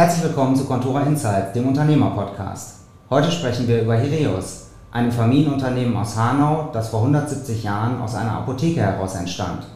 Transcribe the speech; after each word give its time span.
Herzlich 0.00 0.24
willkommen 0.24 0.56
zu 0.56 0.64
Contora 0.64 1.02
Insights, 1.02 1.52
dem 1.52 1.68
Unternehmer-Podcast. 1.68 2.76
Heute 3.10 3.30
sprechen 3.30 3.68
wir 3.68 3.82
über 3.82 3.96
Heraeus, 3.98 4.68
einem 4.90 5.12
Familienunternehmen 5.12 5.94
aus 5.94 6.16
Hanau, 6.16 6.70
das 6.72 6.88
vor 6.88 7.00
170 7.00 7.62
Jahren 7.62 8.00
aus 8.00 8.14
einer 8.14 8.32
Apotheke 8.32 8.80
heraus 8.80 9.14
entstand. 9.14 9.66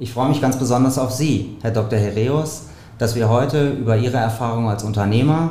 Ich 0.00 0.12
freue 0.12 0.30
mich 0.30 0.40
ganz 0.40 0.56
besonders 0.56 0.98
auf 0.98 1.12
Sie, 1.12 1.58
Herr 1.62 1.70
Dr. 1.70 1.96
Heraeus, 1.96 2.70
dass 2.98 3.14
wir 3.14 3.28
heute 3.28 3.70
über 3.70 3.96
Ihre 3.96 4.16
Erfahrung 4.16 4.68
als 4.68 4.82
Unternehmer, 4.82 5.50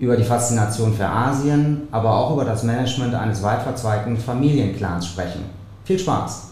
über 0.00 0.16
die 0.16 0.24
Faszination 0.24 0.92
für 0.92 1.06
Asien, 1.06 1.82
aber 1.92 2.12
auch 2.12 2.32
über 2.32 2.44
das 2.44 2.64
Management 2.64 3.14
eines 3.14 3.44
weit 3.44 3.62
verzweigten 3.62 4.16
Familienclans 4.16 5.06
sprechen. 5.06 5.44
Viel 5.84 6.00
Spaß! 6.00 6.49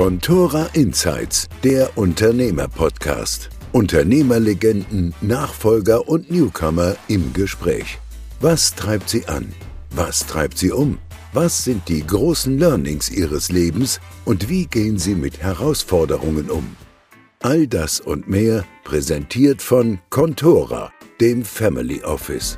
Contora 0.00 0.64
Insights, 0.72 1.46
der 1.62 1.98
Unternehmer-Podcast. 1.98 3.50
Unternehmerlegenden, 3.72 5.14
Nachfolger 5.20 6.08
und 6.08 6.30
Newcomer 6.30 6.96
im 7.08 7.34
Gespräch. 7.34 7.98
Was 8.40 8.74
treibt 8.74 9.10
sie 9.10 9.26
an? 9.26 9.52
Was 9.90 10.20
treibt 10.20 10.56
sie 10.56 10.72
um? 10.72 10.96
Was 11.34 11.64
sind 11.64 11.86
die 11.90 12.02
großen 12.06 12.58
Learnings 12.58 13.10
ihres 13.10 13.52
Lebens 13.52 14.00
und 14.24 14.48
wie 14.48 14.64
gehen 14.64 14.96
sie 14.96 15.14
mit 15.14 15.42
Herausforderungen 15.42 16.48
um? 16.50 16.76
All 17.40 17.66
das 17.66 18.00
und 18.00 18.26
mehr 18.26 18.64
präsentiert 18.84 19.60
von 19.60 19.98
Contora, 20.08 20.90
dem 21.20 21.44
Family 21.44 22.02
Office. 22.04 22.56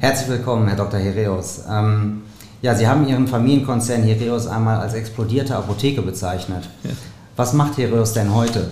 Herzlich 0.00 0.30
willkommen, 0.30 0.66
Herr 0.66 0.78
Dr. 0.78 0.98
Heraeus. 0.98 1.60
Ähm, 1.70 2.22
ja, 2.62 2.74
Sie 2.74 2.88
haben 2.88 3.06
Ihren 3.06 3.26
Familienkonzern 3.26 4.02
Heraeus 4.02 4.46
einmal 4.46 4.78
als 4.78 4.94
explodierte 4.94 5.54
Apotheke 5.54 6.00
bezeichnet. 6.00 6.70
Ja. 6.84 6.90
Was 7.36 7.52
macht 7.52 7.76
Heraeus 7.76 8.14
denn 8.14 8.34
heute? 8.34 8.70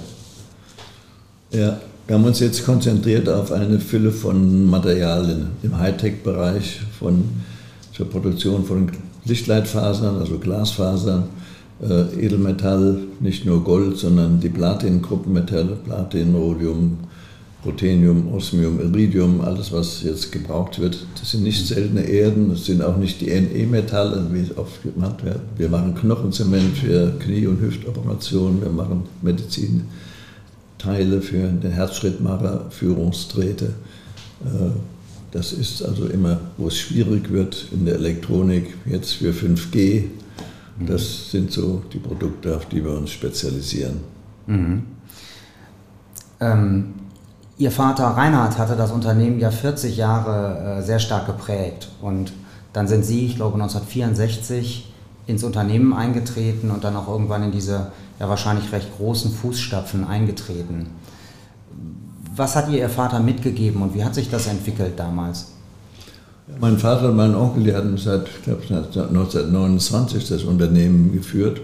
Ja, 1.51 1.77
wir 2.07 2.17
haben 2.17 2.25
uns 2.25 2.41
jetzt 2.41 2.65
konzentriert 2.65 3.29
auf 3.29 3.53
eine 3.53 3.79
Fülle 3.79 4.11
von 4.11 4.65
Materialien 4.71 5.51
im 5.63 5.79
Hightech-Bereich 5.79 6.81
von 6.99 7.25
zur 7.93 8.09
Produktion 8.09 8.65
von 8.65 8.91
Lichtleitfasern, 9.27 10.17
also 10.17 10.39
Glasfasern, 10.39 11.25
äh, 11.83 12.25
Edelmetall, 12.25 13.01
nicht 13.21 13.45
nur 13.45 13.63
Gold, 13.65 13.99
sondern 13.99 14.41
die 14.41 14.49
Platin-Gruppenmetalle, 14.49 15.77
Platin, 15.85 16.35
Rhodium, 16.35 16.97
Ruthenium, 17.65 18.33
Osmium, 18.33 18.79
Iridium, 18.81 19.41
alles 19.41 19.73
was 19.73 20.05
jetzt 20.05 20.31
gebraucht 20.31 20.79
wird, 20.79 21.05
das 21.19 21.33
sind 21.33 21.43
nicht 21.43 21.67
seltene 21.67 22.03
Erden, 22.03 22.51
das 22.51 22.67
sind 22.67 22.83
auch 22.83 22.97
nicht 22.97 23.21
die 23.21 23.31
NE-Metalle, 23.31 24.29
wie 24.31 24.43
es 24.43 24.57
oft 24.57 24.83
gemacht 24.83 25.25
wird. 25.25 25.41
Wir 25.57 25.69
machen 25.69 25.97
Knochenzement 25.97 26.77
für 26.77 27.19
Knie- 27.19 27.49
und 27.49 27.61
Hüftoperationen, 27.61 28.63
wir 28.63 28.71
machen 28.71 29.03
Medizinteile 29.23 31.21
für 31.21 31.49
den 31.49 31.73
Herzschrittmacher, 31.73 32.67
Führungsdrähte. 32.71 33.75
Äh, 34.45 34.71
das 35.33 35.53
ist 35.53 35.83
also 35.83 36.07
immer, 36.07 36.41
wo 36.59 36.69
es 36.69 36.79
schwierig 36.79 37.31
wird 37.31 37.67
in 37.73 37.85
der 37.85 37.97
Elektronik, 37.97 38.73
jetzt 38.87 39.15
für 39.15 39.33
5G. 39.33 40.05
Das 40.87 41.33
sind 41.33 41.51
so 41.51 41.83
die 41.93 41.99
Produkte, 41.99 42.57
auf 42.57 42.67
die 42.67 42.85
wir 42.85 42.93
uns 42.93 43.11
spezialisieren. 43.11 43.97
Mhm. 44.47 44.83
Ähm 46.41 46.85
Ihr 47.59 47.73
Vater 47.73 48.05
Reinhard 48.05 48.57
hatte 48.57 48.77
das 48.77 48.93
Unternehmen 48.93 49.41
ja 49.41 49.51
40 49.51 49.97
Jahre 49.97 50.79
äh, 50.79 50.83
sehr 50.83 51.01
stark 51.01 51.27
geprägt 51.27 51.89
und 52.01 52.33
dann 52.73 52.87
sind 52.87 53.05
Sie, 53.05 53.27
ich 53.27 53.35
glaube 53.35 53.55
1964, 53.55 54.93
ins 55.27 55.43
Unternehmen 55.43 55.93
eingetreten 55.93 56.71
und 56.71 56.85
dann 56.85 56.95
auch 56.95 57.09
irgendwann 57.09 57.43
in 57.43 57.51
diese 57.51 57.89
ja 58.21 58.29
wahrscheinlich 58.29 58.71
recht 58.71 58.97
großen 58.97 59.33
Fußstapfen 59.33 60.07
eingetreten. 60.07 60.87
Was 62.37 62.55
hat 62.55 62.71
ihr 62.71 62.79
Ihr 62.79 62.89
Vater 62.89 63.19
mitgegeben 63.19 63.83
und 63.83 63.93
wie 63.95 64.05
hat 64.05 64.15
sich 64.15 64.31
das 64.31 64.47
entwickelt 64.47 64.93
damals? 64.97 65.53
Mein 66.61 66.79
Vater 66.79 67.09
und 67.09 67.17
mein 67.17 67.35
Onkel, 67.35 67.65
die 67.65 67.75
hatten 67.75 67.99
seit, 67.99 68.27
ich 68.29 68.43
glaube, 68.43 68.63
1929 68.63 70.29
das 70.29 70.45
Unternehmen 70.45 71.13
geführt 71.13 71.61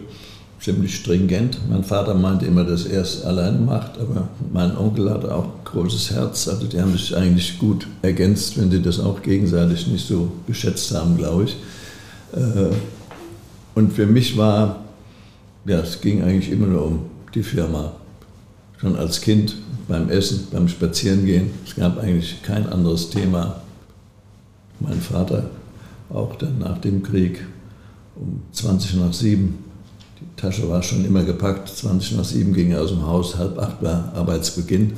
ziemlich 0.65 0.97
stringent. 0.97 1.59
Mein 1.69 1.85
Vater 1.85 2.15
meinte 2.15 2.47
immer, 2.47 2.65
dass 2.65 2.87
er 2.87 3.03
es 3.03 3.23
alleine 3.23 3.59
macht, 3.59 3.99
aber 3.99 4.29
mein 4.51 4.75
Onkel 4.77 5.11
hatte 5.11 5.35
auch 5.35 5.45
ein 5.45 5.65
großes 5.65 6.13
Herz. 6.13 6.49
Also 6.49 6.67
die 6.67 6.81
haben 6.81 6.93
sich 6.93 7.15
eigentlich 7.15 7.59
gut 7.59 7.87
ergänzt, 8.01 8.57
wenn 8.57 8.71
sie 8.71 8.81
das 8.81 8.99
auch 8.99 9.21
gegenseitig 9.21 9.87
nicht 9.89 10.07
so 10.07 10.33
geschätzt 10.47 10.95
haben, 10.95 11.19
glaube 11.19 11.45
ich. 11.45 11.57
Äh, 12.33 12.75
und 13.75 13.93
für 13.93 14.07
mich 14.07 14.39
war, 14.39 14.85
ja, 15.67 15.81
es 15.81 16.01
ging 16.01 16.23
eigentlich 16.23 16.51
immer 16.51 16.67
nur 16.67 16.87
um 16.87 17.01
die 17.35 17.43
Firma. 17.43 17.93
Schon 18.79 18.97
als 18.97 19.21
Kind 19.21 19.57
beim 19.87 20.09
Essen, 20.09 20.49
beim 20.51 20.69
Spazierengehen. 20.69 21.51
Es 21.67 21.77
gab 21.77 21.99
eigentlich 21.99 22.43
kein 22.43 22.67
anderes 22.67 23.11
Thema. 23.11 23.61
Mein 24.81 25.01
Vater 25.01 25.51
auch 26.09 26.37
dann 26.37 26.59
nach 26.59 26.79
dem 26.79 27.03
Krieg 27.03 27.45
um 28.17 28.41
20 28.53 28.95
nach 28.95 29.13
7 29.13 29.64
die 30.25 30.41
Tasche 30.41 30.69
war 30.69 30.83
schon 30.83 31.05
immer 31.05 31.23
gepackt. 31.23 31.69
20 31.69 32.17
nach 32.17 32.25
7 32.25 32.53
ging 32.55 32.73
er 32.73 32.83
aus 32.83 32.91
dem 32.91 33.07
Haus, 33.07 33.37
halb 33.37 33.59
acht 33.59 33.83
war 33.83 34.13
Arbeitsbeginn. 34.15 34.93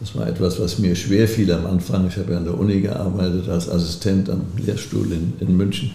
Das 0.00 0.14
war 0.14 0.28
etwas, 0.28 0.60
was 0.60 0.78
mir 0.78 0.94
schwer 0.94 1.26
fiel 1.26 1.52
am 1.52 1.66
Anfang. 1.66 2.06
Ich 2.06 2.16
habe 2.16 2.32
ja 2.32 2.38
an 2.38 2.44
der 2.44 2.58
Uni 2.58 2.80
gearbeitet 2.80 3.48
als 3.48 3.68
Assistent 3.68 4.30
am 4.30 4.42
Lehrstuhl 4.56 5.10
in, 5.12 5.32
in 5.40 5.56
München. 5.56 5.90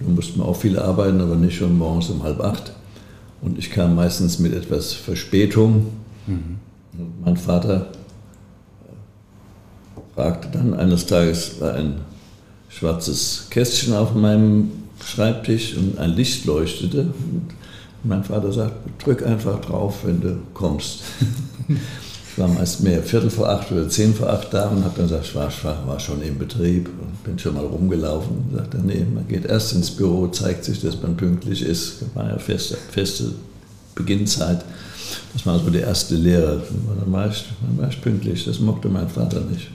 Da 0.00 0.08
musste 0.08 0.38
man 0.38 0.46
auch 0.48 0.56
viel 0.56 0.78
arbeiten, 0.78 1.20
aber 1.20 1.34
nicht 1.34 1.56
schon 1.56 1.76
morgens 1.76 2.10
um 2.10 2.22
halb 2.22 2.40
acht. 2.40 2.72
Und 3.42 3.58
ich 3.58 3.70
kam 3.70 3.94
meistens 3.94 4.38
mit 4.38 4.54
etwas 4.54 4.92
Verspätung. 4.92 5.88
Mhm. 6.26 6.58
Mein 7.24 7.36
Vater 7.36 7.88
fragte 10.14 10.48
dann 10.52 10.74
eines 10.74 11.06
Tages, 11.06 11.60
war 11.60 11.74
ein 11.74 11.96
schwarzes 12.68 13.48
Kästchen 13.50 13.94
auf 13.94 14.14
meinem 14.14 14.70
Schreibtisch 15.04 15.76
und 15.76 15.98
ein 15.98 16.10
Licht 16.10 16.44
leuchtete. 16.44 17.00
Und 17.00 17.48
mein 18.04 18.24
Vater 18.24 18.52
sagt, 18.52 18.74
drück 19.02 19.24
einfach 19.26 19.60
drauf, 19.60 20.00
wenn 20.04 20.20
du 20.20 20.36
kommst. 20.52 21.00
ich 21.68 22.38
war 22.38 22.48
meist 22.48 22.82
mehr 22.82 23.02
Viertel 23.02 23.30
vor 23.30 23.48
acht 23.48 23.72
oder 23.72 23.88
zehn 23.88 24.14
vor 24.14 24.28
acht 24.28 24.52
da 24.52 24.68
und 24.68 24.84
habe 24.84 24.94
dann 24.96 25.08
gesagt, 25.08 25.26
ich 25.26 25.34
war, 25.34 25.86
war, 25.86 26.00
schon 26.00 26.22
im 26.22 26.38
Betrieb 26.38 26.88
und 26.88 27.24
bin 27.24 27.38
schon 27.38 27.54
mal 27.54 27.64
rumgelaufen. 27.64 28.44
Und 28.50 28.56
sagte, 28.56 28.78
nee, 28.78 29.04
man 29.12 29.26
geht 29.26 29.46
erst 29.46 29.72
ins 29.72 29.90
Büro, 29.90 30.26
zeigt 30.28 30.64
sich, 30.64 30.80
dass 30.80 31.00
man 31.00 31.16
pünktlich 31.16 31.62
ist. 31.62 32.02
Das 32.02 32.08
war 32.14 32.28
ja 32.28 32.38
feste, 32.38 32.76
feste 32.90 33.32
Beginnzeit. 33.94 34.64
Das 35.32 35.46
war 35.46 35.58
so 35.58 35.70
die 35.70 35.78
erste 35.78 36.14
Lehre. 36.16 36.62
Dann 37.00 37.12
war, 37.12 37.28
ich, 37.28 37.44
dann 37.62 37.78
war 37.78 37.88
ich 37.88 38.00
pünktlich. 38.00 38.44
Das 38.44 38.58
mochte 38.60 38.88
mein 38.88 39.08
Vater 39.08 39.40
nicht. 39.40 39.70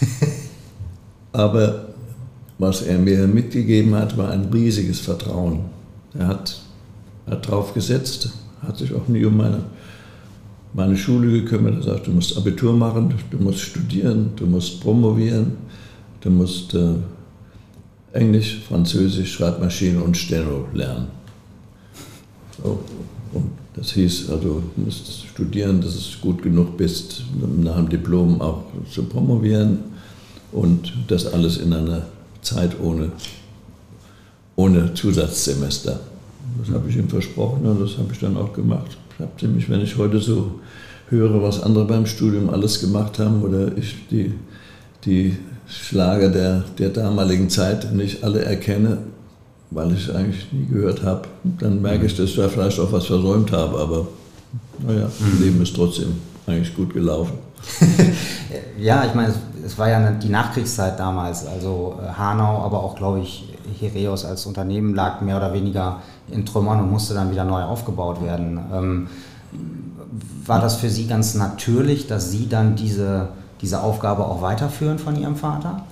Aber 1.32 1.86
was 2.58 2.82
er 2.82 2.98
mir 2.98 3.26
mitgegeben 3.26 3.94
hat, 3.94 4.16
war 4.16 4.30
ein 4.30 4.46
riesiges 4.52 5.00
Vertrauen. 5.00 5.60
Er 6.18 6.28
hat 6.28 6.60
hat 7.30 7.48
drauf 7.48 7.74
gesetzt, 7.74 8.30
hat 8.62 8.78
sich 8.78 8.94
auch 8.94 9.08
nie 9.08 9.24
um 9.24 9.36
meine, 9.36 9.60
meine 10.74 10.96
Schule 10.96 11.30
gekümmert. 11.30 11.76
Er 11.76 11.94
sagt, 11.94 12.06
du 12.06 12.10
musst 12.12 12.36
Abitur 12.36 12.72
machen, 12.72 13.14
du 13.30 13.38
musst 13.38 13.60
studieren, 13.60 14.30
du 14.36 14.46
musst 14.46 14.80
promovieren, 14.80 15.52
du 16.20 16.30
musst 16.30 16.74
äh, 16.74 16.94
Englisch, 18.12 18.60
Französisch, 18.66 19.34
Schreibmaschine 19.34 20.02
und 20.02 20.16
Steno 20.16 20.66
lernen. 20.72 21.08
So. 22.62 22.80
Und 23.32 23.50
das 23.74 23.92
hieß, 23.92 24.30
also 24.30 24.62
du 24.74 24.82
musst 24.82 25.26
studieren, 25.26 25.80
dass 25.80 25.94
du 25.94 26.18
gut 26.20 26.42
genug 26.42 26.76
bist, 26.76 27.22
nach 27.58 27.76
dem 27.76 27.88
Diplom 27.88 28.40
auch 28.40 28.64
zu 28.90 29.04
promovieren 29.04 29.78
und 30.52 30.92
das 31.08 31.26
alles 31.26 31.58
in 31.58 31.72
einer 31.72 32.06
Zeit 32.42 32.80
ohne, 32.80 33.12
ohne 34.56 34.94
Zusatzsemester. 34.94 36.00
Das 36.58 36.74
habe 36.74 36.88
ich 36.88 36.96
ihm 36.96 37.08
versprochen 37.08 37.66
und 37.66 37.80
das 37.80 37.98
habe 37.98 38.08
ich 38.12 38.18
dann 38.18 38.36
auch 38.36 38.52
gemacht. 38.52 38.96
Ich 39.14 39.20
habe 39.20 39.32
ziemlich, 39.38 39.68
wenn 39.68 39.80
ich 39.80 39.96
heute 39.96 40.18
so 40.20 40.60
höre, 41.08 41.42
was 41.42 41.62
andere 41.62 41.84
beim 41.84 42.06
Studium 42.06 42.50
alles 42.50 42.80
gemacht 42.80 43.18
haben 43.18 43.42
oder 43.42 43.76
ich 43.76 44.08
die, 44.08 44.34
die 45.04 45.36
Schlager 45.68 46.30
der, 46.30 46.64
der 46.78 46.90
damaligen 46.90 47.50
Zeit 47.50 47.92
nicht 47.92 48.24
alle 48.24 48.42
erkenne, 48.44 48.98
weil 49.70 49.92
ich 49.92 50.14
eigentlich 50.14 50.50
nie 50.52 50.66
gehört 50.66 51.02
habe, 51.02 51.22
dann 51.58 51.82
merke 51.82 52.06
ich, 52.06 52.16
dass 52.16 52.30
ich 52.30 52.36
da 52.36 52.48
vielleicht 52.48 52.80
auch 52.80 52.90
was 52.92 53.06
versäumt 53.06 53.52
habe. 53.52 53.78
Aber 53.78 54.06
naja, 54.86 55.06
mhm. 55.18 55.42
Leben 55.42 55.62
ist 55.62 55.76
trotzdem 55.76 56.14
eigentlich 56.46 56.74
gut 56.74 56.94
gelaufen. 56.94 57.34
ja, 58.78 59.04
ich 59.04 59.14
meine, 59.14 59.34
es, 59.64 59.76
war 59.76 59.90
ja 59.90 60.10
die 60.12 60.28
Nachkriegszeit 60.28 60.98
damals. 60.98 61.46
Also 61.46 61.98
äh, 62.02 62.12
Hanau, 62.12 62.62
aber 62.62 62.82
auch, 62.82 62.96
glaube 62.96 63.20
ich, 63.20 63.52
Heraeus 63.80 64.24
als 64.24 64.46
Unternehmen 64.46 64.94
lag 64.94 65.20
mehr 65.20 65.36
oder 65.36 65.52
weniger 65.52 66.00
in 66.30 66.44
Trümmern 66.44 66.80
und 66.80 66.90
musste 66.90 67.14
dann 67.14 67.30
wieder 67.30 67.44
neu 67.44 67.62
aufgebaut 67.62 68.22
werden. 68.22 68.60
Ähm, 68.72 69.06
war 70.46 70.60
das 70.60 70.76
für 70.76 70.88
Sie 70.88 71.06
ganz 71.06 71.34
natürlich, 71.34 72.06
dass 72.06 72.30
Sie 72.30 72.48
dann 72.48 72.76
diese, 72.76 73.28
diese 73.60 73.82
Aufgabe 73.82 74.26
auch 74.26 74.42
weiterführen 74.42 74.98
von 74.98 75.20
Ihrem 75.20 75.36
Vater? 75.36 75.84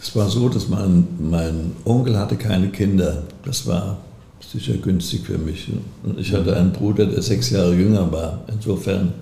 Es 0.00 0.14
war 0.14 0.28
so, 0.28 0.48
dass 0.48 0.68
mein, 0.68 1.08
mein 1.18 1.72
Onkel 1.84 2.18
hatte 2.18 2.36
keine 2.36 2.68
Kinder. 2.68 3.22
Das 3.44 3.66
war 3.66 3.96
sicher 4.40 4.74
günstig 4.74 5.22
für 5.24 5.38
mich. 5.38 5.70
Und 6.02 6.18
ich 6.18 6.32
hatte 6.34 6.54
einen 6.54 6.72
Bruder, 6.72 7.06
der 7.06 7.22
sechs 7.22 7.50
Jahre 7.50 7.74
jünger 7.74 8.12
war. 8.12 8.40
Insofern, 8.52 9.14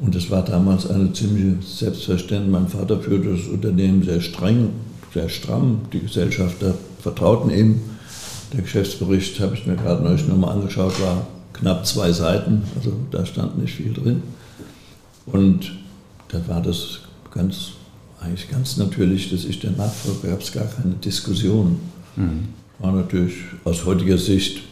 und 0.00 0.14
es 0.14 0.30
war 0.30 0.42
damals 0.42 0.88
eine 0.88 1.12
ziemliche 1.12 1.56
Selbstverständnis. 1.62 2.50
Mein 2.50 2.68
Vater 2.68 3.00
führte 3.00 3.36
das 3.36 3.46
Unternehmen 3.48 4.02
sehr 4.02 4.22
streng, 4.22 4.70
sehr 5.12 5.28
stramm. 5.28 5.80
Die 5.92 6.00
Gesellschafter 6.00 6.74
vertrauten 7.04 7.50
ihm. 7.50 7.80
Der 8.52 8.62
Geschäftsbericht, 8.62 9.38
habe 9.40 9.54
ich 9.54 9.66
mir 9.66 9.76
gerade 9.76 10.02
neulich 10.02 10.26
nochmal 10.26 10.54
angeschaut, 10.56 11.00
war 11.00 11.26
knapp 11.52 11.86
zwei 11.86 12.10
Seiten, 12.12 12.62
also 12.76 12.92
da 13.10 13.26
stand 13.26 13.58
nicht 13.58 13.74
viel 13.74 13.92
drin. 13.92 14.22
Und 15.26 15.72
da 16.28 16.40
war 16.48 16.62
das 16.62 17.00
ganz, 17.30 17.72
eigentlich 18.20 18.48
ganz 18.50 18.76
natürlich, 18.78 19.30
dass 19.30 19.44
ich 19.44 19.60
der 19.60 19.72
Nachfolger, 19.72 20.28
gab 20.28 20.40
es 20.40 20.52
gar 20.52 20.64
keine 20.64 20.94
Diskussion. 20.94 21.78
Mhm. 22.16 22.48
War 22.78 22.92
natürlich 22.92 23.34
aus 23.64 23.84
heutiger 23.84 24.18
Sicht, 24.18 24.62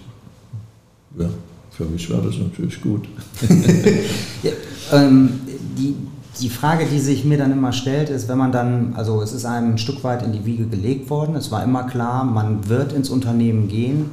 ja, 1.18 1.28
für 1.70 1.84
mich 1.84 2.10
war 2.10 2.22
das 2.22 2.36
natürlich 2.38 2.80
gut. 2.80 3.06
ja, 4.42 4.52
ähm, 4.92 5.40
die, 5.76 5.94
die 6.40 6.48
Frage, 6.48 6.86
die 6.86 6.98
sich 6.98 7.24
mir 7.24 7.38
dann 7.38 7.52
immer 7.52 7.72
stellt, 7.72 8.08
ist, 8.08 8.28
wenn 8.28 8.38
man 8.38 8.52
dann, 8.52 8.94
also 8.96 9.20
es 9.20 9.32
ist 9.32 9.44
einem 9.44 9.72
ein 9.72 9.78
Stück 9.78 10.02
weit 10.02 10.22
in 10.22 10.32
die 10.32 10.46
Wiege 10.46 10.66
gelegt 10.66 11.10
worden, 11.10 11.36
es 11.36 11.50
war 11.50 11.62
immer 11.62 11.84
klar, 11.84 12.24
man 12.24 12.68
wird 12.68 12.92
ins 12.92 13.10
Unternehmen 13.10 13.68
gehen, 13.68 14.12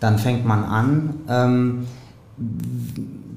dann 0.00 0.18
fängt 0.18 0.46
man 0.46 0.64
an. 0.64 1.14
Ähm, 1.28 1.86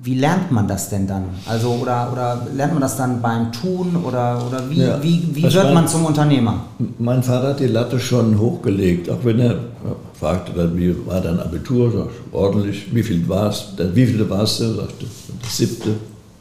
wie 0.01 0.15
lernt 0.15 0.51
man 0.51 0.67
das 0.67 0.89
denn 0.89 1.07
dann? 1.07 1.25
Also 1.45 1.71
oder, 1.71 2.09
oder 2.11 2.47
lernt 2.55 2.73
man 2.73 2.81
das 2.81 2.95
dann 2.95 3.21
beim 3.21 3.51
Tun 3.51 3.97
oder, 4.03 4.45
oder 4.47 4.69
wie, 4.69 4.81
ja. 4.81 5.01
wie, 5.03 5.29
wie 5.33 5.43
wird 5.43 5.73
man 5.73 5.87
zum 5.87 6.05
Unternehmer? 6.05 6.65
Mein 6.99 7.21
Vater 7.21 7.49
hat 7.49 7.59
die 7.59 7.67
Latte 7.67 7.99
schon 7.99 8.39
hochgelegt, 8.39 9.09
auch 9.09 9.23
wenn 9.23 9.39
er 9.39 9.55
fragte 10.17 10.53
dann, 10.53 10.77
wie 10.77 10.95
war 11.05 11.21
dein 11.21 11.39
Abitur? 11.39 11.91
Sag, 11.91 12.07
ordentlich, 12.31 12.93
wie 12.93 13.03
viel 13.03 13.27
war 13.27 13.49
es? 13.49 13.73
Wie 13.93 14.05
viele 14.05 14.29
warst 14.29 14.61
du? 14.61 14.73
Sagte, 14.73 15.05
das 15.41 15.57
siebte. 15.57 15.89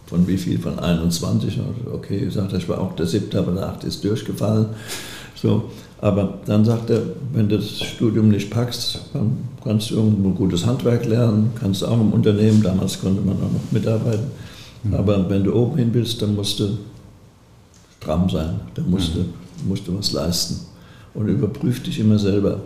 Von 0.08 0.26
wie 0.26 0.38
viel? 0.38 0.58
Von 0.58 0.78
21. 0.78 1.60
Okay, 1.92 2.24
ich 2.26 2.34
sagte, 2.34 2.56
ich 2.56 2.68
war 2.68 2.80
auch 2.80 2.96
der 2.96 3.06
siebte, 3.06 3.38
aber 3.38 3.52
der 3.52 3.68
achte 3.68 3.86
ist 3.86 4.02
durchgefallen. 4.02 4.66
So, 5.34 5.64
aber 6.00 6.38
dann 6.46 6.64
sagt 6.64 6.90
er, 6.90 7.02
wenn 7.32 7.48
du 7.48 7.58
das 7.58 7.80
Studium 7.80 8.28
nicht 8.28 8.50
packst, 8.50 9.00
dann 9.12 9.36
kannst 9.62 9.90
du 9.90 9.96
irgendwo 9.96 10.28
ein 10.28 10.34
gutes 10.34 10.64
Handwerk 10.64 11.04
lernen, 11.04 11.50
kannst 11.60 11.84
auch 11.84 12.00
im 12.00 12.12
Unternehmen, 12.12 12.62
damals 12.62 13.00
konnte 13.00 13.20
man 13.20 13.36
auch 13.36 13.52
noch 13.52 13.70
mitarbeiten. 13.70 14.28
Mhm. 14.82 14.94
Aber 14.94 15.28
wenn 15.28 15.44
du 15.44 15.54
oben 15.54 15.76
hin 15.76 15.90
willst, 15.92 16.22
dann 16.22 16.34
musst 16.34 16.58
du 16.60 16.78
stramm 18.00 18.30
sein, 18.30 18.60
dann 18.74 18.88
musst, 18.88 19.14
mhm. 19.14 19.20
du, 19.20 19.68
musst 19.68 19.86
du 19.86 19.98
was 19.98 20.12
leisten. 20.12 20.60
Und 21.14 21.28
überprüf 21.28 21.82
dich 21.82 21.98
immer 21.98 22.18
selber. 22.18 22.60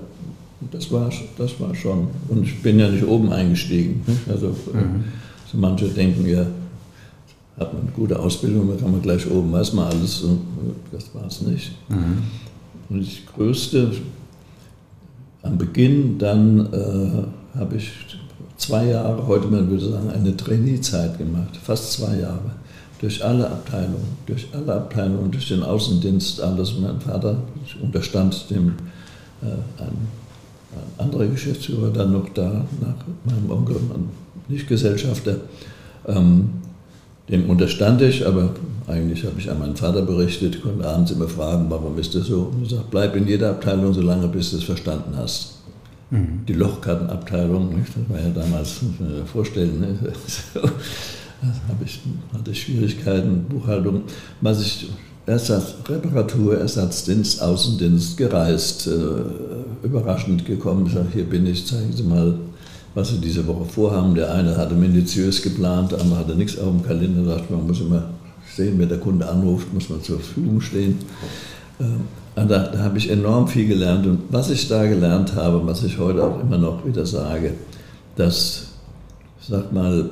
Das 0.70 0.92
war, 0.92 1.10
das 1.38 1.58
war 1.58 1.74
schon. 1.74 2.08
Und 2.28 2.44
ich 2.44 2.62
bin 2.62 2.78
ja 2.78 2.88
nicht 2.88 3.04
oben 3.04 3.32
eingestiegen. 3.32 4.04
Also, 4.28 4.48
mhm. 4.48 5.04
so 5.50 5.58
manche 5.58 5.88
denken 5.88 6.26
ja, 6.28 6.46
hat 7.58 7.72
man 7.72 7.82
eine 7.82 7.90
gute 7.92 8.18
Ausbildung, 8.18 8.68
dann 8.68 8.80
kann 8.80 8.92
man 8.92 9.02
gleich 9.02 9.30
oben, 9.30 9.52
weiß 9.52 9.72
man 9.74 9.86
alles. 9.86 10.24
Das 10.90 11.14
war 11.14 11.26
es 11.26 11.42
nicht. 11.42 11.72
Mhm. 11.88 12.22
Und 12.88 13.00
das 13.06 13.34
Größte 13.34 13.92
am 15.42 15.58
Beginn, 15.58 16.18
dann 16.18 16.72
äh, 16.72 17.58
habe 17.58 17.76
ich 17.76 17.90
zwei 18.56 18.86
Jahre, 18.86 19.26
heute 19.26 19.48
man 19.48 19.68
würde 19.68 19.90
sagen, 19.90 20.10
eine 20.10 20.36
Trainee-Zeit 20.36 21.18
gemacht, 21.18 21.56
fast 21.62 21.92
zwei 21.92 22.16
Jahre. 22.18 22.52
Durch 23.00 23.24
alle 23.24 23.50
Abteilungen, 23.50 24.16
durch 24.26 24.46
alle 24.52 24.74
Abteilungen, 24.74 25.32
durch 25.32 25.48
den 25.48 25.64
Außendienst, 25.64 26.40
alles. 26.40 26.74
Mein 26.80 27.00
Vater 27.00 27.36
unterstand 27.82 28.48
dem, 28.48 28.74
äh, 29.42 29.46
ein, 29.82 29.88
ein 29.88 31.04
anderer 31.04 31.26
Geschäftsführer 31.26 31.90
dann 31.90 32.12
noch 32.12 32.28
da, 32.28 32.64
nach 32.80 32.94
meinem 33.24 33.50
Onkel, 33.50 33.76
nicht 34.48 34.68
Gesellschafter. 34.68 35.36
Ähm, 36.06 36.50
dem 37.28 37.48
unterstand 37.48 38.02
ich, 38.02 38.26
aber 38.26 38.50
eigentlich 38.86 39.24
habe 39.24 39.38
ich 39.38 39.50
an 39.50 39.58
meinen 39.58 39.76
Vater 39.76 40.02
berichtet, 40.02 40.62
konnte 40.62 40.86
abends 40.86 41.12
immer 41.12 41.28
fragen, 41.28 41.66
warum 41.68 41.98
ist 41.98 42.14
das 42.14 42.26
so? 42.26 42.52
Und 42.52 42.64
er 42.64 42.76
sagt, 42.76 42.90
bleib 42.90 43.16
in 43.16 43.26
jeder 43.26 43.50
Abteilung 43.50 43.94
so 43.94 44.02
lange, 44.02 44.28
bis 44.28 44.50
du 44.50 44.56
es 44.56 44.64
verstanden 44.64 45.14
hast. 45.16 45.54
Mhm. 46.10 46.40
Die 46.46 46.52
Lochkartenabteilung, 46.52 47.74
das 47.86 48.08
war 48.08 48.20
ja 48.20 48.30
damals, 48.30 48.82
muss 48.82 49.00
man 49.00 49.16
sich 49.16 49.30
vorstellen, 49.30 49.80
ne? 49.80 49.98
so, 50.26 50.60
habe 50.60 51.84
ich, 51.84 52.00
hatte 52.32 52.50
ich 52.50 52.62
Schwierigkeiten, 52.62 53.44
Buchhaltung. 53.48 54.02
Was 54.40 54.60
ich 54.60 54.90
Ersatz, 55.24 55.74
Reparatur, 55.88 56.58
Ersatzdienst, 56.58 57.40
Außendienst, 57.40 58.16
gereist, 58.16 58.88
äh, 58.88 59.86
überraschend 59.86 60.44
gekommen. 60.44 60.86
Ich 60.86 60.94
sage, 60.94 61.08
hier 61.12 61.24
bin 61.24 61.46
ich, 61.46 61.66
zeigen 61.66 61.92
Sie 61.92 62.02
mal 62.02 62.34
was 62.94 63.10
sie 63.10 63.18
diese 63.18 63.46
Woche 63.46 63.64
vorhaben. 63.64 64.14
Der 64.14 64.32
eine 64.32 64.56
hatte 64.56 64.74
minutiös 64.74 65.42
geplant, 65.42 65.92
der 65.92 66.00
andere 66.00 66.18
hatte 66.18 66.34
nichts 66.34 66.58
auf 66.58 66.68
dem 66.68 66.82
Kalender, 66.82 67.24
sagt 67.24 67.50
man 67.50 67.66
muss 67.66 67.80
immer 67.80 68.10
sehen, 68.54 68.78
wenn 68.78 68.88
der 68.88 68.98
Kunde 68.98 69.28
anruft, 69.28 69.72
muss 69.72 69.88
man 69.88 70.02
zur 70.02 70.18
Verfügung 70.18 70.60
stehen. 70.60 70.98
Ähm, 71.80 72.02
da, 72.34 72.44
da 72.44 72.78
habe 72.78 72.98
ich 72.98 73.10
enorm 73.10 73.48
viel 73.48 73.68
gelernt 73.68 74.06
und 74.06 74.20
was 74.30 74.50
ich 74.50 74.68
da 74.68 74.86
gelernt 74.86 75.34
habe, 75.34 75.66
was 75.66 75.84
ich 75.84 75.98
heute 75.98 76.24
auch 76.24 76.40
immer 76.40 76.58
noch 76.58 76.84
wieder 76.86 77.04
sage, 77.04 77.54
dass, 78.16 78.68
sag 79.40 79.72
mal, 79.72 80.10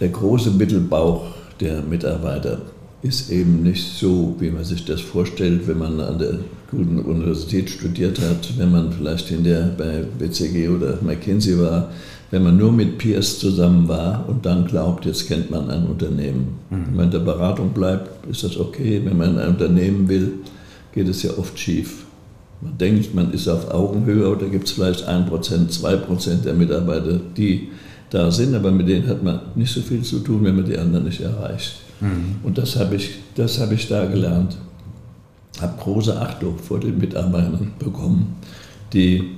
der 0.00 0.08
große 0.08 0.50
Mittelbauch 0.50 1.26
der 1.60 1.82
Mitarbeiter 1.82 2.58
ist 3.02 3.30
eben 3.30 3.62
nicht 3.62 3.96
so, 3.96 4.34
wie 4.38 4.50
man 4.50 4.64
sich 4.64 4.84
das 4.84 5.00
vorstellt, 5.00 5.68
wenn 5.68 5.78
man 5.78 6.00
an 6.00 6.18
der 6.18 6.38
guten 6.76 6.98
Universität 6.98 7.70
studiert 7.70 8.20
hat, 8.20 8.58
wenn 8.58 8.70
man 8.72 8.92
vielleicht 8.92 9.28
hinterher 9.28 9.70
bei 9.76 10.04
BCG 10.18 10.68
oder 10.68 10.98
McKinsey 11.02 11.58
war, 11.58 11.90
wenn 12.30 12.42
man 12.42 12.56
nur 12.56 12.72
mit 12.72 12.98
Peers 12.98 13.38
zusammen 13.38 13.86
war 13.88 14.28
und 14.28 14.44
dann 14.44 14.66
glaubt, 14.66 15.06
jetzt 15.06 15.28
kennt 15.28 15.50
man 15.50 15.70
ein 15.70 15.86
Unternehmen. 15.86 16.58
Mhm. 16.70 16.86
Wenn 16.86 16.96
man 16.96 17.04
in 17.06 17.10
der 17.12 17.18
Beratung 17.20 17.70
bleibt, 17.70 18.26
ist 18.26 18.42
das 18.42 18.58
okay. 18.58 19.00
Wenn 19.04 19.16
man 19.16 19.38
ein 19.38 19.48
Unternehmen 19.50 20.08
will, 20.08 20.32
geht 20.92 21.08
es 21.08 21.22
ja 21.22 21.30
oft 21.38 21.58
schief. 21.58 22.04
Man 22.60 22.76
denkt, 22.78 23.14
man 23.14 23.32
ist 23.32 23.48
auf 23.48 23.70
Augenhöhe 23.70 24.28
oder 24.28 24.46
gibt 24.46 24.66
es 24.66 24.72
vielleicht 24.72 25.08
1%, 25.08 25.28
2% 25.28 26.42
der 26.42 26.54
Mitarbeiter, 26.54 27.20
die 27.36 27.68
da 28.10 28.30
sind, 28.30 28.54
aber 28.54 28.70
mit 28.70 28.88
denen 28.88 29.06
hat 29.08 29.22
man 29.22 29.40
nicht 29.54 29.72
so 29.72 29.80
viel 29.80 30.02
zu 30.02 30.20
tun, 30.20 30.44
wenn 30.44 30.56
man 30.56 30.64
die 30.64 30.78
anderen 30.78 31.04
nicht 31.04 31.20
erreicht. 31.20 31.76
Mhm. 32.00 32.36
Und 32.42 32.58
das 32.58 32.76
habe 32.76 32.96
ich, 32.96 33.10
hab 33.38 33.72
ich 33.72 33.88
da 33.88 34.06
gelernt 34.06 34.56
habe 35.64 35.82
große 35.82 36.20
Achtung 36.20 36.58
vor 36.58 36.78
den 36.80 36.98
Mitarbeitern 36.98 37.72
bekommen, 37.78 38.36
die 38.92 39.36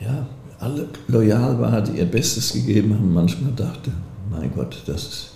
ja, 0.00 0.26
alle 0.58 0.88
loyal 1.08 1.58
waren, 1.60 1.84
die 1.84 1.98
ihr 1.98 2.06
Bestes 2.06 2.52
gegeben 2.52 2.94
haben. 2.94 3.12
Manchmal 3.12 3.52
dachte, 3.52 3.90
mein 4.30 4.52
Gott, 4.54 4.82
das 4.86 5.30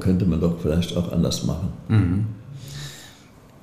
könnte 0.00 0.24
man 0.24 0.40
doch 0.40 0.58
vielleicht 0.60 0.96
auch 0.96 1.12
anders 1.12 1.44
machen. 1.44 1.68
Mhm. 1.88 2.26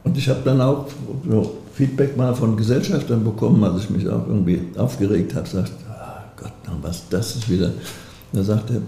Und 0.04 0.18
ich 0.18 0.30
habe 0.30 0.42
dann 0.46 0.62
auch 0.62 0.86
so 1.28 1.58
Feedback 1.74 2.16
mal 2.16 2.36
von 2.36 2.56
Gesellschaftern 2.56 3.24
bekommen, 3.24 3.64
als 3.64 3.84
ich 3.84 3.90
mich 3.90 4.08
auch 4.08 4.28
irgendwie 4.28 4.62
aufgeregt 4.78 5.34
habe, 5.34 5.48
sagt, 5.48 5.72
oh 5.90 6.42
Gott, 6.42 6.54
was, 6.82 7.10
das 7.10 7.36
ist 7.36 7.50
wieder. 7.50 7.72
Da 8.32 8.44
sagte 8.44 8.76
er, 8.76 8.82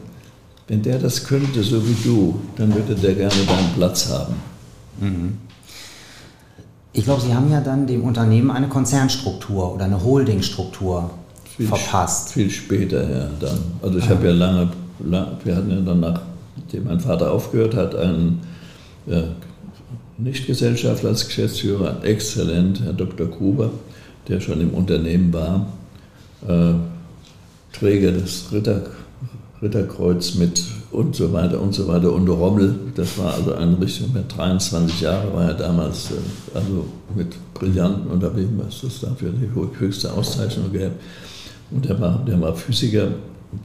wenn 0.68 0.82
der 0.82 1.00
das 1.00 1.24
könnte, 1.24 1.64
so 1.64 1.82
wie 1.88 1.96
du, 2.04 2.40
dann 2.58 2.74
würde 2.76 2.94
der 2.94 3.16
gerne 3.16 3.46
deinen 3.48 3.74
Platz 3.76 4.10
haben. 4.12 4.36
Mhm. 5.00 5.38
Ich 6.98 7.04
glaube, 7.04 7.22
Sie 7.22 7.32
haben 7.32 7.52
ja 7.52 7.62
dann 7.62 7.86
dem 7.86 8.04
Unternehmen 8.04 8.50
eine 8.50 8.68
Konzernstruktur 8.68 9.76
oder 9.76 9.86
eine 9.86 10.04
Holdingstruktur 10.04 11.12
viel 11.56 11.68
verpasst. 11.68 12.34
Viel 12.34 12.50
später, 12.50 13.04
ja. 13.08 13.30
Dann. 13.40 13.60
Also 13.84 14.00
ich 14.00 14.06
ah. 14.06 14.10
habe 14.10 14.26
ja 14.26 14.34
lange, 14.34 14.70
lang, 15.06 15.28
wir 15.44 15.56
hatten 15.56 15.70
ja 15.70 15.80
dann, 15.80 16.00
nachdem 16.00 16.86
mein 16.86 17.00
Vater 17.00 17.32
aufgehört 17.32 17.76
hat, 17.76 17.94
einen 17.94 18.42
ja, 19.06 19.26
Nichtgesellschafter 20.18 21.10
als 21.10 21.28
Geschäftsführer, 21.28 22.04
exzellent, 22.04 22.82
Herr 22.84 22.94
Dr. 22.94 23.28
Gruber, 23.28 23.70
der 24.28 24.40
schon 24.40 24.60
im 24.60 24.72
Unternehmen 24.72 25.32
war, 25.32 25.68
äh, 26.48 26.74
Träger 27.78 28.12
des 28.12 28.52
Ritter, 28.52 28.82
Ritterkreuz 29.62 30.36
mit 30.36 30.64
und 30.92 31.16
so 31.16 31.34
weiter 31.34 31.60
und 31.60 31.74
so 31.74 31.88
weiter. 31.88 32.12
Und 32.14 32.28
Rommel, 32.30 32.76
das 32.96 33.18
war 33.18 33.34
also 33.34 33.54
eine 33.54 33.80
Richtung, 33.80 34.14
mit 34.14 34.36
23 34.36 35.02
Jahre 35.02 35.34
war 35.34 35.46
er 35.46 35.54
damals, 35.54 36.12
äh, 36.12 36.58
also 36.58 36.86
mit 37.16 37.36
Brillanten 37.54 38.10
unterwegs, 38.10 38.50
was 38.58 38.84
es 38.84 39.02
da 39.02 39.14
für 39.16 39.32
die 39.32 39.50
höchste 39.80 40.14
Auszeichnung 40.14 40.72
gab. 40.72 40.92
Und 41.72 41.86
der 41.86 42.00
war, 42.00 42.24
der 42.26 42.40
war 42.40 42.56
Physiker, 42.56 43.10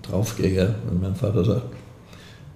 Draufgänger. 0.03 0.75
Und 0.91 1.03
mein 1.03 1.15
Vater 1.15 1.45
sagt, 1.45 1.67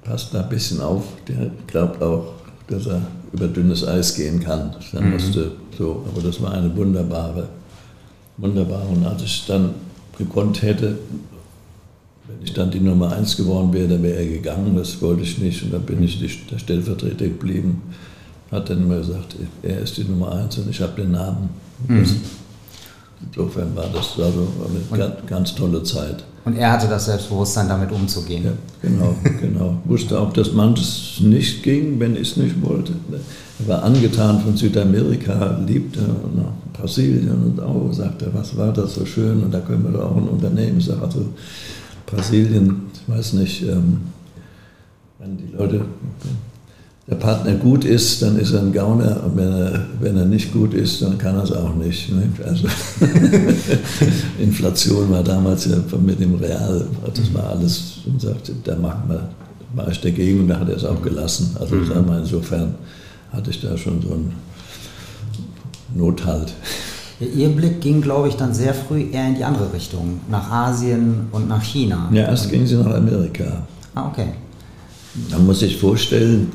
passt 0.02 0.32
da 0.34 0.42
ein 0.42 0.48
bisschen 0.48 0.80
auf, 0.80 1.04
der 1.28 1.50
glaubt 1.66 2.02
auch, 2.02 2.32
dass 2.68 2.86
er 2.86 3.02
über 3.32 3.48
dünnes 3.48 3.86
Eis 3.86 4.14
gehen 4.14 4.40
kann. 4.40 4.74
Dann 4.92 5.04
mhm. 5.04 5.12
musste 5.12 5.52
so, 5.76 6.04
aber 6.10 6.22
das 6.22 6.40
war 6.42 6.52
eine 6.52 6.74
wunderbare, 6.74 7.48
wunderbare. 8.38 8.88
Und 8.88 9.04
als 9.04 9.22
ich 9.22 9.44
dann 9.46 9.70
gekonnt 10.16 10.62
hätte, 10.62 10.98
wenn 12.28 12.42
ich 12.44 12.52
dann 12.52 12.70
die 12.70 12.80
Nummer 12.80 13.12
eins 13.12 13.36
geworden 13.36 13.72
wäre, 13.72 13.88
dann 13.88 14.02
wäre 14.02 14.18
er 14.18 14.26
gegangen, 14.26 14.76
das 14.76 15.00
wollte 15.00 15.22
ich 15.22 15.38
nicht. 15.38 15.62
Und 15.62 15.72
dann 15.72 15.82
bin 15.82 16.02
ich 16.02 16.18
der 16.46 16.58
Stellvertreter 16.58 17.26
geblieben. 17.26 17.82
Hat 18.50 18.70
dann 18.70 18.82
immer 18.82 18.98
gesagt, 18.98 19.36
er 19.62 19.80
ist 19.80 19.96
die 19.96 20.04
Nummer 20.04 20.32
eins 20.32 20.56
und 20.58 20.70
ich 20.70 20.80
habe 20.80 21.00
den 21.00 21.12
Namen. 21.12 21.48
Mhm. 21.88 22.06
insofern 23.26 23.74
war 23.76 23.88
das 23.92 24.18
also 24.18 24.46
eine 24.92 24.98
ganz, 24.98 25.14
ganz 25.26 25.54
tolle 25.54 25.82
Zeit. 25.82 26.24
Und 26.46 26.56
er 26.56 26.72
hatte 26.72 26.86
das 26.86 27.06
Selbstbewusstsein, 27.06 27.68
damit 27.68 27.90
umzugehen. 27.90 28.44
Ja, 28.44 28.52
genau, 28.80 29.16
genau. 29.40 29.78
Wusste 29.84 30.18
auch, 30.18 30.32
dass 30.32 30.52
manches 30.52 31.18
nicht 31.20 31.64
ging, 31.64 31.98
wenn 31.98 32.14
ich 32.14 32.30
es 32.30 32.36
nicht 32.36 32.62
wollte. 32.62 32.92
Er 33.58 33.68
war 33.68 33.82
angetan 33.82 34.40
von 34.40 34.56
Südamerika, 34.56 35.58
liebte 35.66 36.02
nach 36.36 36.52
Brasilien 36.72 37.30
und 37.30 37.60
auch 37.60 37.92
sagte, 37.92 38.30
was 38.32 38.56
war 38.56 38.72
das 38.72 38.94
so 38.94 39.04
schön 39.04 39.42
und 39.42 39.52
da 39.52 39.58
können 39.58 39.82
wir 39.82 39.98
doch 39.98 40.12
auch 40.12 40.16
ein 40.16 40.28
Unternehmen 40.28 40.80
sagen. 40.80 41.02
Also 41.02 41.26
Brasilien, 42.06 42.82
ich 42.94 43.14
weiß 43.14 43.32
nicht, 43.34 43.62
ähm, 43.62 44.02
wenn 45.18 45.36
die 45.36 45.52
Leute 45.56 45.84
der 47.08 47.16
Partner 47.16 47.54
gut 47.54 47.84
ist, 47.84 48.20
dann 48.22 48.36
ist 48.36 48.52
er 48.52 48.62
ein 48.62 48.72
Gauner 48.72 49.22
und 49.24 49.36
wenn 49.36 49.52
er, 49.52 49.86
wenn 50.00 50.16
er 50.16 50.24
nicht 50.24 50.52
gut 50.52 50.74
ist, 50.74 51.02
dann 51.02 51.16
kann 51.18 51.36
er 51.36 51.44
es 51.44 51.52
auch 51.52 51.74
nicht. 51.74 52.10
Ne? 52.10 52.28
Also 52.44 52.66
Inflation 54.40 55.10
war 55.10 55.22
damals 55.22 55.66
ja 55.66 55.76
mit 56.04 56.18
dem 56.18 56.34
Real, 56.34 56.84
das 57.14 57.32
war 57.32 57.50
alles, 57.50 57.98
und 58.06 58.20
sagte, 58.20 58.52
da 58.64 58.76
machen 58.76 59.04
wir, 59.08 59.28
war 59.74 59.88
ich 59.88 60.00
dagegen 60.00 60.40
und 60.40 60.48
da 60.48 60.58
hat 60.58 60.68
er 60.68 60.76
es 60.76 60.84
auch 60.84 61.00
gelassen. 61.00 61.56
Also 61.60 61.76
mhm. 61.76 61.86
sagen 61.86 62.06
wir, 62.08 62.18
insofern 62.18 62.74
hatte 63.32 63.50
ich 63.50 63.60
da 63.60 63.76
schon 63.76 64.02
so 64.02 64.12
einen 64.12 64.32
Nothalt. 65.94 66.52
Ihr 67.18 67.48
Blick 67.48 67.80
ging, 67.80 68.02
glaube 68.02 68.28
ich, 68.28 68.36
dann 68.36 68.52
sehr 68.52 68.74
früh 68.74 69.06
eher 69.10 69.28
in 69.28 69.36
die 69.36 69.44
andere 69.44 69.72
Richtung, 69.72 70.20
nach 70.28 70.50
Asien 70.50 71.28
und 71.32 71.48
nach 71.48 71.62
China. 71.62 72.10
Ja, 72.12 72.24
erst 72.24 72.50
ging 72.50 72.66
sie 72.66 72.76
nach 72.76 72.94
Amerika. 72.94 73.66
Ah, 73.94 74.08
okay. 74.08 74.28
Da 75.30 75.38
muss 75.38 75.62
ich 75.62 75.78
vorstellen, 75.78 76.52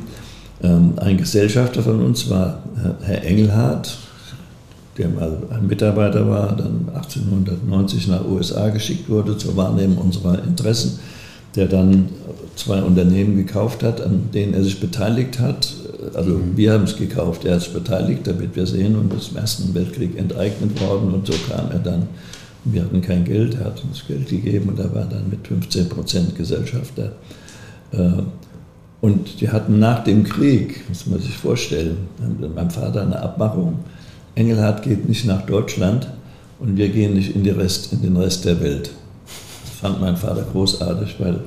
ähm, 0.62 0.94
ein 0.98 1.18
Gesellschafter 1.18 1.82
von 1.82 2.04
uns 2.06 2.30
war 2.30 2.60
äh, 2.76 3.06
Herr 3.06 3.24
Engelhardt, 3.24 3.98
der 5.00 5.10
mal 5.10 5.36
ein 5.50 5.66
Mitarbeiter 5.66 6.30
war, 6.30 6.56
dann 6.56 6.88
1890 6.94 8.08
nach 8.08 8.24
USA 8.26 8.70
geschickt 8.70 9.10
wurde 9.10 9.36
zur 9.38 9.58
Wahrnehmung 9.58 9.98
unserer 9.98 10.44
Interessen, 10.44 11.00
der 11.56 11.68
dann 11.68 12.10
zwei 12.56 12.82
Unternehmen 12.82 13.36
gekauft 13.38 13.84
hat, 13.84 14.02
an 14.02 14.30
denen 14.34 14.54
er 14.54 14.64
sich 14.64 14.80
beteiligt 14.80 15.40
hat. 15.40 15.74
Also 16.14 16.32
mhm. 16.32 16.56
wir 16.56 16.74
haben 16.74 16.84
es 16.84 16.98
gekauft, 16.98 17.46
er 17.46 17.56
hat 17.56 17.62
sich 17.62 17.74
beteiligt, 17.74 18.26
damit 18.26 18.56
wir 18.56 18.66
sehen, 18.66 18.96
und 18.96 19.14
ist 19.14 19.32
im 19.32 19.38
Ersten 19.38 19.74
Weltkrieg 19.74 20.18
enteignet 20.18 20.80
worden 20.82 21.14
und 21.14 21.28
so 21.28 21.34
kam 21.50 21.72
er 21.72 21.80
dann. 21.80 22.08
Wir 22.64 22.84
hatten 22.84 23.02
kein 23.02 23.26
Geld, 23.26 23.56
er 23.56 23.66
hat 23.66 23.84
uns 23.84 24.06
Geld 24.08 24.30
gegeben 24.30 24.70
und 24.70 24.80
er 24.80 24.94
war 24.94 25.06
dann 25.06 25.30
mit 25.30 25.48
15 25.48 25.90
Prozent 25.90 26.36
Gesellschafter. 26.36 27.14
Äh, 27.92 28.22
und 29.02 29.42
die 29.42 29.50
hatten 29.50 29.80
nach 29.80 30.04
dem 30.04 30.24
Krieg, 30.24 30.88
muss 30.88 31.08
man 31.08 31.20
sich 31.20 31.36
vorstellen, 31.36 31.98
mit 32.40 32.54
meinem 32.54 32.70
Vater 32.70 33.02
eine 33.02 33.20
Abmachung, 33.20 33.80
Engelhardt 34.36 34.84
geht 34.84 35.10
nicht 35.10 35.26
nach 35.26 35.42
Deutschland 35.46 36.08
und 36.60 36.78
wir 36.78 36.90
gehen 36.90 37.16
nicht 37.16 37.36
in, 37.36 37.48
Rest, 37.50 37.92
in 37.92 38.02
den 38.02 38.16
Rest 38.16 38.46
der 38.46 38.62
Welt. 38.62 38.92
Fand 39.82 40.00
mein 40.00 40.16
Vater 40.16 40.46
großartig, 40.52 41.16
weil 41.18 41.40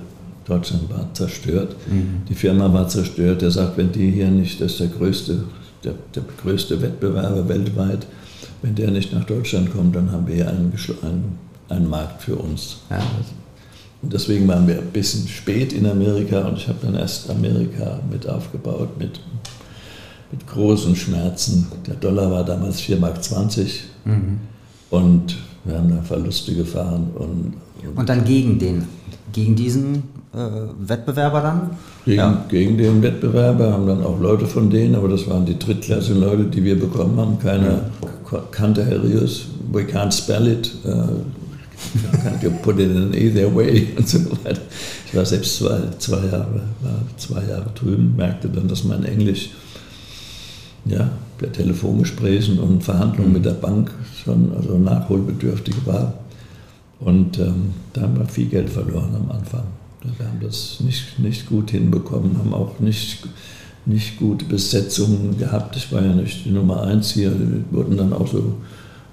Deutschland 0.44 0.90
war 0.90 1.06
zerstört, 1.14 1.76
mhm. 1.86 2.22
die 2.28 2.34
Firma 2.34 2.72
war 2.72 2.88
zerstört. 2.88 3.42
Er 3.42 3.50
sagt, 3.50 3.78
wenn 3.78 3.92
die 3.92 4.10
hier 4.10 4.28
nicht, 4.28 4.60
das 4.60 4.72
ist 4.72 4.80
der 4.80 4.88
größte, 4.88 5.44
der, 5.84 5.94
der 6.14 6.24
größte 6.42 6.82
Wettbewerber 6.82 7.48
weltweit, 7.48 8.06
wenn 8.60 8.74
der 8.74 8.90
nicht 8.90 9.12
nach 9.12 9.24
Deutschland 9.24 9.72
kommt, 9.72 9.94
dann 9.94 10.10
haben 10.10 10.26
wir 10.26 10.34
hier 10.34 10.48
einen, 10.48 10.72
einen, 11.02 11.38
einen 11.68 11.88
Markt 11.88 12.22
für 12.22 12.36
uns. 12.36 12.78
Ja. 12.90 13.02
Und 14.02 14.12
deswegen 14.12 14.46
waren 14.48 14.66
wir 14.66 14.78
ein 14.78 14.90
bisschen 14.90 15.26
spät 15.28 15.72
in 15.72 15.86
Amerika 15.86 16.40
und 16.40 16.58
ich 16.58 16.68
habe 16.68 16.78
dann 16.82 16.94
erst 16.94 17.30
Amerika 17.30 18.00
mit 18.10 18.28
aufgebaut 18.28 18.98
mit, 18.98 19.20
mit 20.30 20.46
großen 20.46 20.94
Schmerzen. 20.96 21.68
Der 21.86 21.94
Dollar 21.94 22.30
war 22.30 22.44
damals 22.44 22.80
4,20 22.80 22.98
Mark 22.98 23.20
mhm. 24.04 24.40
und 24.90 25.36
wir 25.64 25.76
haben 25.76 25.90
da 25.90 26.02
Verluste 26.02 26.54
gefahren. 26.54 27.08
Und, 27.14 27.54
und, 27.86 27.98
und 27.98 28.08
dann 28.08 28.24
gegen 28.24 28.58
den, 28.58 28.84
gegen 29.32 29.54
diesen 29.56 30.02
äh, 30.34 30.88
Wettbewerber 30.88 31.40
dann? 31.40 31.70
Gegen, 32.04 32.18
ja. 32.18 32.44
gegen 32.48 32.78
den 32.78 33.02
Wettbewerber 33.02 33.72
haben 33.72 33.86
dann 33.86 34.02
auch 34.04 34.20
Leute 34.20 34.46
von 34.46 34.68
denen, 34.70 34.94
aber 34.94 35.08
das 35.08 35.28
waren 35.28 35.46
die 35.46 35.58
Drittklasse-Leute, 35.58 36.44
die 36.44 36.64
wir 36.64 36.78
bekommen 36.78 37.18
haben. 37.18 37.38
Keiner 37.38 37.90
mhm. 38.00 38.38
kannte 38.50 38.84
Harrius, 38.84 39.46
we 39.72 39.82
can't 39.82 40.12
spell 40.12 40.46
it. 40.46 40.72
Äh, 40.84 42.42
you 42.42 42.50
put 42.62 42.78
it 42.78 42.90
in 42.90 43.12
either 43.14 43.54
way 43.54 43.88
und 43.96 44.08
so 44.08 44.18
weiter. 44.44 44.60
Ich 45.06 45.14
war 45.14 45.24
selbst 45.24 45.56
zwei, 45.56 45.78
zwei, 45.98 46.26
Jahre, 46.26 46.62
war 46.80 47.00
zwei 47.16 47.42
Jahre 47.44 47.70
drüben, 47.74 48.14
merkte 48.16 48.48
dann, 48.48 48.68
dass 48.68 48.84
mein 48.84 49.04
Englisch 49.04 49.50
ja, 50.86 51.10
bei 51.40 51.46
Telefongesprächen 51.48 52.58
und 52.58 52.82
Verhandlungen 52.82 53.32
mit 53.32 53.44
der 53.44 53.52
Bank 53.52 53.90
schon 54.24 54.52
also 54.56 54.78
nachholbedürftig 54.78 55.74
war. 55.84 56.14
Und 57.00 57.38
ähm, 57.38 57.74
da 57.92 58.02
haben 58.02 58.18
wir 58.18 58.26
viel 58.26 58.46
Geld 58.46 58.70
verloren 58.70 59.14
am 59.14 59.30
Anfang. 59.30 59.64
Wir 60.18 60.26
haben 60.26 60.40
das 60.40 60.80
nicht, 60.80 61.18
nicht 61.18 61.46
gut 61.46 61.70
hinbekommen, 61.70 62.36
haben 62.38 62.52
auch 62.52 62.78
nicht, 62.78 63.26
nicht 63.86 64.18
gute 64.18 64.44
Besetzungen 64.44 65.38
gehabt. 65.38 65.76
Ich 65.76 65.90
war 65.92 66.02
ja 66.02 66.12
nicht 66.12 66.44
die 66.44 66.50
Nummer 66.50 66.82
eins 66.82 67.12
hier, 67.12 67.30
wir 67.30 67.64
wurden 67.70 67.96
dann 67.96 68.12
auch 68.12 68.30
so 68.30 68.54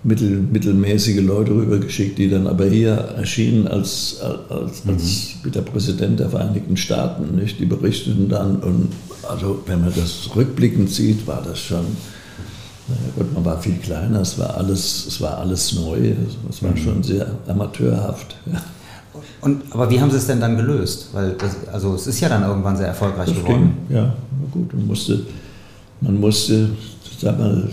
mittel, 0.04 0.42
mittelmäßige 0.52 1.22
Leute 1.22 1.52
rübergeschickt, 1.52 2.18
die 2.18 2.30
dann 2.30 2.48
aber 2.48 2.66
hier 2.66 2.92
erschienen 2.92 3.68
als, 3.68 4.20
als, 4.50 4.86
mhm. 4.86 4.92
als 4.92 5.36
der 5.46 5.62
Präsident 5.62 6.20
der 6.20 6.30
Vereinigten 6.30 6.78
Staaten. 6.78 7.36
Nicht? 7.36 7.60
Die 7.60 7.66
berichteten 7.66 8.28
dann, 8.30 8.58
und 8.58 8.90
also 9.28 9.62
wenn 9.66 9.82
man 9.82 9.94
das 9.96 10.30
rückblickend 10.36 10.90
sieht, 10.90 11.26
war 11.28 11.42
das 11.42 11.60
schon, 11.60 11.86
naja 12.88 13.02
Gott, 13.18 13.34
man 13.34 13.46
war 13.46 13.62
viel 13.62 13.78
kleiner, 13.78 14.22
es 14.22 14.38
war 14.38 14.56
alles, 14.58 15.06
es 15.08 15.22
war 15.22 15.38
alles 15.38 15.74
neu, 15.74 16.14
es 16.50 16.62
war 16.64 16.72
mhm. 16.72 16.78
schon 16.78 17.04
sehr 17.04 17.28
amateurhaft. 17.48 18.36
Ja. 18.52 18.62
Und, 19.42 19.64
aber 19.72 19.90
wie 19.90 20.00
haben 20.00 20.12
Sie 20.12 20.18
es 20.18 20.28
denn 20.28 20.40
dann 20.40 20.56
gelöst? 20.56 21.10
Weil 21.14 21.32
das, 21.34 21.68
also 21.72 21.96
es 21.96 22.08
ist 22.08 22.20
ja 22.20 22.30
dann 22.30 22.44
irgendwann 22.44 22.78
sehr 22.78 22.88
erfolgreich 22.88 23.30
das 23.30 23.38
geworden. 23.38 23.74
Ging, 23.88 23.98
ja, 23.98 24.14
gut, 24.52 24.74
man 24.74 24.88
musste, 24.88 25.22
man 26.00 26.20
musste, 26.20 26.70
sag 27.20 27.40
mal, 27.40 27.68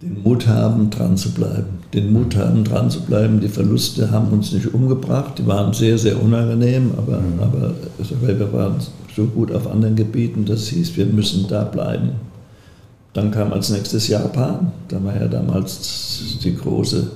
den 0.00 0.22
Mut 0.22 0.46
haben, 0.46 0.88
dran 0.88 1.16
zu 1.16 1.32
bleiben. 1.32 1.80
Den 1.92 2.12
Mut 2.12 2.34
haben, 2.36 2.64
dran 2.64 2.90
zu 2.90 3.02
bleiben. 3.02 3.40
Die 3.40 3.48
Verluste 3.48 4.10
haben 4.10 4.28
uns 4.28 4.52
nicht 4.52 4.72
umgebracht, 4.72 5.38
die 5.38 5.46
waren 5.46 5.74
sehr, 5.74 5.98
sehr 5.98 6.20
unangenehm, 6.22 6.92
aber, 6.96 7.20
mhm. 7.20 7.40
aber 7.40 7.74
wir 7.98 8.52
waren 8.52 8.76
so 9.14 9.26
gut 9.26 9.52
auf 9.52 9.70
anderen 9.70 9.96
Gebieten, 9.96 10.44
das 10.44 10.68
hieß, 10.68 10.96
wir 10.96 11.06
müssen 11.06 11.48
da 11.48 11.64
bleiben. 11.64 12.10
Dann 13.12 13.30
kam 13.30 13.52
als 13.52 13.70
nächstes 13.70 14.08
Japan, 14.08 14.72
da 14.88 15.02
war 15.02 15.16
ja 15.16 15.26
damals 15.26 16.38
die 16.42 16.54
große, 16.54 17.10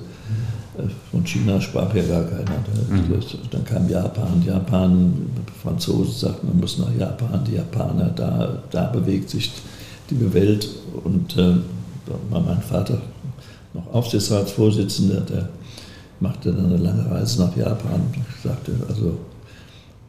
äh, 0.77 0.81
von 1.11 1.25
China 1.25 1.59
sprach 1.61 1.93
ja 1.95 2.03
gar 2.03 2.23
keiner. 2.23 2.59
Mhm. 2.89 3.19
Dann 3.49 3.63
kam 3.63 3.87
Japan, 3.87 4.43
Japan, 4.45 5.13
Franzosen 5.61 6.13
sagten, 6.13 6.47
man 6.47 6.59
muss 6.59 6.77
nach 6.77 6.93
Japan, 6.97 7.41
die 7.47 7.55
Japaner, 7.55 8.09
da, 8.09 8.63
da 8.71 8.87
bewegt 8.87 9.29
sich 9.29 9.51
die 10.09 10.33
Welt 10.33 10.67
und 11.03 11.37
äh, 11.37 11.55
da 12.05 12.13
war 12.29 12.41
mein 12.41 12.61
Vater 12.61 13.01
noch 13.73 13.93
Aufsichtsratsvorsitzender, 13.93 15.21
der 15.21 15.49
machte 16.19 16.51
dann 16.51 16.65
eine 16.65 16.77
lange 16.77 17.09
Reise 17.09 17.41
nach 17.41 17.55
Japan 17.55 18.01
und 18.15 18.25
sagte, 18.43 18.71
also 18.87 19.17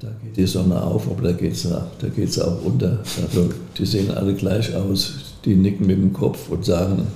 da 0.00 0.08
geht 0.22 0.36
die 0.36 0.46
Sonne 0.46 0.80
auf, 0.82 1.10
aber 1.10 1.22
da 1.22 1.32
geht 1.32 1.54
es 1.54 1.62
da 1.62 2.08
geht's 2.14 2.38
auch 2.38 2.62
unter. 2.64 2.98
Also 3.22 3.50
die 3.78 3.86
sehen 3.86 4.10
alle 4.10 4.34
gleich 4.34 4.74
aus, 4.74 5.14
die 5.44 5.54
nicken 5.54 5.86
mit 5.86 5.96
dem 5.96 6.12
Kopf 6.12 6.48
und 6.50 6.64
sagen, 6.64 7.06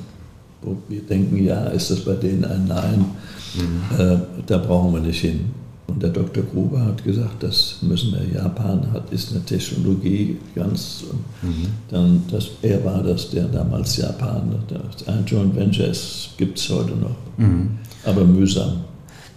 wir 0.88 1.02
denken 1.02 1.44
ja, 1.44 1.64
ist 1.66 1.90
das 1.90 2.00
bei 2.00 2.14
denen 2.14 2.44
ein 2.44 2.66
Nein, 2.66 3.04
mhm. 3.54 3.98
äh, 3.98 4.18
da 4.46 4.58
brauchen 4.58 4.94
wir 4.94 5.00
nicht 5.00 5.20
hin. 5.20 5.46
Und 5.86 6.02
der 6.02 6.10
Dr. 6.10 6.44
Gruber 6.44 6.84
hat 6.84 7.02
gesagt, 7.02 7.42
das 7.42 7.78
müssen 7.82 8.12
wir, 8.12 8.40
Japan 8.40 8.92
hat, 8.92 9.10
ist 9.12 9.32
eine 9.32 9.44
Technologie 9.44 10.36
ganz, 10.54 11.04
mhm. 11.42 11.66
dann, 11.90 12.22
das, 12.30 12.50
er 12.62 12.84
war 12.84 13.02
das, 13.02 13.30
der 13.30 13.46
damals 13.46 13.96
Japan, 13.96 14.54
das 14.68 15.08
ein 15.08 15.24
Joint 15.26 15.56
Venture 15.56 15.92
gibt 16.36 16.58
es 16.58 16.68
heute 16.70 16.92
noch, 16.92 17.16
mhm. 17.38 17.70
aber 18.04 18.24
mühsam. 18.24 18.84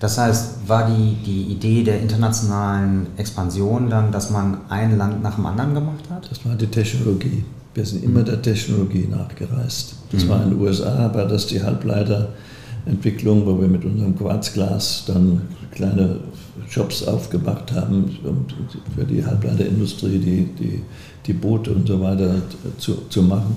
Das 0.03 0.17
heißt, 0.17 0.67
war 0.67 0.85
die, 0.85 1.15
die 1.25 1.53
Idee 1.53 1.81
der 1.81 2.01
internationalen 2.01 3.07
Expansion 3.15 3.89
dann, 3.89 4.11
dass 4.11 4.31
man 4.31 4.57
ein 4.67 4.97
Land 4.97 5.23
nach 5.23 5.35
dem 5.35 5.45
anderen 5.45 5.73
gemacht 5.73 6.09
hat? 6.09 6.29
Das 6.29 6.45
war 6.45 6.55
die 6.55 6.67
Technologie. 6.67 7.45
Wir 7.73 7.85
sind 7.85 8.03
immer 8.03 8.21
der 8.21 8.41
Technologie 8.41 9.07
nachgereist. 9.09 9.95
Das 10.11 10.25
mhm. 10.25 10.29
war 10.29 10.43
in 10.43 10.49
den 10.49 10.59
USA, 10.59 11.09
war 11.13 11.25
das 11.25 11.47
die 11.47 11.63
Halbleiterentwicklung, 11.63 13.45
wo 13.45 13.61
wir 13.61 13.69
mit 13.69 13.85
unserem 13.85 14.17
Quarzglas 14.17 15.05
dann 15.07 15.43
kleine 15.71 16.17
Shops 16.67 17.07
aufgemacht 17.07 17.71
haben 17.71 18.11
für 18.97 19.05
die 19.05 19.25
Halbleiterindustrie, 19.25 20.19
die, 20.19 20.49
die, 20.59 20.81
die 21.25 21.33
Boote 21.33 21.71
und 21.71 21.87
so 21.87 22.01
weiter 22.01 22.41
zu, 22.77 23.07
zu 23.07 23.23
machen. 23.23 23.55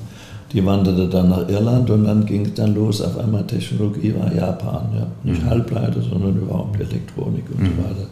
Die 0.56 0.64
wanderte 0.64 1.06
dann 1.06 1.28
nach 1.28 1.46
Irland 1.50 1.90
und 1.90 2.04
dann 2.04 2.24
ging 2.24 2.46
es 2.46 2.54
dann 2.54 2.74
los. 2.74 3.02
Auf 3.02 3.18
einmal 3.18 3.46
Technologie 3.46 4.14
war 4.18 4.34
Japan. 4.34 4.88
Ja. 4.94 5.06
Nicht 5.22 5.42
mhm. 5.42 5.50
Halbleiter, 5.50 6.00
sondern 6.00 6.34
überhaupt 6.34 6.80
Elektronik 6.80 7.44
und 7.50 7.60
mhm. 7.60 7.66
so 7.66 7.84
weiter. 7.84 8.06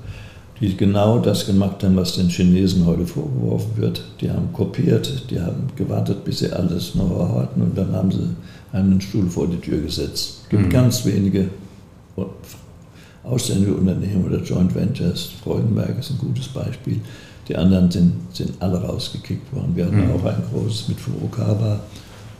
Die 0.60 0.76
genau 0.76 1.18
das 1.18 1.46
gemacht 1.46 1.82
haben, 1.82 1.96
was 1.96 2.16
den 2.16 2.28
Chinesen 2.28 2.84
heute 2.84 3.06
vorgeworfen 3.06 3.70
wird. 3.76 4.04
Die 4.20 4.30
haben 4.30 4.52
kopiert, 4.52 5.30
die 5.30 5.40
haben 5.40 5.68
gewartet, 5.74 6.22
bis 6.24 6.40
sie 6.40 6.52
alles 6.52 6.94
noch 6.94 7.34
hatten 7.34 7.62
und 7.62 7.78
dann 7.78 7.92
haben 7.92 8.12
sie 8.12 8.28
einen 8.72 9.00
Stuhl 9.00 9.26
vor 9.26 9.46
die 9.46 9.56
Tür 9.56 9.80
gesetzt. 9.80 10.40
Es 10.42 10.48
gibt 10.50 10.66
mhm. 10.66 10.68
ganz 10.68 11.06
wenige 11.06 11.48
ausländische 13.22 13.74
Unternehmen 13.74 14.26
oder 14.26 14.42
Joint 14.42 14.74
Ventures. 14.74 15.30
Freudenberg 15.42 15.98
ist 15.98 16.10
ein 16.10 16.18
gutes 16.18 16.48
Beispiel. 16.48 17.00
Die 17.48 17.56
anderen 17.56 17.90
sind, 17.90 18.12
sind 18.34 18.52
alle 18.60 18.82
rausgekickt 18.82 19.50
worden. 19.54 19.72
Wir 19.74 19.86
hatten 19.86 20.06
mhm. 20.06 20.12
auch 20.12 20.24
ein 20.26 20.42
großes 20.52 20.88
mit 20.88 21.00
Furukawa. 21.00 21.80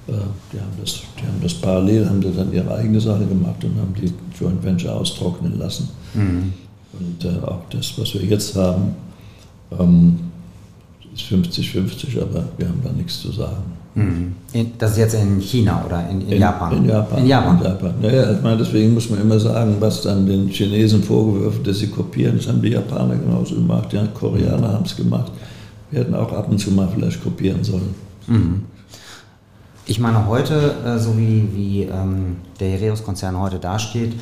Äh, 0.06 0.12
die 0.52 0.60
haben, 0.60 0.72
das, 0.80 1.00
die 1.18 1.26
haben 1.26 1.40
das 1.42 1.54
parallel, 1.54 2.06
haben 2.06 2.20
dann 2.20 2.52
ihre 2.52 2.74
eigene 2.74 3.00
Sache 3.00 3.24
gemacht 3.24 3.64
und 3.64 3.76
haben 3.76 3.94
die 4.00 4.12
Joint 4.38 4.62
Venture 4.62 4.94
austrocknen 4.94 5.58
lassen. 5.58 5.88
Mhm. 6.14 6.52
Und 6.92 7.24
äh, 7.24 7.44
auch 7.46 7.62
das, 7.70 7.94
was 7.98 8.14
wir 8.14 8.22
jetzt 8.22 8.54
haben, 8.56 8.94
ähm, 9.78 10.18
ist 11.14 11.24
50-50, 11.24 12.20
aber 12.20 12.44
wir 12.58 12.68
haben 12.68 12.80
da 12.82 12.92
nichts 12.92 13.20
zu 13.20 13.32
sagen. 13.32 13.62
Mhm. 13.94 14.34
Das 14.76 14.92
ist 14.92 14.98
jetzt 14.98 15.14
in 15.14 15.40
China 15.40 15.84
oder 15.86 16.08
in, 16.10 16.20
in, 16.22 16.32
in 16.32 16.40
Japan? 16.40 16.76
In 16.76 16.88
Japan. 16.88 17.18
In 17.18 17.26
Japan. 17.26 17.62
Japan. 17.62 17.94
Naja, 18.02 18.32
ich 18.32 18.42
meine, 18.42 18.58
deswegen 18.58 18.92
muss 18.92 19.08
man 19.08 19.20
immer 19.20 19.38
sagen, 19.38 19.76
was 19.78 20.02
dann 20.02 20.26
den 20.26 20.48
Chinesen 20.48 21.02
vorgeworfen 21.02 21.62
dass 21.62 21.78
sie 21.78 21.86
kopieren, 21.86 22.36
das 22.36 22.48
haben 22.48 22.60
die 22.60 22.70
Japaner 22.70 23.14
genauso 23.16 23.54
gemacht, 23.54 23.92
die 23.92 23.98
Koreaner 24.12 24.72
haben 24.72 24.84
es 24.84 24.96
gemacht. 24.96 25.30
Wir 25.90 26.00
hätten 26.00 26.14
auch 26.14 26.32
ab 26.32 26.48
und 26.50 26.58
zu 26.58 26.72
mal 26.72 26.88
vielleicht 26.92 27.22
kopieren 27.22 27.62
sollen. 27.62 27.94
Mhm. 28.26 28.62
Ich 29.86 30.00
meine, 30.00 30.26
heute, 30.26 30.74
äh, 30.84 30.98
so 30.98 31.18
wie, 31.18 31.48
wie 31.52 31.82
ähm, 31.82 32.36
der 32.58 32.70
Heraeus-Konzern 32.70 33.38
heute 33.38 33.58
dasteht, 33.58 34.14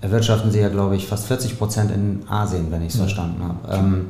erwirtschaften 0.00 0.50
Sie 0.50 0.58
ja, 0.58 0.68
glaube 0.68 0.96
ich, 0.96 1.06
fast 1.06 1.26
40 1.26 1.58
Prozent 1.58 1.92
in 1.92 2.24
Asien, 2.28 2.66
wenn 2.70 2.82
ich 2.82 2.88
es 2.88 2.94
ja. 2.94 3.02
verstanden 3.02 3.42
habe. 3.42 3.72
Ähm, 3.72 4.06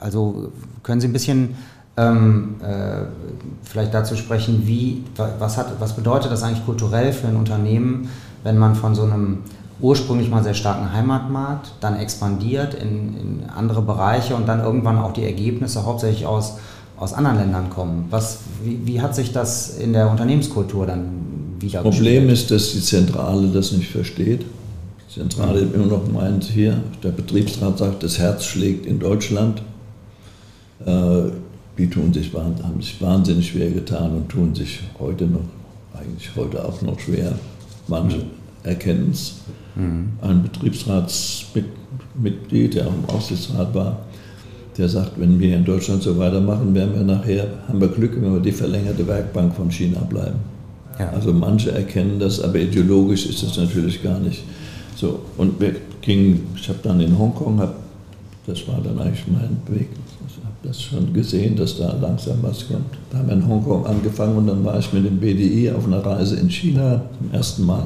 also 0.00 0.50
können 0.82 1.00
Sie 1.00 1.06
ein 1.06 1.12
bisschen 1.12 1.54
ähm, 1.96 2.56
äh, 2.62 3.04
vielleicht 3.62 3.94
dazu 3.94 4.16
sprechen, 4.16 4.66
wie, 4.66 5.04
was, 5.38 5.56
hat, 5.56 5.80
was 5.80 5.94
bedeutet 5.94 6.32
das 6.32 6.42
eigentlich 6.42 6.64
kulturell 6.64 7.12
für 7.12 7.28
ein 7.28 7.36
Unternehmen, 7.36 8.08
wenn 8.42 8.58
man 8.58 8.74
von 8.74 8.96
so 8.96 9.02
einem 9.02 9.38
ursprünglich 9.80 10.30
mal 10.30 10.42
sehr 10.42 10.54
starken 10.54 10.92
Heimatmarkt 10.92 11.72
dann 11.80 11.96
expandiert 11.96 12.74
in, 12.74 13.16
in 13.16 13.50
andere 13.54 13.82
Bereiche 13.82 14.34
und 14.34 14.48
dann 14.48 14.60
irgendwann 14.60 14.98
auch 14.98 15.12
die 15.12 15.24
Ergebnisse 15.24 15.86
hauptsächlich 15.86 16.26
aus, 16.26 16.58
aus 17.00 17.12
anderen 17.14 17.38
Ländern 17.38 17.70
kommen. 17.70 18.04
Was, 18.10 18.40
wie, 18.62 18.78
wie 18.84 19.00
hat 19.00 19.16
sich 19.16 19.32
das 19.32 19.78
in 19.78 19.94
der 19.94 20.10
Unternehmenskultur 20.10 20.86
dann 20.86 21.08
wieder 21.58 21.82
Das 21.82 21.96
Problem 21.96 22.28
ist, 22.28 22.50
dass 22.50 22.72
die 22.72 22.82
Zentrale 22.82 23.48
das 23.48 23.72
nicht 23.72 23.90
versteht. 23.90 24.44
Die 25.08 25.14
Zentrale 25.14 25.60
immer 25.60 25.86
noch 25.86 26.06
meint 26.12 26.44
hier, 26.44 26.78
der 27.02 27.08
Betriebsrat 27.08 27.78
sagt, 27.78 28.02
das 28.02 28.18
Herz 28.18 28.44
schlägt 28.44 28.84
in 28.86 28.98
Deutschland. 29.00 29.62
Äh, 30.84 31.30
die 31.78 31.88
tun 31.88 32.12
sich, 32.12 32.34
haben 32.34 32.82
sich 32.82 33.00
wahnsinnig 33.00 33.48
schwer 33.48 33.70
getan 33.70 34.12
und 34.12 34.28
tun 34.28 34.54
sich 34.54 34.80
heute 34.98 35.24
noch, 35.24 35.40
eigentlich 35.94 36.30
heute 36.36 36.62
auch 36.62 36.82
noch 36.82 37.00
schwer. 37.00 37.32
Manche 37.88 38.18
mhm. 38.18 38.24
erkennen 38.62 39.12
es. 39.12 39.36
Mhm. 39.74 40.10
Ein 40.20 40.42
Betriebsratsmitglied, 40.42 42.74
der 42.74 42.88
auch 42.88 42.92
im 42.92 43.08
Aufsichtsrat 43.08 43.74
war, 43.74 44.00
der 44.80 44.88
sagt, 44.88 45.20
wenn 45.20 45.38
wir 45.38 45.54
in 45.54 45.64
Deutschland 45.64 46.02
so 46.02 46.18
weitermachen, 46.18 46.74
werden 46.74 46.94
wir 46.94 47.02
nachher, 47.02 47.46
haben 47.68 47.80
wir 47.80 47.88
Glück, 47.88 48.12
wenn 48.20 48.32
wir 48.32 48.40
die 48.40 48.52
verlängerte 48.52 49.06
Werkbank 49.06 49.54
von 49.54 49.70
China 49.70 50.00
bleiben. 50.00 50.38
Ja. 50.98 51.10
Also 51.10 51.32
manche 51.32 51.72
erkennen 51.72 52.18
das, 52.18 52.40
aber 52.40 52.58
ideologisch 52.58 53.26
ist 53.26 53.42
das 53.42 53.56
natürlich 53.58 54.02
gar 54.02 54.18
nicht 54.18 54.42
so. 54.96 55.20
Und 55.36 55.60
wir 55.60 55.76
gingen, 56.00 56.46
ich 56.56 56.68
habe 56.68 56.78
dann 56.82 57.00
in 57.00 57.16
Hongkong, 57.18 57.60
hab, 57.60 57.74
das 58.46 58.66
war 58.66 58.80
dann 58.82 58.98
eigentlich 58.98 59.24
mein 59.28 59.56
Weg, 59.76 59.88
das 60.62 60.82
schon 60.82 61.12
gesehen, 61.12 61.56
dass 61.56 61.78
da 61.78 61.96
langsam 62.00 62.38
was 62.42 62.66
kommt. 62.68 62.98
Da 63.10 63.18
haben 63.18 63.28
wir 63.28 63.34
in 63.34 63.46
Hongkong 63.46 63.86
angefangen 63.86 64.36
und 64.36 64.46
dann 64.46 64.64
war 64.64 64.78
ich 64.78 64.92
mit 64.92 65.04
dem 65.06 65.18
BDI 65.18 65.70
auf 65.70 65.86
einer 65.86 66.04
Reise 66.04 66.36
in 66.36 66.50
China 66.50 67.02
zum 67.18 67.32
ersten 67.32 67.64
Mal. 67.64 67.84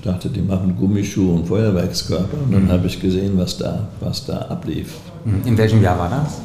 Ich 0.00 0.04
dachte, 0.04 0.30
die 0.30 0.40
machen 0.40 0.74
Gummischuhe 0.78 1.34
und 1.34 1.46
Feuerwerkskörper 1.46 2.38
und 2.46 2.54
dann 2.54 2.64
mhm. 2.64 2.70
habe 2.70 2.86
ich 2.86 2.98
gesehen, 2.98 3.36
was 3.36 3.58
da, 3.58 3.86
was 4.00 4.24
da 4.24 4.38
ablief. 4.48 4.94
Mhm. 5.26 5.42
In 5.44 5.58
welchem 5.58 5.82
Jahr 5.82 5.98
war 5.98 6.08
das? 6.08 6.40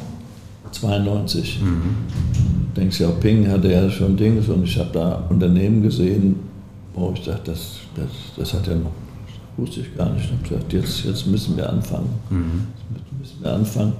92. 0.72 1.60
Mhm. 1.62 2.74
Deng 2.76 2.90
Xiaoping 2.90 3.48
hatte 3.48 3.72
ja 3.72 3.88
schon 3.88 4.14
Dings 4.14 4.46
und 4.50 4.64
ich 4.64 4.78
habe 4.78 4.90
da 4.92 5.24
Unternehmen 5.30 5.82
gesehen, 5.82 6.36
wo 6.92 7.14
ich 7.14 7.24
dachte, 7.24 7.52
das, 7.52 7.76
das, 7.94 8.10
das 8.36 8.52
hat 8.52 8.66
ja 8.66 8.74
noch, 8.74 8.92
das 9.24 9.34
wusste 9.56 9.80
ich 9.80 9.96
gar 9.96 10.10
nicht. 10.10 10.26
Ich 10.26 10.32
habe 10.32 10.42
gesagt, 10.42 10.72
jetzt, 10.74 11.04
jetzt 11.04 11.26
müssen 11.26 11.56
wir 11.56 11.70
anfangen. 11.70 12.10
Mhm. 12.28 12.66
Jetzt 12.94 13.18
müssen 13.18 13.42
wir 13.42 13.54
anfangen. 13.54 13.92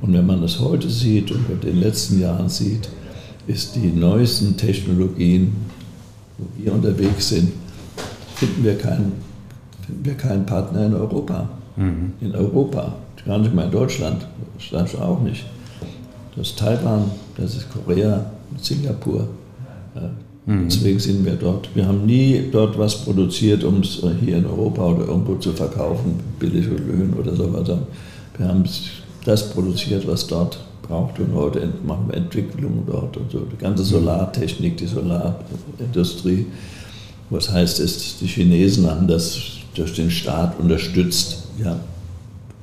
Und 0.00 0.14
wenn 0.14 0.24
man 0.24 0.40
das 0.40 0.58
heute 0.60 0.88
sieht 0.88 1.30
und 1.30 1.44
in 1.50 1.60
den 1.60 1.80
letzten 1.80 2.20
Jahren 2.20 2.48
sieht, 2.48 2.88
ist 3.46 3.76
die 3.76 3.92
neuesten 3.92 4.56
Technologien, 4.56 5.52
wo 6.38 6.46
wir 6.56 6.72
unterwegs 6.72 7.28
sind, 7.28 7.52
finden 8.34 8.64
wir 8.64 8.76
keinen, 8.76 9.12
finden 9.86 10.04
wir 10.04 10.14
keinen 10.14 10.46
Partner 10.46 10.86
in 10.86 10.94
Europa. 10.94 11.48
Mhm. 11.76 12.12
In 12.20 12.34
Europa, 12.34 12.94
gar 13.26 13.38
nicht 13.38 13.54
mal 13.54 13.64
in 13.64 13.70
Deutschland, 13.70 14.26
das 14.70 14.94
auch 14.96 15.20
nicht. 15.20 15.44
Das 16.36 16.48
ist 16.48 16.58
Taiwan, 16.58 17.10
das 17.36 17.56
ist 17.56 17.66
Korea, 17.70 18.26
Singapur. 18.60 19.28
Mhm. 20.46 20.68
Deswegen 20.68 20.98
sind 20.98 21.24
wir 21.24 21.36
dort. 21.36 21.68
Wir 21.74 21.86
haben 21.86 22.04
nie 22.06 22.48
dort 22.52 22.78
was 22.78 23.04
produziert, 23.04 23.64
um 23.64 23.80
es 23.80 24.02
hier 24.20 24.36
in 24.38 24.46
Europa 24.46 24.84
oder 24.84 25.06
irgendwo 25.06 25.36
zu 25.36 25.52
verkaufen, 25.52 26.20
billige 26.38 26.74
Löhne 26.74 27.14
oder 27.16 27.34
sowas. 27.34 27.70
Wir 28.36 28.48
haben 28.48 28.64
das 29.24 29.50
produziert, 29.50 30.06
was 30.06 30.26
dort 30.26 30.58
braucht. 30.82 31.18
Und 31.18 31.34
heute 31.34 31.68
machen 31.86 32.08
wir 32.08 32.16
Entwicklungen 32.16 32.82
dort 32.86 33.16
und 33.16 33.30
so. 33.30 33.40
Die 33.40 33.56
ganze 33.56 33.84
Solartechnik, 33.84 34.76
die 34.76 34.86
Solarindustrie. 34.86 36.46
Was 37.30 37.50
heißt 37.50 37.80
es, 37.80 38.18
die 38.18 38.26
Chinesen 38.26 38.88
haben 38.88 39.08
das 39.08 39.54
durch 39.74 39.94
den 39.94 40.10
Staat 40.10 40.58
unterstützt. 40.58 41.44
Ja, 41.62 41.78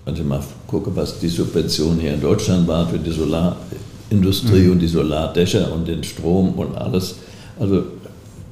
wenn 0.06 0.16
ich 0.16 0.24
mal 0.24 0.42
gucke, 0.68 0.96
was 0.96 1.20
die 1.20 1.28
Subvention 1.28 2.00
hier 2.00 2.14
in 2.14 2.22
Deutschland 2.22 2.68
war 2.68 2.88
für 2.88 2.98
die 2.98 3.12
Solarindustrie 3.12 4.66
mhm. 4.66 4.72
und 4.72 4.80
die 4.80 4.88
Solardächer 4.88 5.72
und 5.74 5.88
den 5.88 6.04
Strom 6.04 6.54
und 6.54 6.76
alles. 6.76 7.16
Also 7.60 7.84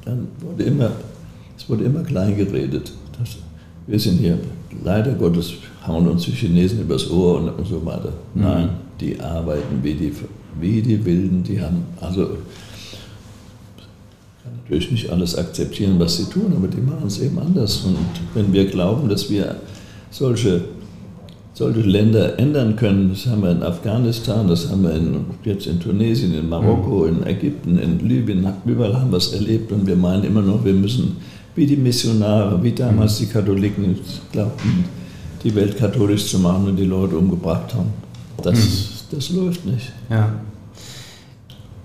dann 0.05 0.27
wurde 0.39 0.63
immer, 0.63 0.91
es 1.57 1.67
wurde 1.69 1.85
immer 1.85 2.03
klein 2.03 2.35
geredet. 2.35 2.91
Das, 3.17 3.29
wir 3.87 3.99
sind 3.99 4.19
hier 4.19 4.37
leider 4.83 5.13
Gottes 5.13 5.53
hauen 5.85 6.07
uns 6.07 6.25
die 6.25 6.31
Chinesen 6.31 6.81
übers 6.81 7.09
Ohr 7.09 7.39
und, 7.39 7.49
und 7.49 7.67
so 7.67 7.83
weiter. 7.85 8.13
Mhm. 8.33 8.41
Nein, 8.41 8.69
die 8.99 9.19
arbeiten 9.19 9.81
wie 9.81 9.93
die, 9.93 10.13
wie 10.59 10.81
die 10.81 11.03
Wilden, 11.03 11.43
die 11.43 11.59
haben, 11.59 11.85
also 11.99 12.37
natürlich 14.69 14.91
nicht 14.91 15.09
alles 15.09 15.35
akzeptieren, 15.35 15.95
was 15.97 16.17
sie 16.17 16.25
tun, 16.25 16.53
aber 16.55 16.67
die 16.67 16.81
machen 16.81 17.07
es 17.07 17.19
eben 17.19 17.39
anders. 17.39 17.83
Und 17.85 17.97
wenn 18.35 18.53
wir 18.53 18.65
glauben, 18.67 19.09
dass 19.09 19.29
wir 19.29 19.55
solche, 20.11 20.61
solche 21.55 21.81
Länder 21.81 22.37
ändern 22.37 22.75
können, 22.75 23.09
das 23.09 23.25
haben 23.25 23.41
wir 23.41 23.51
in 23.51 23.63
Afghanistan, 23.63 24.47
das 24.47 24.69
haben 24.69 24.83
wir 24.83 24.93
in, 24.93 25.25
jetzt 25.43 25.65
in 25.65 25.79
Tunesien, 25.79 26.35
in 26.35 26.47
Marokko, 26.47 27.07
mhm. 27.07 27.17
in 27.17 27.27
Ägypten, 27.27 27.79
in 27.79 28.07
Libyen, 28.07 28.45
überall 28.65 28.95
haben 28.95 29.09
wir 29.11 29.17
es 29.17 29.33
erlebt 29.33 29.71
und 29.71 29.87
wir 29.87 29.95
meinen 29.95 30.23
immer 30.23 30.43
noch, 30.43 30.63
wir 30.63 30.73
müssen 30.73 31.17
wie 31.55 31.65
die 31.65 31.75
Missionare, 31.75 32.61
wie 32.61 32.71
damals 32.71 33.19
mhm. 33.19 33.25
die 33.25 33.31
Katholiken 33.31 33.99
glaubten, 34.31 34.85
die 35.43 35.55
Welt 35.55 35.77
katholisch 35.77 36.27
zu 36.27 36.37
machen 36.37 36.67
und 36.67 36.75
die 36.75 36.85
Leute 36.85 37.17
umgebracht 37.17 37.73
haben. 37.73 37.89
Das, 38.43 38.55
mhm. 38.55 39.15
das 39.15 39.29
läuft 39.31 39.65
nicht. 39.65 39.91
Ja. 40.11 40.31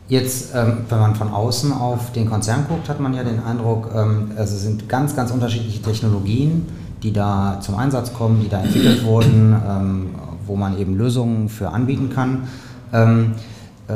Jetzt, 0.07 0.55
ähm, 0.55 0.79
wenn 0.91 0.99
man 0.99 1.15
von 1.15 1.29
außen 1.33 1.73
auf 1.73 2.13
den 2.13 2.29
Konzern 2.29 2.67
guckt, 2.69 2.89
hat 2.91 3.01
man 3.01 3.15
ja 3.15 3.25
den 3.25 3.43
Eindruck, 3.43 3.91
ähm, 3.95 4.33
also 4.37 4.55
es 4.55 4.63
sind 4.63 4.87
ganz, 4.87 5.17
ganz 5.17 5.31
unterschiedliche 5.31 5.81
Technologien, 5.81 6.67
die 7.03 7.13
da 7.13 7.59
zum 7.63 7.77
Einsatz 7.77 8.13
kommen, 8.13 8.41
die 8.43 8.51
da 8.51 8.61
entwickelt 8.61 9.05
wurden, 9.07 9.57
ähm, 9.67 10.07
wo 10.47 10.57
man 10.57 10.79
eben 10.79 10.97
Lösungen 10.97 11.49
für 11.49 11.71
anbieten 11.71 12.11
kann. 12.11 12.49
Äh, 12.93 13.95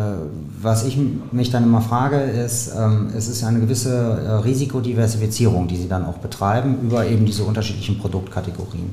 was 0.60 0.84
ich 0.86 0.98
mich 1.30 1.50
dann 1.50 1.62
immer 1.62 1.80
frage, 1.80 2.16
ist, 2.16 2.74
es 3.16 3.28
ist 3.28 3.44
eine 3.44 3.60
gewisse 3.60 3.94
äh, 3.94 4.30
Risikodiversifizierung, 4.44 5.68
die 5.68 5.76
Sie 5.76 5.88
dann 5.88 6.04
auch 6.04 6.18
betreiben 6.18 6.78
über 6.82 7.06
eben 7.06 7.24
diese 7.24 7.44
unterschiedlichen 7.44 7.98
Produktkategorien. 7.98 8.90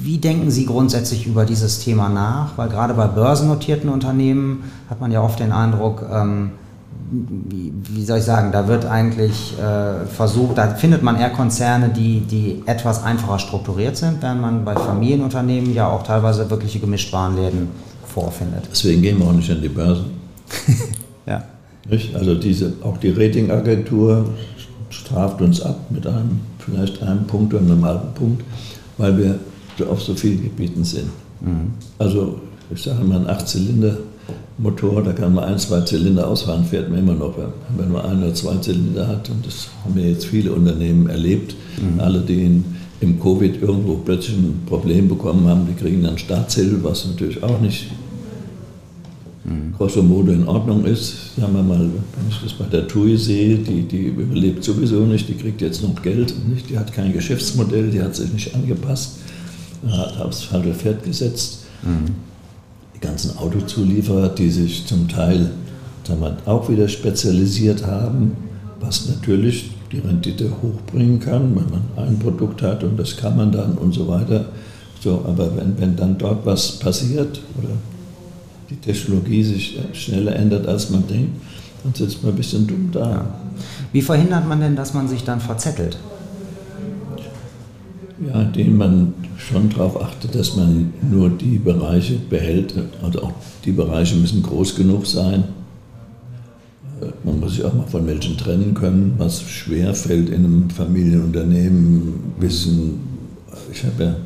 Wie 0.00 0.18
denken 0.18 0.50
Sie 0.50 0.66
grundsätzlich 0.66 1.26
über 1.26 1.44
dieses 1.44 1.80
Thema 1.80 2.08
nach? 2.08 2.58
Weil 2.58 2.68
gerade 2.68 2.94
bei 2.94 3.06
börsennotierten 3.06 3.88
Unternehmen 3.88 4.64
hat 4.90 5.00
man 5.00 5.12
ja 5.12 5.22
oft 5.22 5.40
den 5.40 5.52
Eindruck, 5.52 6.04
ähm, 6.12 6.50
wie, 7.10 7.72
wie, 7.88 8.04
soll 8.04 8.18
ich 8.18 8.24
sagen, 8.24 8.52
da 8.52 8.68
wird 8.68 8.86
eigentlich 8.86 9.54
äh, 9.58 10.06
versucht, 10.06 10.58
da 10.58 10.68
findet 10.68 11.02
man 11.02 11.16
eher 11.16 11.30
Konzerne, 11.30 11.90
die, 11.90 12.20
die 12.20 12.62
etwas 12.66 13.02
einfacher 13.02 13.38
strukturiert 13.38 13.96
sind, 13.96 14.22
während 14.22 14.40
man 14.40 14.64
bei 14.64 14.74
Familienunternehmen 14.74 15.74
ja 15.74 15.88
auch 15.88 16.02
teilweise 16.02 16.48
wirkliche 16.50 16.78
Gemischtwarenläden 16.78 17.68
vorfindet. 18.06 18.68
Deswegen 18.70 19.02
gehen 19.02 19.18
wir 19.18 19.26
auch 19.26 19.32
nicht 19.32 19.50
an 19.50 19.60
die 19.60 19.68
Börsen. 19.68 20.06
ja. 21.26 21.44
Nicht? 21.88 22.14
Also 22.14 22.34
diese, 22.34 22.74
auch 22.82 22.96
die 22.98 23.10
Ratingagentur 23.10 24.26
straft 24.90 25.40
uns 25.40 25.60
ab 25.60 25.78
mit 25.90 26.06
einem, 26.06 26.40
vielleicht 26.58 27.02
einem 27.02 27.26
Punkt 27.26 27.54
oder 27.54 27.62
einem 27.64 27.84
halben 27.84 28.14
Punkt, 28.14 28.44
weil 28.98 29.18
wir 29.18 29.38
auf 29.88 30.02
so 30.02 30.14
vielen 30.14 30.42
Gebieten 30.42 30.84
sind. 30.84 31.08
Mhm. 31.40 31.72
Also 31.98 32.40
ich 32.74 32.82
sage 32.82 33.04
mal, 33.04 33.20
ein 33.20 33.26
Achtzylinder 33.28 33.98
Motor, 34.58 35.02
da 35.02 35.12
kann 35.12 35.34
man 35.34 35.44
ein, 35.44 35.58
zwei 35.58 35.80
Zylinder 35.80 36.28
ausfahren, 36.28 36.64
fährt 36.64 36.90
man 36.90 37.00
immer 37.00 37.14
noch. 37.14 37.34
Wenn 37.76 37.90
man 37.90 38.04
ein 38.04 38.22
oder 38.22 38.34
zwei 38.34 38.56
Zylinder 38.56 39.08
hat, 39.08 39.28
und 39.30 39.44
das 39.44 39.68
haben 39.84 39.98
ja 39.98 40.06
jetzt 40.06 40.26
viele 40.26 40.52
Unternehmen 40.52 41.08
erlebt, 41.08 41.54
mhm. 41.80 42.00
alle, 42.00 42.20
die 42.20 42.62
im 43.00 43.20
Covid 43.20 43.60
irgendwo 43.60 43.96
plötzlich 43.96 44.36
ein 44.36 44.62
Problem 44.66 45.08
bekommen 45.08 45.48
haben, 45.48 45.66
die 45.66 45.74
kriegen 45.74 46.02
dann 46.04 46.18
Starthilfe, 46.18 46.84
was 46.84 47.06
natürlich 47.06 47.42
auch 47.42 47.60
nicht 47.60 47.88
mhm. 49.44 49.74
grosso 49.76 50.02
modo 50.02 50.30
in 50.30 50.46
Ordnung 50.46 50.84
ist. 50.84 51.34
Sagen 51.36 51.54
wir 51.54 51.62
mal, 51.62 51.80
wenn 51.80 52.28
ich 52.28 52.40
das 52.40 52.52
bei 52.52 52.66
der 52.66 52.86
TUI 52.86 53.16
sehe, 53.16 53.56
die, 53.56 53.82
die 53.82 54.06
überlebt 54.06 54.62
sowieso 54.62 55.00
nicht, 55.00 55.28
die 55.28 55.34
kriegt 55.34 55.60
jetzt 55.60 55.82
noch 55.82 56.00
Geld, 56.02 56.34
nicht? 56.48 56.70
die 56.70 56.78
hat 56.78 56.92
kein 56.92 57.12
Geschäftsmodell, 57.12 57.90
die 57.90 58.00
hat 58.00 58.14
sich 58.14 58.32
nicht 58.32 58.54
angepasst, 58.54 59.18
hat 59.90 60.20
aufs 60.20 60.42
falsche 60.42 60.74
Pferd 60.74 61.02
gesetzt. 61.02 61.64
Mhm 61.82 62.14
ganzen 63.02 63.36
Autozulieferer, 63.36 64.30
die 64.30 64.50
sich 64.50 64.86
zum 64.86 65.08
Teil 65.08 65.50
wir, 66.08 66.36
auch 66.46 66.68
wieder 66.68 66.88
spezialisiert 66.88 67.86
haben, 67.86 68.32
was 68.80 69.08
natürlich 69.08 69.70
die 69.92 69.98
Rendite 69.98 70.50
hochbringen 70.62 71.20
kann, 71.20 71.54
wenn 71.54 71.70
man 71.70 72.08
ein 72.08 72.18
Produkt 72.18 72.62
hat 72.62 72.82
und 72.82 72.98
das 72.98 73.16
kann 73.16 73.36
man 73.36 73.52
dann 73.52 73.72
und 73.72 73.92
so 73.92 74.08
weiter. 74.08 74.46
So, 75.00 75.24
aber 75.26 75.56
wenn, 75.56 75.78
wenn 75.78 75.96
dann 75.96 76.18
dort 76.18 76.44
was 76.46 76.78
passiert 76.78 77.40
oder 77.58 77.70
die 78.70 78.76
Technologie 78.76 79.44
sich 79.44 79.78
schneller 79.92 80.34
ändert, 80.34 80.66
als 80.66 80.90
man 80.90 81.06
denkt, 81.06 81.40
dann 81.84 81.94
sitzt 81.94 82.22
man 82.22 82.32
ein 82.32 82.36
bisschen 82.36 82.66
dumm 82.66 82.90
da. 82.92 83.10
Ja. 83.10 83.34
Wie 83.92 84.02
verhindert 84.02 84.48
man 84.48 84.60
denn, 84.60 84.76
dass 84.76 84.94
man 84.94 85.08
sich 85.08 85.24
dann 85.24 85.40
verzettelt? 85.40 85.98
Ja, 88.26 88.42
indem 88.42 88.76
man 88.76 89.14
schon 89.48 89.70
darauf 89.70 90.00
achtet, 90.00 90.34
dass 90.34 90.56
man 90.56 90.92
nur 91.10 91.30
die 91.30 91.58
Bereiche 91.58 92.14
behält. 92.30 92.74
Also 93.02 93.22
auch 93.22 93.32
die 93.64 93.72
Bereiche 93.72 94.16
müssen 94.16 94.42
groß 94.42 94.74
genug 94.76 95.06
sein. 95.06 95.44
Äh, 97.00 97.06
man 97.24 97.40
muss 97.40 97.54
sich 97.54 97.64
auch 97.64 97.74
mal 97.74 97.86
von 97.86 98.06
welchen 98.06 98.36
trennen 98.36 98.74
können, 98.74 99.14
was 99.18 99.42
schwer 99.42 99.94
fällt 99.94 100.28
in 100.28 100.44
einem 100.44 100.70
Familienunternehmen. 100.70 102.34
Bisschen, 102.38 103.00
ich 103.72 103.84
habe 103.84 104.04
ja 104.04 104.16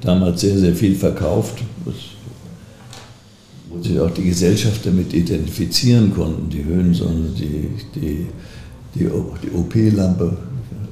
damals 0.00 0.40
sehr, 0.40 0.58
sehr 0.58 0.74
viel 0.74 0.94
verkauft, 0.94 1.62
wo 1.84 1.92
sich 3.82 3.98
auch 3.98 4.10
die 4.10 4.24
Gesellschaft 4.24 4.86
damit 4.86 5.12
identifizieren 5.12 6.14
konnten. 6.14 6.50
Die 6.50 6.64
Höhensonne, 6.64 7.30
die, 7.36 7.70
die, 7.94 8.26
die, 8.94 9.06
die 9.42 9.50
OP-Lampe. 9.50 10.36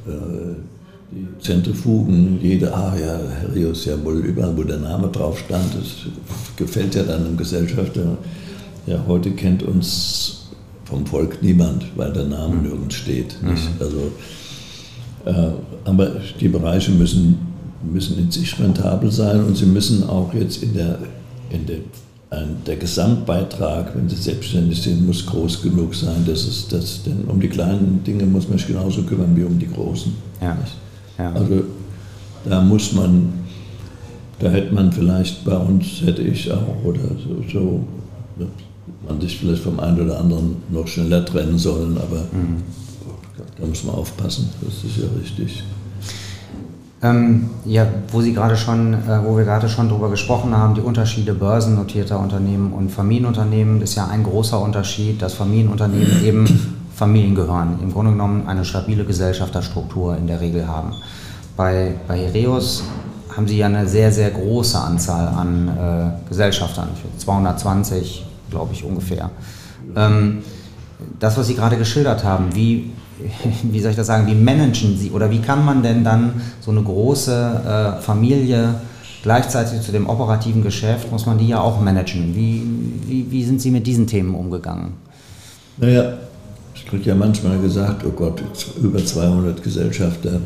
Äh, 0.06 0.71
die 1.14 1.26
Zentrifugen, 1.40 2.38
jede, 2.40 2.72
ah 2.74 2.94
ja, 2.96 3.20
Herrius, 3.40 3.84
ja 3.84 4.02
wohl 4.02 4.18
überall, 4.24 4.56
wo 4.56 4.62
der 4.62 4.78
Name 4.78 5.08
drauf 5.08 5.38
stand, 5.38 5.74
das 5.74 6.10
gefällt 6.56 6.94
ja 6.94 7.02
dann 7.02 7.24
dem 7.24 7.36
Gesellschafter. 7.36 8.16
Ja, 8.86 9.04
heute 9.06 9.30
kennt 9.32 9.62
uns 9.62 10.46
vom 10.84 11.06
Volk 11.06 11.42
niemand, 11.42 11.84
weil 11.96 12.12
der 12.12 12.24
Name 12.24 12.56
mhm. 12.56 12.62
nirgends 12.62 12.94
steht. 12.94 13.36
Nicht? 13.42 13.62
Mhm. 13.62 13.80
Also, 13.80 14.12
äh, 15.24 15.52
aber 15.84 16.12
die 16.40 16.48
Bereiche 16.48 16.92
müssen, 16.92 17.38
müssen 17.82 18.18
in 18.18 18.30
sich 18.30 18.58
rentabel 18.58 19.10
sein 19.10 19.44
und 19.44 19.56
sie 19.56 19.66
müssen 19.66 20.08
auch 20.08 20.32
jetzt 20.34 20.62
in 20.62 20.74
der, 20.74 20.98
in 21.50 21.66
der 21.66 21.78
der 22.66 22.76
Gesamtbeitrag, 22.76 23.94
wenn 23.94 24.08
Sie 24.08 24.16
selbstständig 24.16 24.80
sind, 24.80 25.06
muss 25.06 25.26
groß 25.26 25.60
genug 25.60 25.94
sein. 25.94 26.24
Das 26.26 26.46
ist 26.46 26.72
das, 26.72 27.02
denn 27.02 27.24
um 27.26 27.38
die 27.38 27.48
kleinen 27.48 28.02
Dinge 28.04 28.24
muss 28.24 28.48
man 28.48 28.56
sich 28.56 28.68
genauso 28.68 29.02
kümmern 29.02 29.36
wie 29.36 29.44
um 29.44 29.58
die 29.58 29.68
großen. 29.68 30.14
Ja. 30.40 30.56
Ja. 31.18 31.32
Also 31.32 31.62
da 32.44 32.60
muss 32.60 32.92
man, 32.92 33.32
da 34.38 34.48
hätte 34.50 34.74
man 34.74 34.92
vielleicht 34.92 35.44
bei 35.44 35.56
uns, 35.56 36.02
hätte 36.04 36.22
ich 36.22 36.50
auch, 36.50 36.84
oder 36.84 37.00
so, 37.00 37.44
so 37.52 37.84
man 39.06 39.20
sich 39.20 39.38
vielleicht 39.38 39.62
vom 39.62 39.80
einen 39.80 40.00
oder 40.00 40.18
anderen 40.18 40.56
noch 40.70 40.86
schneller 40.86 41.24
trennen 41.24 41.58
sollen, 41.58 41.96
aber 41.96 42.22
mhm. 42.32 42.62
da 43.58 43.66
muss 43.66 43.84
man 43.84 43.94
aufpassen, 43.94 44.50
das 44.60 44.84
ist 44.84 44.96
ja 44.98 45.08
richtig. 45.20 45.64
Ähm, 47.04 47.50
ja, 47.64 47.84
wo 48.12 48.20
Sie 48.20 48.32
gerade 48.32 48.56
schon, 48.56 48.94
äh, 48.94 49.24
wo 49.24 49.36
wir 49.36 49.44
gerade 49.44 49.68
schon 49.68 49.88
darüber 49.88 50.08
gesprochen 50.08 50.56
haben, 50.56 50.76
die 50.76 50.80
Unterschiede 50.80 51.34
börsennotierter 51.34 52.20
Unternehmen 52.20 52.72
und 52.72 52.90
Familienunternehmen, 52.90 53.82
ist 53.82 53.96
ja 53.96 54.06
ein 54.06 54.22
großer 54.22 54.60
Unterschied, 54.60 55.20
dass 55.20 55.34
Familienunternehmen 55.34 56.22
eben 56.24 56.46
Familien 57.02 57.34
gehören, 57.34 57.80
im 57.82 57.92
Grunde 57.92 58.12
genommen 58.12 58.46
eine 58.46 58.64
stabile 58.64 59.04
Gesellschafterstruktur 59.04 60.16
in 60.16 60.28
der 60.28 60.40
Regel 60.40 60.68
haben. 60.68 60.92
Bei, 61.56 61.94
bei 62.06 62.16
Hereus 62.16 62.84
haben 63.36 63.48
sie 63.48 63.58
ja 63.58 63.66
eine 63.66 63.88
sehr, 63.88 64.12
sehr 64.12 64.30
große 64.30 64.78
Anzahl 64.78 65.26
an 65.26 65.66
äh, 65.66 66.28
Gesellschaftern, 66.28 66.90
220, 67.18 68.24
glaube 68.50 68.72
ich, 68.72 68.84
ungefähr. 68.84 69.30
Ähm, 69.96 70.44
das, 71.18 71.36
was 71.36 71.48
Sie 71.48 71.56
gerade 71.56 71.76
geschildert 71.76 72.22
haben, 72.22 72.54
wie, 72.54 72.92
wie 73.64 73.80
soll 73.80 73.90
ich 73.90 73.96
das 73.96 74.06
sagen, 74.06 74.28
wie 74.28 74.36
managen 74.36 74.96
Sie 74.96 75.10
oder 75.10 75.28
wie 75.28 75.40
kann 75.40 75.64
man 75.64 75.82
denn 75.82 76.04
dann 76.04 76.40
so 76.60 76.70
eine 76.70 76.84
große 76.84 77.96
äh, 77.98 78.00
Familie 78.00 78.76
gleichzeitig 79.24 79.80
zu 79.80 79.90
dem 79.90 80.08
operativen 80.08 80.62
Geschäft, 80.62 81.10
muss 81.10 81.26
man 81.26 81.36
die 81.36 81.48
ja 81.48 81.60
auch 81.60 81.80
managen. 81.80 82.36
Wie, 82.36 82.62
wie, 83.08 83.28
wie 83.28 83.44
sind 83.44 83.60
Sie 83.60 83.72
mit 83.72 83.88
diesen 83.88 84.06
Themen 84.06 84.36
umgegangen? 84.36 84.92
Naja, 85.78 86.12
wird 86.92 87.06
ja 87.06 87.14
manchmal 87.14 87.58
gesagt, 87.60 88.04
oh 88.06 88.10
Gott, 88.10 88.42
über 88.82 89.04
200 89.04 89.62
Gesellschafter. 89.62 90.40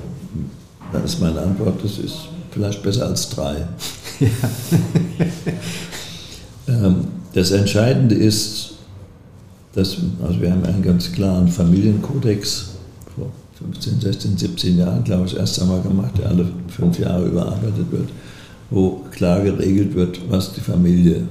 Da 0.93 0.99
ist 1.01 1.21
meine 1.21 1.41
Antwort, 1.41 1.83
das 1.83 1.99
ist 1.99 2.29
vielleicht 2.51 2.83
besser 2.83 3.07
als 3.07 3.29
drei. 3.31 3.67
Ja. 4.21 4.29
Ähm, 6.69 7.05
das 7.33 7.53
Entscheidende 7.53 8.17
ist, 8.17 8.73
dass, 9.75 9.99
also 10.21 10.41
wir 10.41 10.51
haben 10.51 10.65
einen 10.65 10.83
ganz 10.83 11.13
klaren 11.13 11.49
Familienkodex 11.49 12.71
vor 13.15 13.31
15, 13.59 14.01
16, 14.01 14.37
17 14.37 14.79
Jahren, 14.79 15.05
glaube 15.05 15.27
ich, 15.27 15.37
erst 15.37 15.61
einmal 15.61 15.81
gemacht, 15.83 16.19
der 16.19 16.31
alle 16.31 16.49
fünf 16.69 16.99
Jahre 16.99 17.27
überarbeitet 17.27 17.93
wird, 17.93 18.09
wo 18.71 19.05
klar 19.13 19.43
geregelt 19.43 19.95
wird, 19.95 20.21
was 20.29 20.55
die 20.55 20.61
Familie 20.61 21.23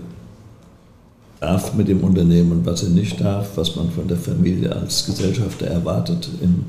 darf 1.39 1.73
mit 1.73 1.87
dem 1.87 2.01
Unternehmen 2.01 2.51
und 2.51 2.65
was 2.65 2.83
er 2.83 2.89
nicht 2.89 3.19
darf, 3.19 3.49
was 3.55 3.75
man 3.75 3.89
von 3.91 4.07
der 4.07 4.17
Familie 4.17 4.73
als 4.75 5.05
Gesellschafter 5.05 5.67
erwartet 5.67 6.29
in, 6.41 6.65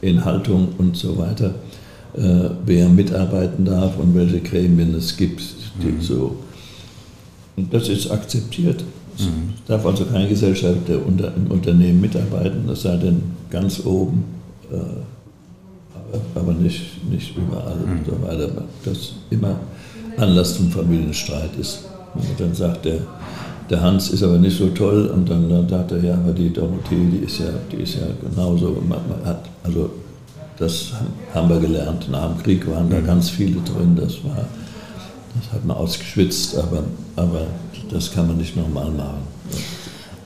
in 0.00 0.24
Haltung 0.24 0.68
und 0.78 0.96
so 0.96 1.18
weiter, 1.18 1.54
äh, 2.14 2.50
wer 2.64 2.88
mitarbeiten 2.88 3.64
darf 3.64 3.98
und 3.98 4.14
welche 4.14 4.40
Gremien 4.40 4.94
es 4.94 5.16
gibt, 5.16 5.40
mhm. 5.40 6.00
so. 6.00 6.36
Und 7.56 7.72
das 7.72 7.88
ist 7.88 8.10
akzeptiert. 8.10 8.84
Es 9.18 9.26
mhm. 9.26 9.54
darf 9.66 9.84
also 9.86 10.04
kein 10.04 10.28
Gesellschafter 10.28 11.04
unter, 11.04 11.34
im 11.34 11.50
Unternehmen 11.50 12.00
mitarbeiten, 12.00 12.68
es 12.68 12.82
sei 12.82 12.96
denn 12.96 13.22
ganz 13.50 13.84
oben, 13.84 14.24
äh, 14.70 14.76
aber, 15.94 16.40
aber, 16.40 16.52
nicht, 16.52 17.10
nicht 17.10 17.36
überall 17.36 17.76
mhm. 17.76 17.98
und 17.98 18.06
so 18.06 18.22
weiter. 18.22 18.64
Das 18.84 19.14
immer 19.30 19.58
Anlass 20.16 20.56
zum 20.56 20.70
Familienstreit 20.70 21.50
ist. 21.58 21.84
Und 22.14 22.24
dann 22.38 22.54
sagt 22.54 22.86
der 22.86 23.00
der 23.70 23.80
Hans 23.80 24.10
ist 24.10 24.22
aber 24.22 24.38
nicht 24.38 24.56
so 24.56 24.68
toll 24.68 25.10
und 25.12 25.28
dann, 25.28 25.48
dann 25.48 25.66
dachte 25.66 25.96
er, 25.96 26.04
ja, 26.04 26.14
aber 26.14 26.32
die 26.32 26.52
Dorothee, 26.52 27.08
die 27.12 27.24
ist 27.24 27.38
ja, 27.38 27.46
die 27.70 27.82
ist 27.82 27.94
ja 27.94 28.06
genauso. 28.22 28.76
Hat, 29.24 29.40
also 29.64 29.90
das 30.58 30.92
haben 31.34 31.48
wir 31.48 31.58
gelernt. 31.58 32.08
Nach 32.10 32.28
dem 32.28 32.42
Krieg 32.42 32.66
waren 32.70 32.88
da 32.88 32.98
mhm. 32.98 33.06
ganz 33.06 33.30
viele 33.30 33.60
drin. 33.60 33.96
Das 33.96 34.24
war, 34.24 34.44
das 35.34 35.52
hat 35.52 35.64
man 35.64 35.76
ausgeschwitzt, 35.76 36.56
aber, 36.56 36.84
aber 37.16 37.46
das 37.90 38.12
kann 38.12 38.26
man 38.28 38.36
nicht 38.36 38.56
nochmal 38.56 38.90
machen. 38.90 39.26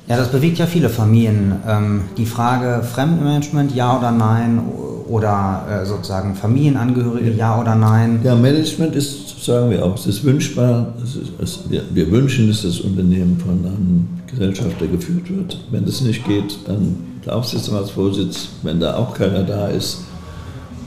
Ja, 0.06 0.16
das 0.16 0.28
bewegt 0.28 0.58
ja 0.58 0.66
viele 0.66 0.88
Familien. 0.88 1.54
Ähm, 1.66 2.02
die 2.16 2.26
Frage 2.26 2.82
Fremdmanagement, 2.82 3.74
ja 3.74 3.96
oder 3.96 4.10
nein, 4.10 4.60
oder 5.08 5.66
äh, 5.70 5.86
sozusagen 5.86 6.34
Familienangehörige, 6.34 7.32
ja 7.32 7.60
oder 7.60 7.74
nein. 7.74 8.20
Ja, 8.22 8.34
Management 8.34 8.96
ist 8.96 9.29
sagen 9.44 9.70
wir 9.70 9.84
auch, 9.84 9.94
es 9.94 10.06
ist 10.06 10.24
wünschbar, 10.24 10.94
es 11.02 11.16
ist, 11.16 11.32
es, 11.40 11.60
wir, 11.70 11.82
wir, 11.92 12.10
wünschen, 12.10 12.48
dass 12.48 12.62
das 12.62 12.80
Unternehmen 12.80 13.38
von 13.38 13.64
einem 13.64 14.08
Gesellschafter 14.26 14.86
geführt 14.86 15.30
wird. 15.30 15.58
Wenn 15.70 15.86
das 15.86 16.02
nicht 16.02 16.24
geht, 16.26 16.58
dann 16.66 16.96
der 17.24 17.36
Aufsichtsratsvorsitz, 17.36 18.48
wenn 18.62 18.80
da 18.80 18.96
auch 18.96 19.14
keiner 19.14 19.42
da 19.42 19.68
ist, 19.68 20.04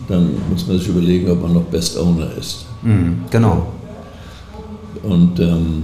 dann 0.08 0.32
muss 0.50 0.68
man 0.68 0.78
sich 0.78 0.88
überlegen, 0.88 1.30
ob 1.32 1.42
man 1.42 1.54
noch 1.54 1.64
Best 1.64 1.98
Owner 1.98 2.30
ist. 2.38 2.66
Mhm, 2.84 3.22
genau. 3.32 3.68
Und 5.02 5.40
ähm, 5.40 5.84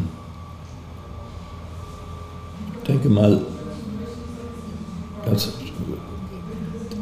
ich 2.81 2.87
denke 2.87 3.09
mal, 3.09 3.41
das, 5.25 5.53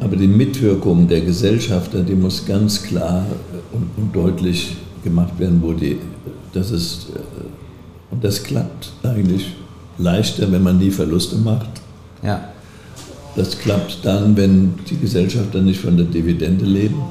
aber 0.00 0.16
die 0.16 0.28
Mitwirkung 0.28 1.08
der 1.08 1.22
Gesellschafter, 1.22 2.02
die 2.02 2.14
muss 2.14 2.46
ganz 2.46 2.82
klar 2.82 3.26
und, 3.72 3.90
und 3.96 4.14
deutlich 4.14 4.76
gemacht 5.02 5.38
werden, 5.38 5.60
wo 5.62 5.72
die, 5.72 5.98
das 6.52 6.70
ist, 6.70 7.08
äh, 7.14 7.18
und 8.10 8.24
das 8.24 8.42
klappt 8.42 8.92
eigentlich 9.02 9.54
leichter, 9.98 10.50
wenn 10.50 10.62
man 10.62 10.78
nie 10.78 10.90
Verluste 10.90 11.36
macht. 11.36 11.68
Ja. 12.22 12.48
Das 13.36 13.58
klappt 13.58 13.98
dann, 14.04 14.36
wenn 14.36 14.74
die 14.88 14.96
Gesellschafter 14.96 15.60
nicht 15.60 15.80
von 15.80 15.96
der 15.96 16.06
Dividende 16.06 16.64
leben. 16.64 17.02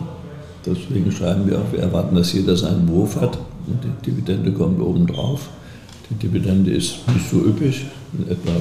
Deswegen 0.66 1.12
schreiben 1.12 1.48
wir 1.48 1.60
auch, 1.60 1.72
wir 1.72 1.80
erwarten, 1.80 2.16
dass 2.16 2.34
jeder 2.34 2.58
seinen 2.58 2.88
Wurf 2.90 3.16
hat 3.22 3.38
und 3.68 3.80
die 3.84 4.12
Dividende 4.12 4.52
kommt 4.52 4.82
obendrauf. 4.82 5.48
Die 6.10 6.16
Dividende 6.16 6.72
ist 6.72 7.08
nicht 7.14 7.30
so 7.30 7.38
üppig, 7.38 7.86
etwa 8.30 8.52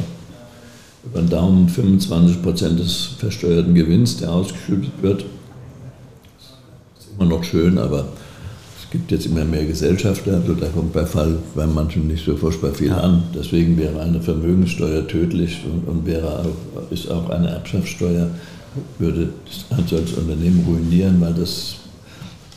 über 1.05 1.21
den 1.21 1.31
Daumen 1.31 1.69
25 1.69 2.43
Prozent 2.43 2.79
des 2.79 3.11
versteuerten 3.19 3.75
Gewinns, 3.75 4.17
der 4.17 4.33
ausgeschüttet 4.33 4.93
wird. 5.01 5.25
Ist 6.99 7.09
immer 7.17 7.29
noch 7.29 7.45
schön, 7.45 7.79
aber 7.79 8.09
es 8.87 8.93
gibt 8.93 9.11
jetzt 9.11 9.27
immer 9.27 9.45
mehr 9.45 9.65
Gesellschafter, 9.65 10.35
also 10.35 10.55
da 10.55 10.69
kommt 10.69 10.93
bei 10.93 11.05
Fall 11.05 11.39
bei 11.57 11.67
manchen 11.67 12.07
nicht 12.07 12.25
so 12.25 12.37
furchtbar 12.37 12.73
viel 12.73 12.93
an. 12.93 13.25
Deswegen 13.35 13.77
wäre 13.77 14.01
eine 14.01 14.23
Vermögenssteuer 14.23 15.09
tödlich 15.09 15.59
und, 15.65 15.89
und 15.89 16.07
wäre 16.07 16.39
auch, 16.39 16.93
ist 16.93 17.11
auch 17.11 17.29
eine 17.31 17.49
Erbschaftssteuer, 17.49 18.31
würde 19.01 19.31
ein 19.71 19.85
solches 19.89 20.17
Unternehmen 20.17 20.65
ruinieren, 20.69 21.21
weil 21.21 21.35
das 21.35 21.77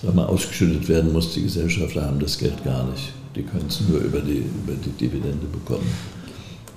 sag 0.04 0.13
mal, 0.13 0.28
ausgeschüttet 0.28 0.88
werden 0.88 1.12
muss. 1.12 1.34
Die 1.34 1.42
Gesellschafter 1.42 2.06
haben 2.06 2.20
das 2.20 2.38
Geld 2.38 2.63
gar 2.63 2.88
nicht. 2.92 3.12
Die 3.36 3.42
können 3.42 3.65
es 3.68 3.82
nur 3.89 4.00
über 4.00 4.20
die, 4.20 4.44
über 4.63 4.74
die 4.74 4.92
Dividende 5.00 5.48
bekommen. 5.52 5.88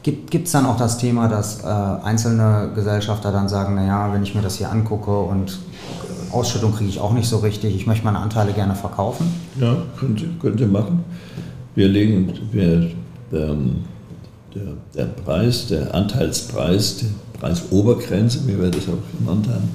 Gibt 0.02 0.46
es 0.46 0.52
dann 0.52 0.66
auch 0.66 0.76
das 0.76 0.98
Thema, 0.98 1.28
dass 1.28 1.62
äh, 1.62 1.66
einzelne 1.66 2.70
Gesellschafter 2.74 3.30
dann 3.30 3.48
sagen, 3.48 3.76
naja, 3.76 4.12
wenn 4.12 4.22
ich 4.22 4.34
mir 4.34 4.42
das 4.42 4.56
hier 4.56 4.70
angucke 4.70 5.16
und 5.16 5.58
Ausschüttung 6.32 6.74
kriege 6.74 6.90
ich 6.90 6.98
auch 6.98 7.12
nicht 7.12 7.28
so 7.28 7.38
richtig, 7.38 7.76
ich 7.76 7.86
möchte 7.86 8.04
meine 8.04 8.18
Anteile 8.18 8.52
gerne 8.52 8.74
verkaufen? 8.74 9.32
Ja, 9.60 9.76
können 9.98 10.58
Sie 10.58 10.66
machen. 10.66 11.04
Wir 11.74 11.88
legen, 11.88 12.32
wir, 12.50 12.90
ähm, 13.32 13.76
der, 14.54 14.72
der 14.94 15.04
Preis, 15.04 15.66
der 15.68 15.94
Anteilspreis, 15.94 16.96
die 16.96 17.06
Preisobergrenze, 17.38 18.40
wie 18.46 18.60
wir 18.60 18.70
das 18.70 18.84
auch 18.88 19.18
genannt 19.18 19.48
haben, 19.48 19.70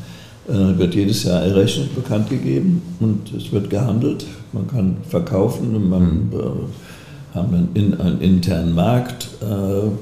äh, 0.47 0.77
wird 0.77 0.95
jedes 0.95 1.23
Jahr 1.23 1.41
errechnet, 1.41 1.95
bekannt 1.95 2.29
gegeben 2.29 2.81
und 2.99 3.33
es 3.33 3.51
wird 3.51 3.69
gehandelt. 3.69 4.25
Man 4.53 4.67
kann 4.67 4.97
verkaufen 5.07 5.75
und 5.75 5.89
man 5.89 6.27
mhm. 6.27 6.33
äh, 6.33 6.86
haben 7.37 7.51
dann 7.51 7.69
in, 7.73 7.99
einen 7.99 8.21
internen 8.21 8.75
Markt, 8.75 9.29
äh, 9.41 9.45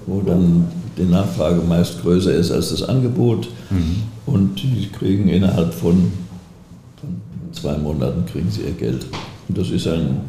wo 0.07 0.21
dann 0.21 0.67
die 0.97 1.03
Nachfrage 1.03 1.61
meist 1.61 2.01
größer 2.01 2.33
ist 2.33 2.51
als 2.51 2.69
das 2.69 2.83
Angebot 2.83 3.47
mhm. 3.69 4.03
und 4.25 4.61
die 4.61 4.89
kriegen 4.89 5.27
innerhalb 5.27 5.73
von, 5.73 6.11
von, 6.99 7.21
zwei 7.51 7.77
Monaten 7.77 8.25
kriegen 8.25 8.49
sie 8.49 8.61
ihr 8.61 8.71
Geld. 8.71 9.05
Und 9.47 9.57
das 9.57 9.69
ist 9.69 9.87
ein, 9.87 10.21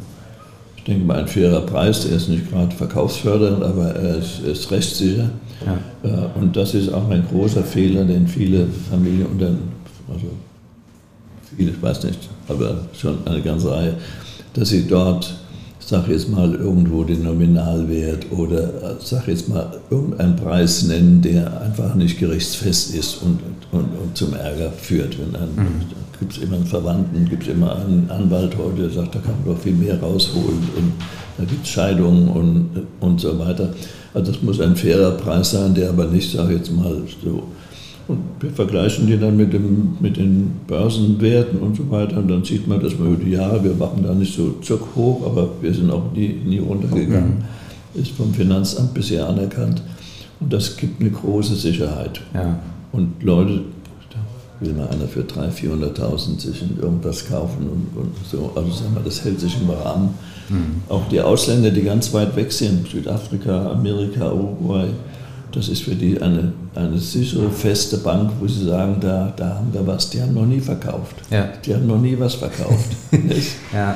ich 0.75 0.83
denke 0.83 1.05
mal, 1.05 1.19
ein 1.19 1.27
fairer 1.27 1.61
Preis, 1.61 2.01
der 2.01 2.17
ist 2.17 2.29
nicht 2.29 2.49
gerade 2.49 2.75
verkaufsfördernd, 2.75 3.63
aber 3.63 3.95
er 3.95 4.17
ist, 4.17 4.41
er 4.45 4.51
ist 4.51 4.69
rechtssicher. 4.71 5.29
Ja. 5.65 6.09
Äh, 6.09 6.39
und 6.39 6.55
das 6.55 6.73
ist 6.73 6.93
auch 6.93 7.09
ein 7.09 7.25
großer 7.31 7.63
Fehler, 7.63 8.03
den 8.03 8.27
viele 8.27 8.67
Familienunternehmen 8.89 9.77
also 10.09 10.27
viele, 11.55 11.71
ich 11.71 11.81
weiß 11.81 12.03
nicht, 12.03 12.19
aber 12.47 12.87
schon 12.93 13.17
eine 13.25 13.41
ganze 13.41 13.71
Reihe, 13.71 13.95
dass 14.53 14.69
sie 14.69 14.87
dort, 14.87 15.35
sag 15.87 16.09
jetzt 16.09 16.27
mal, 16.27 16.53
irgendwo 16.53 17.05
den 17.05 17.23
Nominalwert 17.23 18.29
oder 18.31 18.97
sag 18.99 19.25
jetzt 19.29 19.47
mal 19.47 19.79
irgendeinen 19.89 20.35
Preis 20.35 20.83
nennen, 20.83 21.21
der 21.21 21.61
einfach 21.61 21.95
nicht 21.95 22.19
gerichtsfest 22.19 22.93
ist 22.93 23.21
und, 23.23 23.39
und, 23.71 23.87
und 23.97 24.17
zum 24.17 24.33
Ärger 24.33 24.69
führt. 24.71 25.17
Wenn 25.17 25.33
ein, 25.41 25.49
mhm. 25.55 25.81
gibt 26.19 26.33
es 26.33 26.39
immer 26.39 26.57
einen 26.57 26.65
Verwandten, 26.65 27.29
gibt 27.29 27.43
es 27.43 27.49
immer 27.49 27.77
einen 27.77 28.09
Anwalt 28.09 28.57
heute, 28.57 28.81
der 28.81 28.89
sagt, 28.89 29.15
da 29.15 29.19
kann 29.19 29.35
man 29.45 29.55
doch 29.55 29.61
viel 29.61 29.75
mehr 29.75 29.97
rausholen 29.97 30.59
und 30.75 30.91
da 31.37 31.45
gibt 31.45 31.65
es 31.65 31.69
Scheidungen 31.69 32.27
und, 32.27 32.69
und 32.99 33.21
so 33.21 33.39
weiter. 33.39 33.73
Also 34.13 34.33
das 34.33 34.41
muss 34.41 34.59
ein 34.59 34.75
fairer 34.75 35.11
Preis 35.11 35.51
sein, 35.51 35.73
der 35.73 35.89
aber 35.89 36.07
nicht, 36.07 36.33
sag 36.33 36.49
jetzt 36.51 36.71
mal, 36.71 37.01
so 37.23 37.43
und 38.07 38.19
wir 38.39 38.51
vergleichen 38.51 39.05
die 39.07 39.17
dann 39.17 39.35
mit, 39.35 39.51
dem, 39.51 39.97
mit 39.99 40.15
den 40.15 40.51
Börsenwerten 40.65 41.59
und 41.59 41.75
so 41.75 41.89
weiter. 41.91 42.17
Und 42.17 42.29
dann 42.29 42.43
sieht 42.43 42.65
man, 42.65 42.79
dass 42.79 42.97
wir 42.97 43.05
über 43.05 43.23
die 43.23 43.31
Jahre, 43.31 43.63
wir 43.63 43.73
machen 43.73 44.03
da 44.03 44.13
nicht 44.13 44.33
so 44.33 44.55
zuck 44.61 44.87
hoch, 44.95 45.25
aber 45.25 45.49
wir 45.61 45.73
sind 45.73 45.91
auch 45.91 46.13
nie, 46.13 46.29
nie 46.45 46.59
runtergegangen. 46.59 47.43
Mhm. 47.93 48.01
Ist 48.01 48.11
vom 48.11 48.33
Finanzamt 48.33 48.93
bisher 48.93 49.27
anerkannt. 49.27 49.81
Und 50.39 50.53
das 50.53 50.77
gibt 50.77 51.01
eine 51.01 51.09
große 51.09 51.55
Sicherheit. 51.55 52.21
Ja. 52.33 52.59
Und 52.93 53.21
Leute, 53.21 53.63
da 54.09 54.65
will 54.65 54.73
mal 54.73 54.87
einer 54.87 55.07
für 55.07 55.21
300.000, 55.21 55.97
400.000 55.97 56.39
sich 56.39 56.61
in 56.61 56.79
irgendwas 56.81 57.27
kaufen 57.27 57.67
und, 57.69 58.01
und, 58.01 58.11
so. 58.25 58.51
Also 58.55 58.71
sagen 58.71 58.95
wir, 58.95 59.01
das 59.03 59.25
hält 59.25 59.41
sich 59.41 59.57
im 59.59 59.69
Rahmen. 59.69 60.09
Mhm. 60.47 60.81
Auch 60.87 61.09
die 61.09 61.19
Ausländer, 61.19 61.71
die 61.71 61.81
ganz 61.81 62.13
weit 62.13 62.35
weg 62.37 62.53
sind, 62.53 62.87
Südafrika, 62.87 63.71
Amerika, 63.71 64.31
Uruguay, 64.31 64.87
das 65.57 65.69
ist 65.69 65.83
für 65.83 65.95
die 65.95 66.21
eine, 66.21 66.53
eine 66.75 66.99
sichere, 66.99 67.49
feste 67.49 67.97
Bank, 67.97 68.31
wo 68.39 68.47
sie 68.47 68.65
sagen, 68.65 68.97
da, 69.01 69.33
da 69.35 69.55
haben 69.55 69.73
wir 69.73 69.85
was. 69.87 70.09
Die 70.11 70.21
haben 70.21 70.35
noch 70.35 70.45
nie 70.45 70.59
verkauft. 70.59 71.15
Ja. 71.31 71.49
Die 71.65 71.73
haben 71.73 71.87
noch 71.87 71.99
nie 71.99 72.17
was 72.19 72.35
verkauft. 72.35 72.95
ja. 73.73 73.95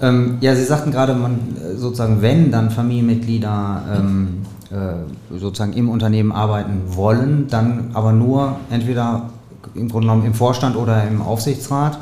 Ähm, 0.00 0.38
ja, 0.40 0.56
Sie 0.56 0.64
sagten 0.64 0.90
gerade, 0.90 1.14
man 1.14 1.38
sozusagen, 1.76 2.22
wenn 2.22 2.50
dann 2.50 2.70
Familienmitglieder 2.70 3.82
ähm, 3.98 4.38
äh, 4.70 5.38
sozusagen 5.38 5.74
im 5.74 5.90
Unternehmen 5.90 6.32
arbeiten 6.32 6.80
wollen, 6.86 7.48
dann 7.50 7.90
aber 7.92 8.12
nur 8.12 8.56
entweder 8.70 9.28
im 9.74 9.90
Grunde 9.90 10.08
genommen 10.08 10.24
im 10.24 10.34
Vorstand 10.34 10.74
oder 10.76 11.06
im 11.06 11.20
Aufsichtsrat. 11.20 11.98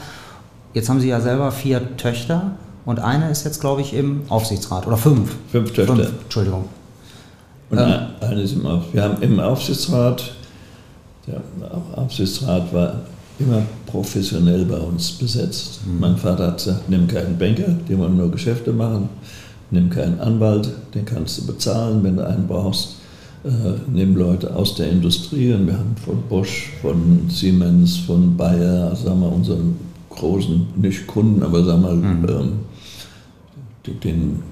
Jetzt 0.75 0.89
haben 0.89 1.01
Sie 1.01 1.09
ja 1.09 1.21
selber 1.21 1.51
vier 1.51 1.97
Töchter 1.97 2.53
und 2.87 3.01
eine 3.01 3.31
ist 3.31 3.45
jetzt, 3.45 3.61
glaube 3.61 3.81
ich, 3.81 3.95
im 3.95 4.23
Aufsichtsrat 4.29 4.87
oder 4.87 4.97
fünf. 4.97 5.37
Fünf 5.51 5.73
Töchter. 5.73 5.97
Fünf, 5.97 6.13
Entschuldigung. 6.23 6.67
Und 7.71 7.79
ja. 7.79 8.11
eines 8.21 8.53
im 8.53 8.67
Auf 8.67 8.93
wir 8.93 9.03
haben 9.03 9.23
im 9.23 9.39
Aufsichtsrat, 9.39 10.33
der 11.27 11.41
Aufsichtsrat 11.97 12.73
war 12.75 13.01
immer 13.39 13.63
professionell 13.87 14.65
bei 14.65 14.79
uns 14.79 15.13
besetzt. 15.13 15.81
Mhm. 15.87 16.01
Mein 16.01 16.17
Vater 16.17 16.49
hat 16.49 16.59
gesagt, 16.59 16.89
nimm 16.89 17.07
keinen 17.07 17.39
Banker, 17.39 17.77
die 17.89 17.97
wollen 17.97 18.17
nur 18.17 18.31
Geschäfte 18.31 18.73
machen, 18.73 19.09
nimm 19.71 19.89
keinen 19.89 20.21
Anwalt, 20.21 20.71
den 20.95 21.05
kannst 21.05 21.39
du 21.39 21.47
bezahlen, 21.47 22.03
wenn 22.03 22.17
du 22.17 22.27
einen 22.27 22.47
brauchst. 22.47 22.97
Äh, 23.43 23.49
nimm 23.91 24.17
Leute 24.17 24.55
aus 24.55 24.75
der 24.75 24.91
Industrie 24.91 25.55
und 25.55 25.67
wir 25.67 25.79
haben 25.79 25.97
von 26.05 26.21
Bosch, 26.29 26.73
von 26.83 27.31
Siemens, 27.31 27.97
von 27.97 28.37
Bayer, 28.37 28.95
sagen 28.95 29.21
wir 29.21 29.33
unseren 29.33 29.79
großen, 30.11 30.67
nicht 30.77 31.07
Kunden, 31.07 31.43
aber 31.43 31.65
sagen 31.65 31.83
wir 31.83 31.93
mhm. 31.93 32.29
ähm, 32.29 34.01
den, 34.03 34.43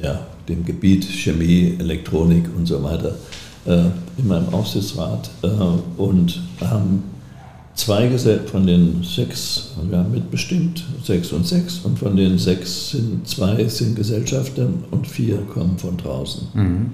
ja, 0.00 0.18
dem 0.48 0.64
Gebiet 0.64 1.04
Chemie, 1.04 1.76
Elektronik 1.78 2.44
und 2.56 2.66
so 2.66 2.82
weiter 2.82 3.14
äh, 3.66 3.84
in 4.16 4.26
meinem 4.26 4.48
Aufsichtsrat 4.52 5.30
äh, 5.42 5.48
und 5.96 6.40
haben 6.60 7.04
zwei 7.74 8.10
von 8.46 8.66
den 8.66 9.02
sechs, 9.04 9.70
wir 9.88 9.98
haben 9.98 10.10
mitbestimmt, 10.10 10.84
sechs 11.04 11.32
und 11.32 11.46
sechs, 11.46 11.78
und 11.84 11.98
von 11.98 12.16
den 12.16 12.38
sechs 12.38 12.90
sind 12.90 13.26
zwei 13.26 13.66
sind 13.68 13.94
Gesellschafter 13.94 14.68
und 14.90 15.06
vier 15.06 15.38
kommen 15.52 15.78
von 15.78 15.96
draußen. 15.96 16.48
Mhm. 16.54 16.86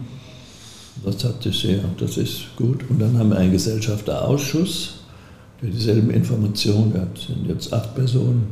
Das 1.05 1.25
hat 1.25 1.43
sich 1.43 1.59
sehr, 1.59 1.81
das 1.99 2.17
ist 2.17 2.57
gut. 2.57 2.89
Und 2.89 3.01
dann 3.01 3.19
haben 3.19 3.31
wir 3.31 3.39
einen 3.39 3.53
Gesellschafterausschuss, 3.53 4.95
der 5.61 5.71
dieselben 5.71 6.11
Informationen, 6.11 6.93
der 6.93 7.09
sind 7.17 7.49
jetzt 7.49 7.73
acht 7.73 7.95
Personen, 7.95 8.49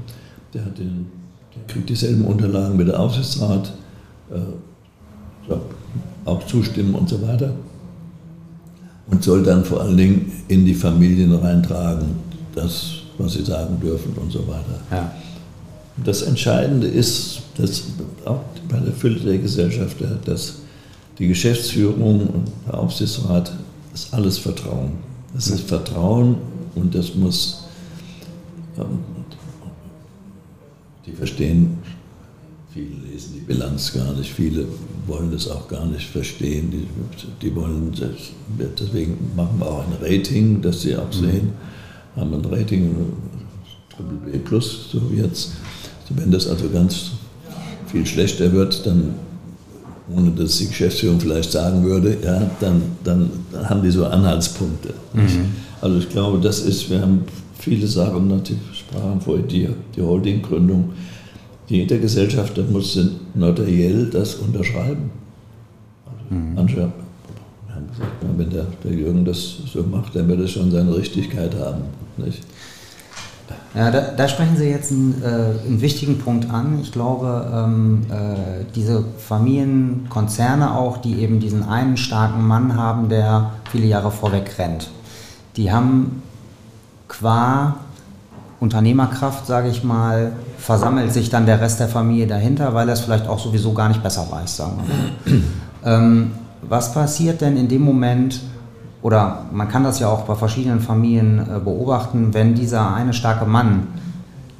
der, 0.53 0.65
hat 0.65 0.79
den, 0.79 1.07
der 1.55 1.63
kriegt 1.67 1.89
dieselben 1.89 2.25
Unterlagen 2.25 2.79
wie 2.79 2.85
der 2.85 2.99
Aufsichtsrat. 2.99 3.73
So, 5.49 5.61
auch 6.25 6.47
zustimmen 6.47 6.95
und 6.95 7.09
so 7.09 7.21
weiter. 7.23 7.53
Und 9.09 9.23
soll 9.23 9.43
dann 9.43 9.65
vor 9.65 9.81
allen 9.81 9.97
Dingen 9.97 10.33
in 10.49 10.65
die 10.65 10.75
Familien 10.75 11.35
reintragen, 11.35 12.17
das, 12.55 12.93
was 13.19 13.33
sie 13.33 13.45
sagen 13.45 13.79
dürfen 13.81 14.13
und 14.15 14.31
so 14.31 14.47
weiter. 14.47 14.81
Ja. 14.91 15.13
Das 16.05 16.23
Entscheidende 16.23 16.87
ist, 16.87 17.43
dass 17.57 17.85
auch 18.25 18.41
bei 18.69 18.79
der 18.79 18.93
Fülle 18.93 19.21
der 19.21 19.39
Gesellschaft, 19.39 19.97
dass 20.25 20.55
die 21.19 21.29
Geschäftsführung 21.29 22.21
und 22.29 22.49
der 22.67 22.79
Aufsichtsrat 22.79 23.53
ist 23.93 24.15
alles 24.15 24.39
Vertrauen. 24.39 24.93
Das 25.35 25.49
ist 25.49 25.69
Vertrauen 25.69 26.37
und 26.75 26.95
das 26.95 27.15
muss, 27.15 27.65
ähm, 28.79 29.01
die 31.05 31.13
verstehen 31.13 31.79
Viele 32.73 32.95
lesen 33.11 33.35
die 33.35 33.41
Bilanz 33.41 33.93
gar 33.93 34.15
nicht, 34.15 34.33
viele 34.33 34.67
wollen 35.07 35.31
das 35.31 35.49
auch 35.49 35.69
gar 35.69 35.87
nicht 35.87 36.09
verstehen. 36.09 36.71
Die, 36.71 36.87
die 37.41 37.55
wollen, 37.55 37.93
deswegen 38.79 39.19
machen 39.37 39.59
wir 39.59 39.67
auch 39.67 39.85
ein 39.85 39.97
Rating, 40.01 40.63
dass 40.63 40.83
sie 40.83 40.97
auch 40.97 41.09
mhm. 41.09 41.13
sehen, 41.13 41.53
mhm. 42.15 42.21
haben 42.21 42.35
ein 42.35 42.45
Rating, 42.45 42.95
B 44.27 44.39
Plus, 44.39 44.91
so 44.91 45.01
wie 45.11 45.21
jetzt. 45.21 45.53
Wenn 46.11 46.31
das 46.31 46.47
also 46.47 46.69
ganz 46.69 47.13
viel 47.87 48.05
schlechter 48.05 48.53
wird, 48.53 48.87
dann, 48.87 49.15
ohne 50.15 50.31
dass 50.31 50.59
die 50.59 50.67
Geschäftsführung 50.67 51.21
vielleicht 51.21 51.53
sagen 51.53 51.85
würde, 51.85 52.19
ja, 52.23 52.51
dann, 52.61 52.83
dann 53.03 53.31
haben 53.65 53.83
die 53.83 53.91
so 53.91 54.05
Anhaltspunkte. 54.05 54.95
Mhm. 55.15 55.53
Also 55.81 55.99
ich 55.99 56.09
glaube, 56.09 56.39
das 56.41 56.61
ist, 56.61 56.91
wir 56.91 57.01
haben 57.01 57.25
viele 57.59 57.87
Sachen, 57.87 58.43
die 58.45 58.57
sprachen 58.75 59.21
vorher 59.21 59.47
die, 59.47 59.69
die 59.97 60.03
Holdinggründung, 60.03 60.93
jeder 61.77 61.99
Gesellschafter 61.99 62.63
muss 62.65 62.99
notariell 63.35 64.07
das 64.11 64.37
unterschreiben. 64.37 65.11
Also 66.05 66.35
mhm. 66.35 66.59
Haben 66.59 66.67
gesagt, 66.67 66.93
wenn 68.37 68.51
der, 68.51 68.67
der 68.85 68.93
Jürgen 68.93 69.25
das 69.25 69.59
so 69.73 69.83
macht, 69.83 70.15
dann 70.15 70.29
wird 70.29 70.41
es 70.41 70.51
schon 70.53 70.71
seine 70.71 70.95
Richtigkeit 70.95 71.55
haben. 71.59 71.83
Nicht? 72.17 72.43
Ja, 73.75 73.91
da, 73.91 74.01
da, 74.17 74.29
sprechen 74.29 74.57
Sie 74.57 74.69
jetzt 74.69 74.93
einen, 74.93 75.23
äh, 75.23 75.67
einen, 75.67 75.81
wichtigen 75.81 76.19
Punkt 76.19 76.51
an. 76.51 76.79
Ich 76.83 76.93
glaube, 76.93 77.51
ähm, 77.55 78.03
äh, 78.11 78.65
diese 78.75 79.05
Familienkonzerne 79.19 80.75
auch, 80.77 80.99
die 80.99 81.21
eben 81.21 81.41
diesen 81.41 81.63
einen 81.63 81.97
starken 81.97 82.47
Mann 82.47 82.77
haben, 82.77 83.09
der 83.09 83.53
viele 83.71 83.87
Jahre 83.87 84.11
vorweg 84.11 84.59
rennt, 84.59 84.91
die 85.57 85.73
haben 85.73 86.23
qua 87.09 87.77
Unternehmerkraft, 88.61 89.47
sage 89.47 89.69
ich 89.69 89.83
mal, 89.83 90.33
versammelt 90.63 91.13
sich 91.13 91.29
dann 91.29 91.45
der 91.45 91.61
Rest 91.61 91.81
der 91.81 91.89
Familie 91.89 92.29
dahinter, 92.29 92.73
weil 92.73 92.89
er 92.89 92.95
es 92.95 93.01
vielleicht 93.01 93.27
auch 93.27 93.41
sowieso 93.41 93.73
gar 93.73 93.89
nicht 93.89 94.03
besser 94.03 94.29
weiß, 94.31 94.57
sagen 94.57 94.73
wir 94.77 95.35
mal. 95.35 95.43
ähm, 95.85 96.31
was 96.63 96.95
passiert 96.95 97.41
denn 97.41 97.57
in 97.57 97.69
dem 97.69 97.83
Moment, 97.83 98.41
oder 99.03 99.47
man 99.51 99.69
kann 99.69 99.83
das 99.83 99.99
ja 99.99 100.09
auch 100.09 100.23
bei 100.23 100.37
verschiedenen 100.37 100.81
Familien 100.81 101.41
äh, 101.41 101.59
beobachten, 101.59 102.33
wenn 102.33 102.55
dieser 102.55 102.95
eine 102.95 103.13
starke 103.13 103.45
Mann 103.45 103.89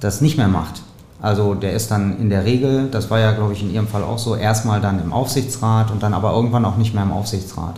das 0.01 0.21
nicht 0.21 0.37
mehr 0.37 0.49
macht. 0.49 0.83
Also 1.21 1.55
der 1.55 1.73
ist 1.73 1.93
dann 1.93 2.19
in 2.19 2.31
der 2.31 2.45
Regel, 2.45 2.89
das 2.91 3.09
war 3.09 3.21
ja 3.21 3.31
glaube 3.31 3.53
ich 3.53 3.63
in 3.63 3.73
Ihrem 3.73 3.87
Fall 3.87 4.03
auch 4.03 4.19
so, 4.19 4.35
erstmal 4.35 4.81
dann 4.81 5.01
im 5.01 5.13
Aufsichtsrat 5.13 5.93
und 5.93 6.03
dann 6.03 6.15
aber 6.15 6.33
irgendwann 6.33 6.65
auch 6.65 6.77
nicht 6.77 6.95
mehr 6.95 7.05
im 7.05 7.13
Aufsichtsrat. 7.13 7.77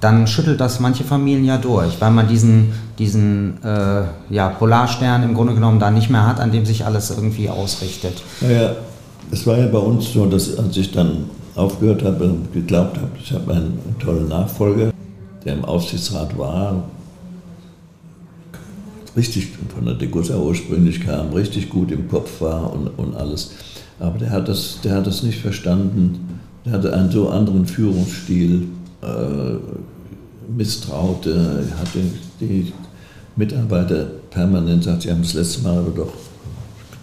Dann 0.00 0.26
schüttelt 0.26 0.60
das 0.60 0.80
manche 0.80 1.04
Familien 1.04 1.44
ja 1.44 1.56
durch, 1.56 2.00
weil 2.00 2.10
man 2.10 2.28
diesen, 2.28 2.72
diesen 2.98 3.62
äh, 3.64 4.02
ja, 4.30 4.48
Polarstern 4.50 5.22
im 5.22 5.34
Grunde 5.34 5.54
genommen 5.54 5.78
da 5.78 5.90
nicht 5.90 6.10
mehr 6.10 6.26
hat, 6.26 6.40
an 6.40 6.52
dem 6.52 6.66
sich 6.66 6.84
alles 6.84 7.10
irgendwie 7.10 7.48
ausrichtet. 7.48 8.22
Naja, 8.40 8.76
es 9.30 9.46
war 9.46 9.56
ja 9.58 9.66
bei 9.66 9.78
uns 9.78 10.12
so, 10.12 10.26
dass 10.26 10.58
als 10.58 10.76
ich 10.76 10.92
dann 10.92 11.30
aufgehört 11.54 12.02
habe 12.04 12.24
und 12.24 12.52
geglaubt 12.52 12.96
habe, 12.96 13.10
ich 13.22 13.32
habe 13.32 13.52
einen 13.52 13.96
tollen 13.98 14.28
Nachfolger, 14.28 14.92
der 15.44 15.54
im 15.54 15.64
Aufsichtsrat 15.64 16.36
war, 16.36 16.84
richtig 19.16 19.48
von 19.74 19.84
der 19.84 19.94
Degussa 19.94 20.36
ursprünglich 20.36 21.00
kam, 21.00 21.32
richtig 21.32 21.70
gut 21.70 21.90
im 21.90 22.08
Kopf 22.08 22.40
war 22.40 22.72
und, 22.72 22.88
und 22.98 23.16
alles. 23.16 23.52
Aber 24.00 24.18
der 24.18 24.30
hat, 24.30 24.48
das, 24.48 24.80
der 24.82 24.96
hat 24.96 25.06
das 25.06 25.22
nicht 25.22 25.40
verstanden. 25.40 26.40
Der 26.64 26.72
hatte 26.72 26.92
einen 26.92 27.10
so 27.10 27.28
anderen 27.28 27.66
Führungsstil, 27.66 28.68
misstraute, 30.56 31.64
hatte 31.78 32.00
die 32.40 32.72
Mitarbeiter 33.36 34.06
permanent 34.30 34.84
gesagt, 34.84 35.02
sie 35.02 35.10
haben 35.10 35.22
das 35.22 35.34
letzte 35.34 35.62
Mal 35.62 35.78
aber 35.78 35.90
doch 35.90 36.12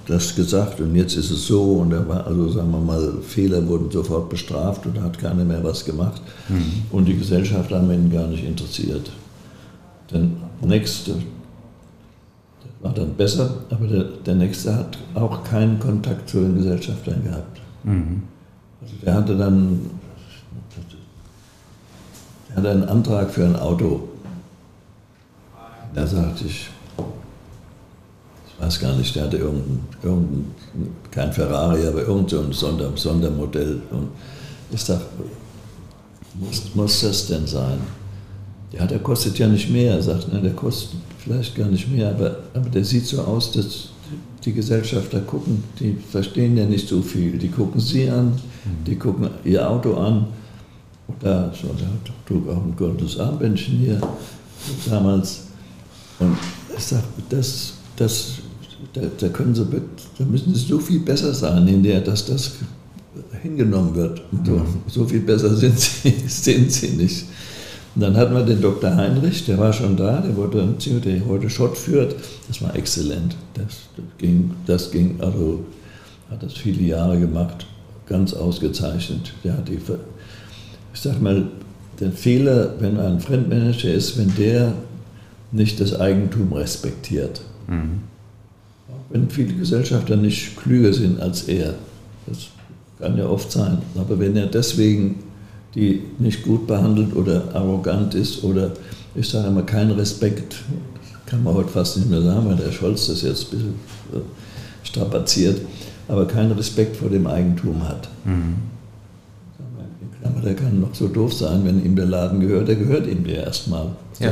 das 0.08 0.36
gesagt 0.36 0.80
und 0.80 0.96
jetzt 0.96 1.16
ist 1.16 1.32
es 1.32 1.48
so 1.48 1.76
und 1.76 1.92
er 1.94 2.08
war, 2.08 2.26
also 2.26 2.50
sagen 2.50 2.72
wir 2.72 2.80
mal, 2.80 3.14
Fehler 3.22 3.66
wurden 3.68 3.90
sofort 3.92 4.30
bestraft 4.30 4.86
und 4.86 4.98
da 4.98 5.04
hat 5.04 5.20
keiner 5.20 5.46
mehr 5.46 5.64
was 5.64 5.86
gemacht 5.86 6.22
mhm. 6.50 6.84
und 6.92 7.06
die 7.06 7.18
Gesellschaft 7.18 7.72
haben 7.72 7.92
ihn 7.92 8.12
gar 8.12 8.28
nicht 8.28 8.44
interessiert. 8.44 9.12
Der 10.12 10.28
nächste 10.62 11.16
war 12.82 12.94
dann 12.94 13.14
besser, 13.14 13.50
aber 13.70 13.88
der, 13.88 14.04
der 14.04 14.36
nächste 14.36 14.76
hat 14.76 14.98
auch 15.14 15.44
keinen 15.44 15.80
Kontakt 15.80 16.30
zu 16.30 16.40
den 16.40 16.56
Gesellschaftern 16.56 17.24
gehabt. 17.24 17.62
Mhm. 17.84 18.24
Also 18.82 18.94
der 19.06 19.14
hatte 19.14 19.38
dann 19.38 19.80
der 22.52 22.58
hatte 22.58 22.70
einen 22.72 22.84
Antrag 22.84 23.32
für 23.32 23.46
ein 23.46 23.56
Auto. 23.56 24.10
Da 25.94 26.06
sagte 26.06 26.46
ich, 26.46 26.70
weiß 28.60 28.80
gar 28.80 28.96
nicht, 28.96 29.16
der 29.16 29.24
hatte 29.24 29.38
irgendein, 29.38 29.80
irgendein 30.04 30.46
kein 31.10 31.34
Ferrari, 31.34 31.86
aber 31.88 32.02
irgendein 32.06 32.54
Sonder, 32.54 32.92
Sondermodell. 32.96 33.82
Und 33.90 34.10
ich 34.72 34.84
dachte, 34.84 35.06
muss, 36.36 36.76
muss 36.76 37.02
das 37.02 37.28
denn 37.28 37.48
sein? 37.48 37.80
Ja, 38.72 38.86
der 38.86 39.00
kostet 39.00 39.38
ja 39.40 39.48
nicht 39.48 39.70
mehr. 39.70 39.96
Er 39.96 40.02
sagt, 40.02 40.32
ne, 40.32 40.40
der 40.42 40.54
kostet 40.54 40.92
vielleicht 41.18 41.56
gar 41.56 41.68
nicht 41.68 41.92
mehr, 41.92 42.10
aber, 42.10 42.38
aber 42.54 42.70
der 42.70 42.86
sieht 42.86 43.06
so 43.06 43.22
aus, 43.22 43.52
dass 43.52 43.90
die 44.46 44.54
Gesellschafter 44.54 45.20
gucken, 45.20 45.64
die 45.80 45.98
verstehen 46.10 46.58
ja 46.58 46.66
nicht 46.66 46.88
so 46.88 47.02
viel. 47.02 47.38
Die 47.38 47.50
gucken 47.50 47.80
sie 47.80 48.10
an, 48.10 48.34
die 48.86 48.96
gucken 48.96 49.30
ihr 49.44 49.68
Auto 49.70 49.96
an. 49.96 50.28
Da 51.20 51.52
trug 52.26 52.50
auch 52.50 52.64
ein 52.64 52.76
goldenes 52.76 53.20
Armbändchen 53.20 53.78
hier 53.78 54.02
damals. 54.90 55.44
Und 56.20 56.38
ich 56.78 56.84
sage, 56.84 57.04
das, 57.30 57.74
das 57.96 58.34
da, 58.94 59.02
da, 59.18 59.28
können 59.30 59.56
sie, 59.56 59.66
da 60.18 60.26
müssen 60.26 60.54
sie 60.54 60.66
so 60.66 60.80
viel 60.80 61.00
besser 61.00 61.34
sein, 61.34 61.68
in 61.68 61.84
der, 61.84 62.02
dass 62.02 62.26
das 62.26 62.54
hingenommen 63.42 63.96
wird. 63.96 64.22
So, 64.46 64.52
mhm. 64.52 64.66
so, 64.88 65.06
viel 65.06 65.22
besser 65.22 65.56
sind 65.56 65.80
sie, 65.80 66.14
sind 66.28 66.72
sie 66.72 66.90
nicht. 66.90 67.26
Und 67.96 68.02
dann 68.02 68.16
hatten 68.16 68.34
wir 68.34 68.44
den 68.44 68.62
Dr. 68.62 68.96
Heinrich, 68.96 69.46
der 69.46 69.58
war 69.58 69.74
schon 69.74 69.98
da, 69.98 70.22
der, 70.22 70.36
wurde, 70.36 70.76
der 70.80 71.26
heute 71.28 71.50
Schott 71.50 71.78
führt. 71.78 72.16
Das 72.48 72.62
war 72.62 72.74
exzellent. 72.76 73.36
Das, 73.54 73.66
das, 73.98 74.06
ging, 74.18 74.52
das 74.66 74.92
ging, 74.92 75.20
also 75.20 75.66
hat 76.30 76.42
das 76.42 76.54
viele 76.54 76.84
Jahre 76.84 77.20
gemacht, 77.20 77.66
ganz 78.06 78.34
ausgezeichnet. 78.34 79.34
Der 79.44 79.58
hat 79.58 79.68
die, 79.68 79.80
ich 80.94 81.02
sag 81.02 81.22
mal, 81.22 81.48
der 82.00 82.12
Fehler, 82.12 82.76
wenn 82.80 83.00
ein 83.00 83.20
Fremdmanager 83.20 83.94
ist, 83.94 84.18
wenn 84.18 84.34
der 84.36 84.74
nicht 85.52 85.80
das 85.80 86.00
Eigentum 86.00 86.54
respektiert. 86.54 87.42
Mhm 87.68 88.12
wenn 89.12 89.30
viele 89.30 89.54
Gesellschafter 89.54 90.16
nicht 90.16 90.58
klüger 90.58 90.94
sind 90.94 91.20
als 91.20 91.44
er. 91.44 91.76
Das 92.28 92.38
kann 93.00 93.18
ja 93.18 93.26
oft 93.26 93.52
sein. 93.52 93.80
Aber 93.96 94.20
wenn 94.20 94.36
er 94.36 94.48
deswegen 94.48 95.20
die 95.76 96.02
nicht 96.20 96.44
gut 96.44 96.68
behandelt 96.68 97.16
oder 97.16 97.44
arrogant 97.54 98.14
ist 98.14 98.44
oder 98.44 98.72
ich 99.16 99.30
sage 99.30 99.48
immer 99.48 99.64
keinen 99.64 99.92
Respekt, 99.92 100.58
kann 101.26 101.44
man 101.44 101.54
heute 101.54 101.70
fast 101.70 101.98
nicht 101.98 102.10
mehr 102.10 102.22
sagen, 102.22 102.46
weil 102.48 102.58
der 102.58 102.72
Scholz 102.72 103.08
das 103.08 103.22
jetzt 103.22 103.46
ein 103.46 103.50
bisschen 103.52 103.74
äh, 104.14 104.88
strapaziert, 104.88 105.62
aber 106.08 106.28
keinen 106.28 106.52
Respekt 106.54 106.98
vor 106.98 107.10
dem 107.10 107.26
Eigentum 107.26 107.88
hat. 107.88 108.10
Mhm. 108.26 108.56
Der 110.44 110.56
kann 110.56 110.80
noch 110.80 110.94
so 110.94 111.08
doof 111.08 111.34
sein, 111.34 111.62
wenn 111.64 111.84
ihm 111.86 111.96
der 111.96 112.06
Laden 112.06 112.40
gehört, 112.40 112.68
der 112.68 112.76
gehört 112.76 113.08
ihm 113.08 113.24
der 113.24 113.46
erstmal. 113.46 113.88
Ja. 114.20 114.32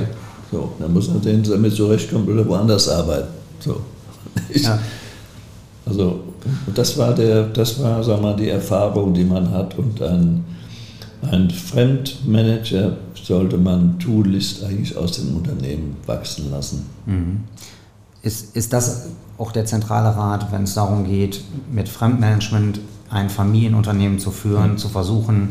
So, 0.51 0.71
dann 0.79 0.93
muss 0.93 1.09
er 1.09 1.37
damit 1.37 1.73
zurechtkommen 1.73 2.27
oder 2.27 2.47
woanders 2.47 2.89
arbeiten. 2.89 3.29
So. 3.59 3.81
Ja. 4.53 4.79
Also 5.85 6.19
das 6.75 6.97
war, 6.97 7.15
der, 7.15 7.47
das 7.47 7.81
war 7.81 8.03
sag 8.03 8.21
mal, 8.21 8.35
die 8.35 8.49
Erfahrung, 8.49 9.13
die 9.13 9.23
man 9.23 9.49
hat. 9.49 9.77
Und 9.77 10.01
ein, 10.01 10.43
ein 11.31 11.49
Fremdmanager 11.49 12.97
sollte 13.15 13.57
man 13.57 13.97
tunlichst 13.97 14.63
eigentlich 14.63 14.95
aus 14.95 15.13
dem 15.13 15.35
Unternehmen 15.35 15.97
wachsen 16.05 16.51
lassen. 16.51 16.85
Mhm. 17.05 17.39
Ist, 18.21 18.55
ist 18.55 18.73
das 18.73 19.07
auch 19.37 19.51
der 19.51 19.65
zentrale 19.65 20.15
Rat, 20.15 20.51
wenn 20.51 20.63
es 20.63 20.73
darum 20.73 21.05
geht, 21.05 21.41
mit 21.71 21.89
Fremdmanagement 21.89 22.79
ein 23.09 23.29
Familienunternehmen 23.29 24.19
zu 24.19 24.31
führen, 24.31 24.71
ja. 24.71 24.77
zu 24.77 24.89
versuchen, 24.89 25.49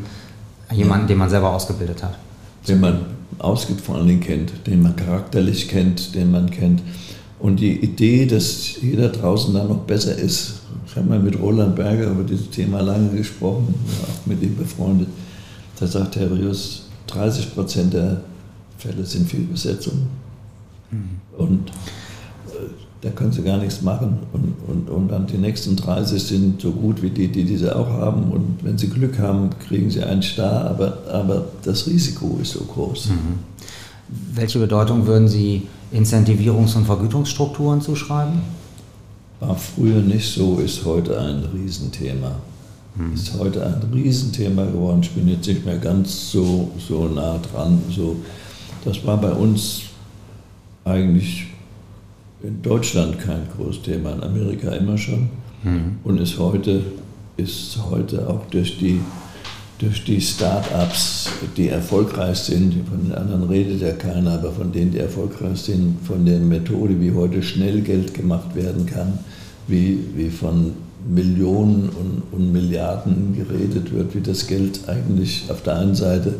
jemanden, 0.72 1.06
den 1.06 1.18
man 1.18 1.30
selber 1.30 1.52
ausgebildet 1.52 2.02
hat? 2.02 2.18
Den 2.66 2.80
man 2.80 3.06
ausgibt, 3.38 3.80
vor 3.80 3.96
allen 3.96 4.06
Dingen 4.06 4.20
kennt, 4.20 4.52
den 4.66 4.82
man 4.82 4.96
charakterlich 4.96 5.68
kennt, 5.68 6.14
den 6.14 6.30
man 6.30 6.50
kennt. 6.50 6.82
Und 7.38 7.60
die 7.60 7.76
Idee, 7.76 8.26
dass 8.26 8.80
jeder 8.80 9.08
draußen 9.08 9.54
da 9.54 9.64
noch 9.64 9.78
besser 9.78 10.16
ist, 10.16 10.54
ich 10.86 10.96
habe 10.96 11.08
mal 11.08 11.18
mit 11.18 11.38
Roland 11.38 11.76
Berger 11.76 12.10
über 12.10 12.24
dieses 12.24 12.50
Thema 12.50 12.80
lange 12.80 13.10
gesprochen, 13.10 13.74
auch 14.02 14.26
mit 14.26 14.42
ihm 14.42 14.56
befreundet. 14.56 15.08
Da 15.78 15.86
sagt 15.86 16.16
Herr 16.16 16.30
Rius, 16.32 16.86
30 17.06 17.54
Prozent 17.54 17.94
der 17.94 18.22
Fälle 18.78 19.04
sind 19.04 19.28
Fehlbesetzungen. 19.28 20.08
Mhm. 20.90 21.20
Und 21.36 21.70
da 23.00 23.10
können 23.10 23.32
sie 23.32 23.42
gar 23.42 23.58
nichts 23.58 23.82
machen. 23.82 24.18
Und, 24.32 24.54
und, 24.66 24.90
und 24.90 25.08
dann 25.08 25.26
die 25.26 25.38
nächsten 25.38 25.76
30 25.76 26.22
sind 26.22 26.60
so 26.60 26.72
gut 26.72 27.02
wie 27.02 27.10
die, 27.10 27.28
die 27.28 27.44
diese 27.44 27.76
auch 27.76 27.88
haben. 27.88 28.32
Und 28.32 28.58
wenn 28.62 28.76
sie 28.76 28.88
Glück 28.88 29.18
haben, 29.18 29.50
kriegen 29.66 29.90
sie 29.90 30.02
einen 30.02 30.22
Star, 30.22 30.70
aber, 30.70 30.98
aber 31.12 31.44
das 31.62 31.86
Risiko 31.86 32.38
ist 32.42 32.52
so 32.52 32.60
groß. 32.60 33.10
Mhm. 33.10 33.38
Welche 34.34 34.58
Bedeutung 34.58 35.06
würden 35.06 35.28
Sie 35.28 35.66
Incentivierungs- 35.92 36.76
und 36.76 36.86
Vergütungsstrukturen 36.86 37.80
zuschreiben? 37.80 38.40
War 39.40 39.54
früher 39.54 40.00
nicht 40.00 40.32
so, 40.32 40.58
ist 40.58 40.84
heute 40.84 41.20
ein 41.20 41.44
Riesenthema. 41.54 42.32
Hm. 42.96 43.12
Ist 43.12 43.38
heute 43.38 43.64
ein 43.64 43.80
Riesenthema 43.92 44.64
geworden. 44.64 45.00
Ich 45.02 45.10
bin 45.10 45.28
jetzt 45.28 45.46
nicht 45.46 45.64
mehr 45.64 45.76
ganz 45.76 46.32
so, 46.32 46.70
so 46.88 47.06
nah 47.06 47.38
dran. 47.38 47.80
So, 47.94 48.16
das 48.84 49.04
war 49.06 49.18
bei 49.18 49.30
uns 49.30 49.82
eigentlich 50.84 51.46
in 52.42 52.62
Deutschland 52.62 53.18
kein 53.18 53.46
großes 53.56 53.82
Thema, 53.82 54.12
in 54.12 54.22
Amerika 54.22 54.70
immer 54.70 54.96
schon. 54.96 55.28
Hm. 55.62 55.98
Und 56.04 56.20
ist 56.20 56.38
heute, 56.38 56.82
ist 57.36 57.78
heute 57.90 58.28
auch 58.28 58.46
durch 58.50 58.78
die 58.78 59.00
durch 59.78 60.04
die 60.04 60.20
Start-ups, 60.20 61.30
die 61.56 61.68
erfolgreich 61.68 62.38
sind, 62.38 62.74
von 62.88 63.04
den 63.04 63.14
anderen 63.14 63.44
redet 63.44 63.80
ja 63.80 63.92
keiner, 63.92 64.32
aber 64.32 64.50
von 64.50 64.72
denen, 64.72 64.90
die 64.90 64.98
erfolgreich 64.98 65.58
sind, 65.58 65.98
von 66.04 66.26
der 66.26 66.40
Methode, 66.40 67.00
wie 67.00 67.12
heute 67.12 67.42
schnell 67.42 67.80
Geld 67.82 68.12
gemacht 68.12 68.56
werden 68.56 68.86
kann, 68.86 69.20
wie, 69.68 70.00
wie 70.16 70.30
von 70.30 70.72
Millionen 71.08 71.90
und, 71.90 72.22
und 72.32 72.52
Milliarden 72.52 73.36
geredet 73.36 73.92
wird, 73.92 74.16
wie 74.16 74.20
das 74.20 74.48
Geld 74.48 74.80
eigentlich 74.88 75.44
auf 75.48 75.62
der 75.62 75.78
einen 75.78 75.94
Seite 75.94 76.34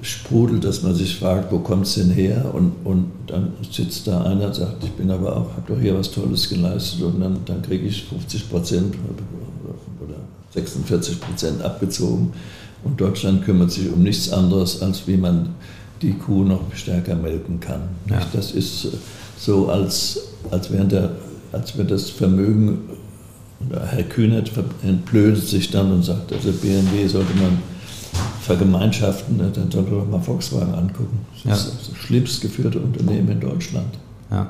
sprudelt, 0.00 0.64
dass 0.64 0.82
man 0.82 0.94
sich 0.94 1.16
fragt, 1.16 1.50
wo 1.50 1.58
kommt 1.58 1.86
es 1.86 1.94
denn 1.94 2.10
her? 2.10 2.50
Und, 2.52 2.72
und 2.84 3.10
dann 3.26 3.52
sitzt 3.70 4.06
da 4.06 4.22
einer 4.22 4.46
und 4.46 4.54
sagt, 4.54 4.84
ich 4.84 4.92
bin 4.92 5.10
aber 5.10 5.36
auch, 5.36 5.50
habe 5.56 5.74
doch 5.74 5.80
hier 5.80 5.98
was 5.98 6.10
Tolles 6.10 6.48
geleistet 6.48 7.02
und 7.02 7.20
dann, 7.20 7.38
dann 7.44 7.62
kriege 7.62 7.86
ich 7.86 8.04
50 8.04 8.48
Prozent 8.48 8.94
oder 10.00 10.16
46 10.54 11.20
Prozent 11.20 11.62
abgezogen. 11.62 12.32
Und 12.84 13.00
Deutschland 13.00 13.44
kümmert 13.44 13.72
sich 13.72 13.90
um 13.90 14.02
nichts 14.02 14.30
anderes, 14.30 14.82
als 14.82 15.06
wie 15.08 15.16
man 15.16 15.50
die 16.00 16.12
Kuh 16.12 16.44
noch 16.44 16.60
stärker 16.74 17.16
melken 17.16 17.58
kann. 17.58 17.88
Ja. 18.08 18.20
Das 18.32 18.52
ist 18.52 18.86
so, 19.36 19.68
als, 19.68 20.20
als, 20.50 20.70
wäre 20.70 20.84
der, 20.84 21.10
als 21.52 21.76
wäre 21.76 21.88
das 21.88 22.08
Vermögen, 22.10 22.78
Herr 23.70 24.04
Kühnert 24.04 24.52
entblödet 24.84 25.46
sich 25.46 25.70
dann 25.70 25.90
und 25.90 26.04
sagt, 26.04 26.32
also 26.32 26.52
BMW 26.52 27.08
sollte 27.08 27.34
man 27.34 27.58
vergemeinschaften, 28.48 29.36
ne, 29.36 29.50
dann 29.54 29.70
sollte 29.70 29.92
man 29.92 30.10
mal 30.10 30.20
Volkswagen 30.20 30.74
angucken. 30.74 31.26
Das 31.34 31.44
ja. 31.44 31.52
ist 31.52 31.90
das 31.90 31.96
schlimmst 31.98 32.40
geführte 32.40 32.80
Unternehmen 32.80 33.28
in 33.28 33.40
Deutschland. 33.40 33.98
Ja. 34.30 34.46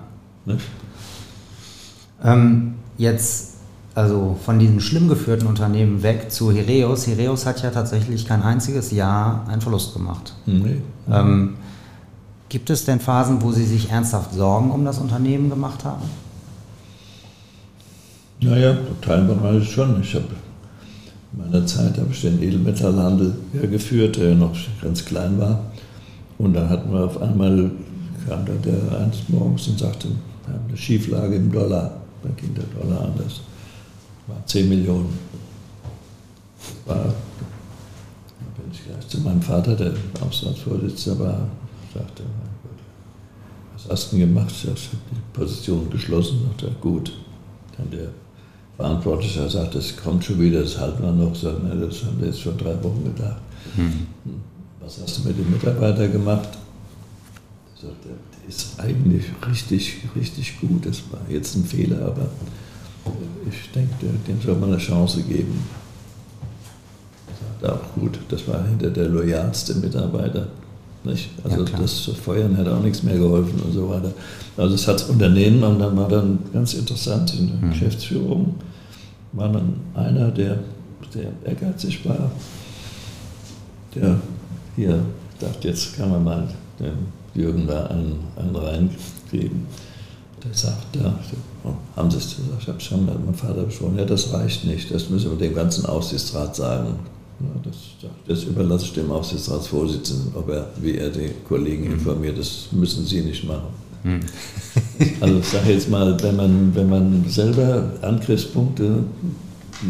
Ähm, 2.22 2.74
jetzt 2.96 3.54
also 3.94 4.36
von 4.44 4.60
diesem 4.60 4.78
schlimm 4.78 5.08
geführten 5.08 5.48
Unternehmen 5.48 6.04
weg 6.04 6.30
zu 6.30 6.52
Heraeus. 6.52 7.08
Heraeus 7.08 7.44
hat 7.44 7.60
ja 7.62 7.70
tatsächlich 7.70 8.26
kein 8.26 8.42
einziges 8.42 8.92
Jahr 8.92 9.44
einen 9.48 9.60
Verlust 9.60 9.92
gemacht. 9.94 10.34
Nee. 10.46 10.80
Ähm, 11.10 11.56
gibt 12.48 12.70
es 12.70 12.84
denn 12.84 13.00
Phasen, 13.00 13.42
wo 13.42 13.50
Sie 13.50 13.66
sich 13.66 13.90
ernsthaft 13.90 14.32
Sorgen 14.32 14.70
um 14.70 14.84
das 14.84 14.98
Unternehmen 14.98 15.50
gemacht 15.50 15.84
haben? 15.84 16.04
Naja, 18.40 18.76
teilweise 19.02 19.64
schon. 19.64 20.00
Ich 20.00 20.14
habe 20.14 20.26
meiner 21.32 21.66
Zeit 21.66 21.98
habe 21.98 22.08
ich 22.10 22.20
den 22.20 22.42
Edelmetallhandel 22.42 23.34
geführt, 23.70 24.16
der 24.16 24.34
noch 24.34 24.56
ganz 24.82 25.04
klein 25.04 25.38
war. 25.38 25.70
Und 26.38 26.54
dann 26.54 26.68
hatten 26.68 26.92
wir 26.92 27.04
auf 27.04 27.20
einmal, 27.20 27.70
kam 28.28 28.46
da 28.46 28.52
der 28.64 29.00
eines 29.00 29.28
morgens 29.28 29.68
und 29.68 29.78
sagte, 29.78 30.08
wir 30.46 30.54
haben 30.54 30.68
eine 30.68 30.76
Schieflage 30.76 31.36
im 31.36 31.52
Dollar. 31.52 32.00
Da 32.22 32.30
ging 32.36 32.54
der 32.54 32.64
Dollar 32.64 33.04
anders 33.04 33.40
war 34.28 34.44
10 34.46 34.68
Millionen. 34.68 35.18
Das 36.60 36.96
war, 36.96 37.04
da 37.04 38.62
bin 38.62 38.72
ich 38.72 38.84
gleich 38.84 39.08
zu 39.08 39.20
meinem 39.20 39.42
Vater, 39.42 39.74
der 39.74 39.92
Aufsichtsratsvorsitzender 40.20 41.20
war, 41.20 41.48
sagte, 41.92 42.22
was 43.74 43.88
hast 43.90 44.12
du 44.12 44.16
denn 44.16 44.28
gemacht? 44.28 44.52
Ich 44.52 44.66
habe 44.66 44.78
die 45.10 45.38
Position 45.38 45.90
geschlossen, 45.90 46.40
sagte 46.48 46.74
gut. 46.80 47.12
Dann 47.76 47.90
der 47.90 48.08
Verantwortliche 48.78 49.50
sagt, 49.50 49.74
das 49.74 49.96
kommt 49.96 50.24
schon 50.24 50.40
wieder, 50.40 50.62
das 50.62 50.78
halten 50.78 51.02
wir 51.02 51.10
noch. 51.10 51.34
Sagt, 51.34 51.64
ne, 51.64 51.74
das 51.74 52.04
haben 52.04 52.20
wir 52.20 52.28
jetzt 52.28 52.40
schon 52.40 52.56
drei 52.56 52.80
Wochen 52.84 53.02
gedacht. 53.04 53.40
Mhm. 53.76 54.06
Was 54.80 55.00
hast 55.02 55.18
du 55.18 55.28
mit 55.28 55.36
dem 55.36 55.50
Mitarbeiter 55.50 56.06
gemacht? 56.06 56.48
Sagt 57.74 58.06
er, 58.06 58.12
der 58.12 58.48
ist 58.48 58.78
eigentlich 58.78 59.24
richtig, 59.50 59.96
richtig 60.14 60.60
gut. 60.60 60.86
Das 60.86 61.02
war 61.10 61.20
jetzt 61.28 61.56
ein 61.56 61.64
Fehler, 61.64 62.06
aber 62.06 62.28
ich 63.50 63.68
denke, 63.72 63.94
dem 64.28 64.40
soll 64.40 64.54
man 64.54 64.70
eine 64.70 64.78
Chance 64.78 65.22
geben. 65.24 65.58
Sagt 67.60 67.74
auch 67.74 67.94
gut, 68.00 68.20
das 68.28 68.46
war 68.46 68.64
hinter 68.64 68.90
der 68.90 69.08
loyalste 69.08 69.74
Mitarbeiter. 69.74 70.46
Nicht? 71.04 71.30
Also 71.44 71.64
ja, 71.64 71.78
das 71.78 72.10
Feuern 72.22 72.56
hat 72.56 72.68
auch 72.68 72.82
nichts 72.82 73.02
mehr 73.02 73.16
geholfen 73.16 73.60
und 73.60 73.72
so 73.72 73.88
weiter. 73.88 74.12
Also 74.56 74.74
es 74.74 74.86
hat 74.88 74.96
das 74.96 75.08
Unternehmen 75.08 75.62
und 75.62 75.78
dann 75.78 75.96
war 75.96 76.08
dann 76.08 76.40
ganz 76.52 76.74
interessant 76.74 77.32
in 77.38 77.46
der 77.46 77.56
mhm. 77.56 77.70
Geschäftsführung, 77.70 78.56
war 79.32 79.48
dann 79.50 79.74
einer, 79.94 80.30
der, 80.30 80.58
der 81.14 81.30
ehrgeizig 81.44 82.04
war, 82.04 82.30
der 83.94 84.20
hier 84.76 85.00
dachte, 85.40 85.68
jetzt 85.68 85.96
kann 85.96 86.10
man 86.10 86.24
mal 86.24 86.48
dem 86.80 86.92
Jürgen 87.34 87.66
da 87.66 87.86
einen, 87.86 88.18
einen 88.36 88.56
reingeben. 88.56 89.66
Der 90.44 90.54
sagt, 90.54 90.94
ja, 90.96 91.18
oh, 91.64 91.72
haben 91.96 92.10
Sie 92.10 92.18
es 92.18 92.36
gesagt? 92.36 92.62
Ich 92.62 92.68
habe 92.68 92.80
schon 92.80 93.06
mit 93.06 93.24
meinem 93.24 93.34
Vater 93.34 93.62
besprochen. 93.64 93.98
Ja, 93.98 94.04
das 94.04 94.32
reicht 94.32 94.64
nicht. 94.64 94.92
Das 94.92 95.10
müssen 95.10 95.30
wir 95.30 95.38
dem 95.38 95.54
ganzen 95.54 95.86
Aufsichtsrat 95.86 96.54
sagen. 96.54 96.96
Das, 97.62 97.76
das, 98.26 98.44
überlasse 98.44 98.86
ich 98.86 98.92
dem 98.94 99.12
Aufsichtsratsvorsitzenden, 99.12 100.32
ob 100.34 100.48
er, 100.48 100.70
wie 100.80 100.96
er 100.96 101.10
die 101.10 101.30
Kollegen 101.46 101.86
mhm. 101.86 101.92
informiert. 101.92 102.36
Das 102.36 102.68
müssen 102.72 103.04
Sie 103.06 103.20
nicht 103.20 103.44
machen. 103.44 103.68
Mhm. 104.02 104.20
also 105.20 105.38
ich 105.38 105.46
sage 105.46 105.72
jetzt 105.72 105.88
mal, 105.88 106.20
wenn 106.20 106.36
man, 106.36 106.74
wenn 106.74 106.88
man 106.88 107.24
selber 107.28 107.90
Angriffspunkte, 108.02 109.04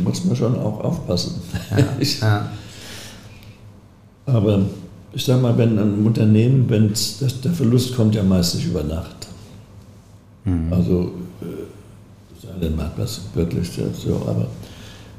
muss 0.04 0.24
man 0.24 0.36
schon 0.36 0.58
auch 0.58 0.84
aufpassen. 0.84 1.40
Ja, 1.70 1.86
ja. 2.20 2.50
Aber 4.26 4.60
ich 5.14 5.24
sage 5.24 5.40
mal, 5.40 5.56
wenn 5.56 5.78
ein 5.78 6.04
Unternehmen, 6.04 6.68
wenn 6.68 6.92
der 7.42 7.52
Verlust 7.52 7.96
kommt 7.96 8.14
ja 8.14 8.22
meist 8.22 8.56
nicht 8.56 8.66
über 8.66 8.82
Nacht. 8.82 9.28
Mhm. 10.44 10.70
Also, 10.70 11.12
äh, 11.40 12.60
dann 12.60 12.76
macht 12.76 12.92
was 12.96 13.20
wirklich 13.34 13.70
so, 13.70 14.16
aber, 14.26 14.46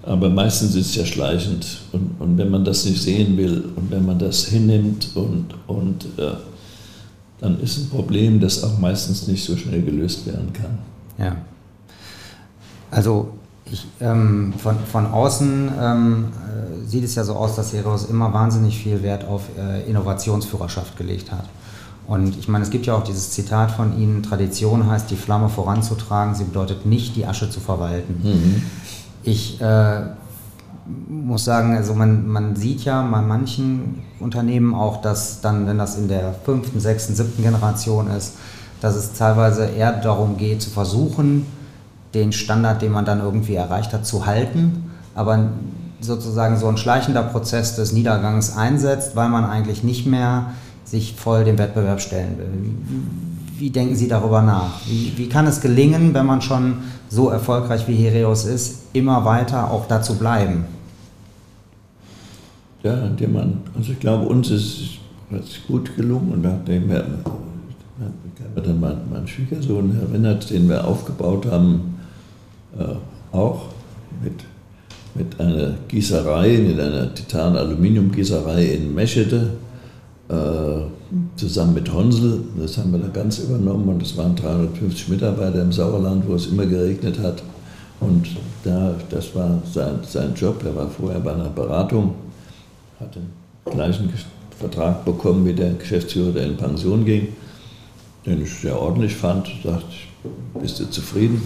aber 0.04 0.30
meistens 0.30 0.76
ist 0.76 0.88
es 0.88 0.96
ja 0.96 1.06
schleichend. 1.06 1.82
Und, 1.92 2.16
und 2.20 2.38
wenn 2.38 2.50
man 2.50 2.66
das 2.66 2.86
nicht 2.86 3.02
sehen 3.02 3.38
will 3.38 3.66
und 3.76 3.92
wenn 3.92 4.06
man 4.06 4.20
das 4.20 4.46
hinnimmt 4.46 5.10
und, 5.16 5.56
und 5.68 6.06
äh, 6.18 6.34
dann 7.40 7.60
ist 7.62 7.78
ein 7.78 7.90
Problem, 7.90 8.40
das 8.40 8.64
auch 8.64 8.78
meistens 8.80 9.28
nicht 9.28 9.44
so 9.44 9.56
schnell 9.56 9.82
gelöst 9.82 10.26
werden 10.26 10.52
kann. 10.54 10.78
Ja. 11.18 11.36
Also 12.92 13.34
ich, 13.66 13.86
ähm, 14.02 14.54
von, 14.58 14.78
von 14.92 15.06
außen 15.08 15.72
ähm, 15.80 16.26
äh, 16.26 16.88
sieht 16.88 17.04
es 17.04 17.16
ja 17.16 17.24
so 17.24 17.36
aus, 17.36 17.56
dass 17.56 17.72
Heroes 17.74 18.06
immer 18.06 18.34
wahnsinnig 18.34 18.78
viel 18.78 19.04
Wert 19.04 19.26
auf 19.26 19.44
äh, 19.58 19.88
Innovationsführerschaft 19.90 20.98
gelegt 20.98 21.32
hat. 21.32 21.46
Und 22.08 22.36
ich 22.40 22.48
meine, 22.48 22.64
es 22.64 22.72
gibt 22.72 22.88
ja 22.88 22.96
auch 22.96 23.04
dieses 23.04 23.30
Zitat 23.30 23.70
von 23.70 24.00
Ihnen, 24.00 24.24
Tradition 24.24 24.90
heißt, 24.90 25.12
die 25.12 25.16
Flamme 25.16 25.48
voranzutragen, 25.48 26.34
sie 26.34 26.46
bedeutet 26.46 26.88
nicht, 26.88 27.16
die 27.16 27.28
Asche 27.28 27.52
zu 27.52 27.60
verwalten. 27.60 28.20
Mhm. 28.24 28.64
Ich 29.24 29.60
äh, 29.62 30.02
muss 31.08 31.46
sagen, 31.46 31.76
also 31.76 31.94
man, 31.94 32.28
man 32.28 32.56
sieht 32.56 32.84
ja 32.84 33.02
bei 33.04 33.22
manchen 33.22 34.02
Unternehmen 34.20 34.74
auch, 34.74 35.02
dass 35.02 35.42
dann, 35.42 35.68
wenn 35.68 35.78
das 35.78 35.98
in 35.98 36.08
der 36.08 36.34
fünften, 36.46 36.80
sechsten, 36.80 37.16
siebten 37.16 37.44
Generation 37.44 38.10
ist, 38.10 38.36
dass 38.82 38.96
es 38.96 39.14
teilweise 39.14 39.66
eher 39.66 39.94
darum 39.94 40.38
geht, 40.38 40.62
zu 40.62 40.70
versuchen, 40.70 41.46
den 42.14 42.32
Standard, 42.32 42.82
den 42.82 42.92
man 42.92 43.06
dann 43.06 43.20
irgendwie 43.20 43.56
erreicht 43.56 43.94
hat, 43.94 44.06
zu 44.06 44.26
halten, 44.26 44.92
aber 45.16 45.50
sozusagen 46.02 46.58
so 46.58 46.68
ein 46.68 46.78
schleichender 46.78 47.24
Prozess 47.24 47.76
des 47.76 47.92
Niedergangs 47.92 48.56
einsetzt, 48.56 49.16
weil 49.16 49.30
man 49.30 49.46
eigentlich 49.46 49.84
nicht 49.84 50.08
mehr 50.08 50.54
sich 50.86 51.16
voll 51.16 51.44
dem 51.44 51.58
Wettbewerb 51.58 52.02
stellen 52.02 52.38
will. 52.38 52.48
Wie, 53.60 53.70
denken 53.70 53.96
Sie 53.96 54.08
darüber 54.08 54.42
nach? 54.42 54.80
Wie, 54.88 55.12
wie, 55.18 55.28
kann 55.28 55.46
es 55.46 55.60
gelingen, 55.60 56.14
wenn 56.14 56.26
man 56.26 56.42
schon 56.42 56.78
so 57.10 57.30
erfolgreich 57.30 57.88
wie 57.90 57.96
Heraeus 57.96 58.46
ist, 58.46 58.84
immer 58.94 59.26
weiter 59.26 59.70
auch 59.70 59.86
dazu 59.86 60.16
bleiben? 60.16 60.64
Ja, 62.84 63.06
indem 63.06 63.34
man, 63.34 63.62
also 63.78 63.92
ich 63.92 64.00
glaube, 64.00 64.28
uns 64.28 64.50
ist 64.50 65.00
es 65.32 65.60
gut 65.68 65.94
gelungen 65.98 66.32
und 66.32 66.42
nachdem 66.44 66.90
wir, 66.90 67.06
ich 68.56 68.64
dann 68.64 68.80
mein, 68.80 68.98
mein 69.12 69.28
Schwiegersohn 69.28 69.94
erinnert, 70.00 70.50
den 70.50 70.70
wir 70.70 70.88
aufgebaut 70.88 71.46
haben, 71.46 72.00
äh, 72.78 73.36
auch 73.36 73.64
mit, 74.24 74.46
mit 75.16 75.38
einer 75.38 75.74
Gießerei, 75.90 76.60
mit 76.60 76.80
einer 76.80 77.14
Titan-Aluminium-Gießerei 77.14 78.64
in 78.76 78.96
Meschede 78.96 79.52
äh, 80.30 80.99
zusammen 81.36 81.74
mit 81.74 81.92
Honsel. 81.92 82.42
Das 82.58 82.78
haben 82.78 82.92
wir 82.92 83.00
da 83.00 83.08
ganz 83.08 83.40
übernommen 83.40 83.90
und 83.90 84.02
es 84.02 84.16
waren 84.18 84.36
350 84.36 85.10
Mitarbeiter 85.10 85.62
im 85.62 85.72
Sauerland, 85.72 86.28
wo 86.28 86.36
es 86.36 86.48
immer 86.48 86.66
geregnet 86.66 87.20
hat. 87.20 87.44
Und 88.00 88.28
da, 88.64 88.96
das 89.10 89.36
war 89.36 89.62
sein, 89.72 90.00
sein 90.08 90.34
Job. 90.36 90.64
Er 90.64 90.76
war 90.76 90.90
vorher 90.90 91.20
bei 91.20 91.34
einer 91.34 91.50
Beratung, 91.50 92.16
hat 93.00 93.16
den 93.16 93.30
gleichen 93.66 94.12
Vertrag 94.58 95.06
bekommen 95.06 95.46
wie 95.46 95.54
der 95.54 95.74
Geschäftsführer, 95.74 96.32
der 96.32 96.46
in 96.46 96.58
Pension 96.58 97.06
ging, 97.06 97.30
den 98.26 98.42
ich 98.42 98.54
sehr 98.54 98.80
ordentlich 98.80 99.16
fand. 99.16 99.48
Sagte 99.64 99.86
ich, 99.90 100.62
bist 100.62 100.80
du 100.80 100.90
zufrieden? 100.90 101.42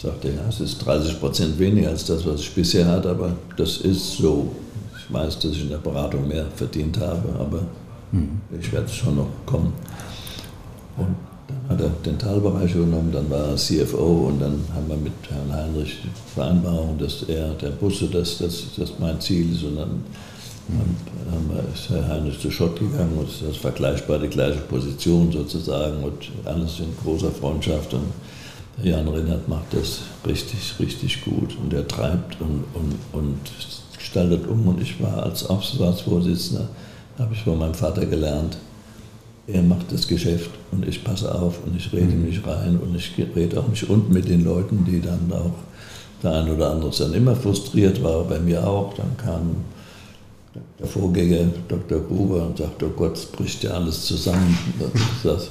Sagte 0.00 0.28
ja, 0.28 0.48
es 0.48 0.60
ist 0.60 0.78
30 0.84 1.18
Prozent 1.18 1.58
weniger 1.58 1.88
als 1.88 2.04
das, 2.04 2.26
was 2.26 2.40
ich 2.40 2.54
bisher 2.54 2.86
hatte, 2.86 3.10
aber 3.10 3.32
das 3.56 3.78
ist 3.78 4.18
so. 4.18 4.52
Ich 4.98 5.12
weiß, 5.12 5.38
dass 5.38 5.52
ich 5.52 5.62
in 5.62 5.70
der 5.70 5.78
Beratung 5.78 6.26
mehr 6.28 6.46
verdient 6.54 6.98
habe, 6.98 7.28
aber 7.38 7.62
Mhm. 8.12 8.40
Ich 8.60 8.72
werde 8.72 8.88
schon 8.88 9.16
noch 9.16 9.28
kommen. 9.44 9.72
Und 10.96 11.14
dann 11.48 11.68
hat 11.68 11.80
er 11.80 11.90
den 12.04 12.18
Talbereich 12.18 12.74
übernommen, 12.74 13.12
dann 13.12 13.30
war 13.30 13.48
er 13.48 13.56
CFO 13.56 14.28
und 14.28 14.40
dann 14.40 14.64
haben 14.74 14.88
wir 14.88 14.96
mit 14.96 15.12
Herrn 15.28 15.52
Heinrich 15.52 15.98
die 16.02 16.34
Vereinbarung, 16.34 16.98
dass 16.98 17.22
er, 17.24 17.50
der 17.54 17.80
wusste, 17.80 18.06
dass 18.06 18.38
das 18.38 18.98
mein 18.98 19.20
Ziel 19.20 19.52
ist. 19.52 19.62
Und 19.62 19.76
dann 19.76 20.04
haben 21.30 21.50
ist 21.72 21.90
Herr 21.90 22.08
Heinrich 22.08 22.40
zu 22.40 22.50
Schott 22.50 22.78
gegangen 22.78 23.16
und 23.18 23.28
das 23.28 23.42
ist 23.42 23.58
vergleichbar 23.58 24.18
die 24.18 24.28
gleiche 24.28 24.60
Position 24.60 25.30
sozusagen. 25.30 26.02
Und 26.02 26.30
alles 26.44 26.80
in 26.80 26.96
großer 27.02 27.30
Freundschaft. 27.30 27.94
Und 27.94 28.06
Jan 28.82 29.08
Rennert 29.08 29.48
macht 29.48 29.72
das 29.72 30.00
richtig, 30.26 30.74
richtig 30.80 31.24
gut. 31.24 31.56
Und 31.62 31.72
er 31.72 31.86
treibt 31.86 32.40
und, 32.40 32.64
und, 32.74 32.96
und 33.12 33.38
gestaltet 33.96 34.46
um. 34.48 34.66
Und 34.66 34.80
ich 34.80 35.00
war 35.00 35.22
als 35.22 35.46
Aufsichtsratsvorsitzender 35.48 36.68
habe 37.18 37.34
ich 37.34 37.42
von 37.42 37.58
meinem 37.58 37.74
Vater 37.74 38.06
gelernt. 38.06 38.58
Er 39.46 39.62
macht 39.62 39.92
das 39.92 40.08
Geschäft 40.08 40.50
und 40.72 40.86
ich 40.86 41.04
passe 41.04 41.32
auf 41.32 41.60
und 41.64 41.76
ich 41.76 41.92
rede 41.92 42.06
mhm. 42.06 42.26
mich 42.26 42.44
rein 42.46 42.78
und 42.78 42.96
ich 42.96 43.12
rede 43.34 43.60
auch 43.60 43.68
mich 43.68 43.88
unten 43.88 44.12
mit 44.12 44.28
den 44.28 44.44
Leuten, 44.44 44.84
die 44.84 45.00
dann 45.00 45.30
auch 45.32 45.52
der 46.22 46.32
ein 46.32 46.50
oder 46.50 46.72
andere 46.72 46.90
dann 46.98 47.14
immer 47.14 47.36
frustriert 47.36 48.02
war, 48.02 48.24
bei 48.24 48.40
mir 48.40 48.66
auch. 48.66 48.94
Dann 48.94 49.16
kam 49.16 49.56
der 50.78 50.86
Vorgänger 50.86 51.48
Dr. 51.68 52.00
Gruber 52.00 52.46
und 52.46 52.58
sagte, 52.58 52.86
oh 52.86 52.92
Gott, 52.96 53.14
es 53.14 53.26
bricht 53.26 53.62
ja 53.62 53.72
alles 53.72 54.04
zusammen. 54.04 54.56
Das, 55.22 55.48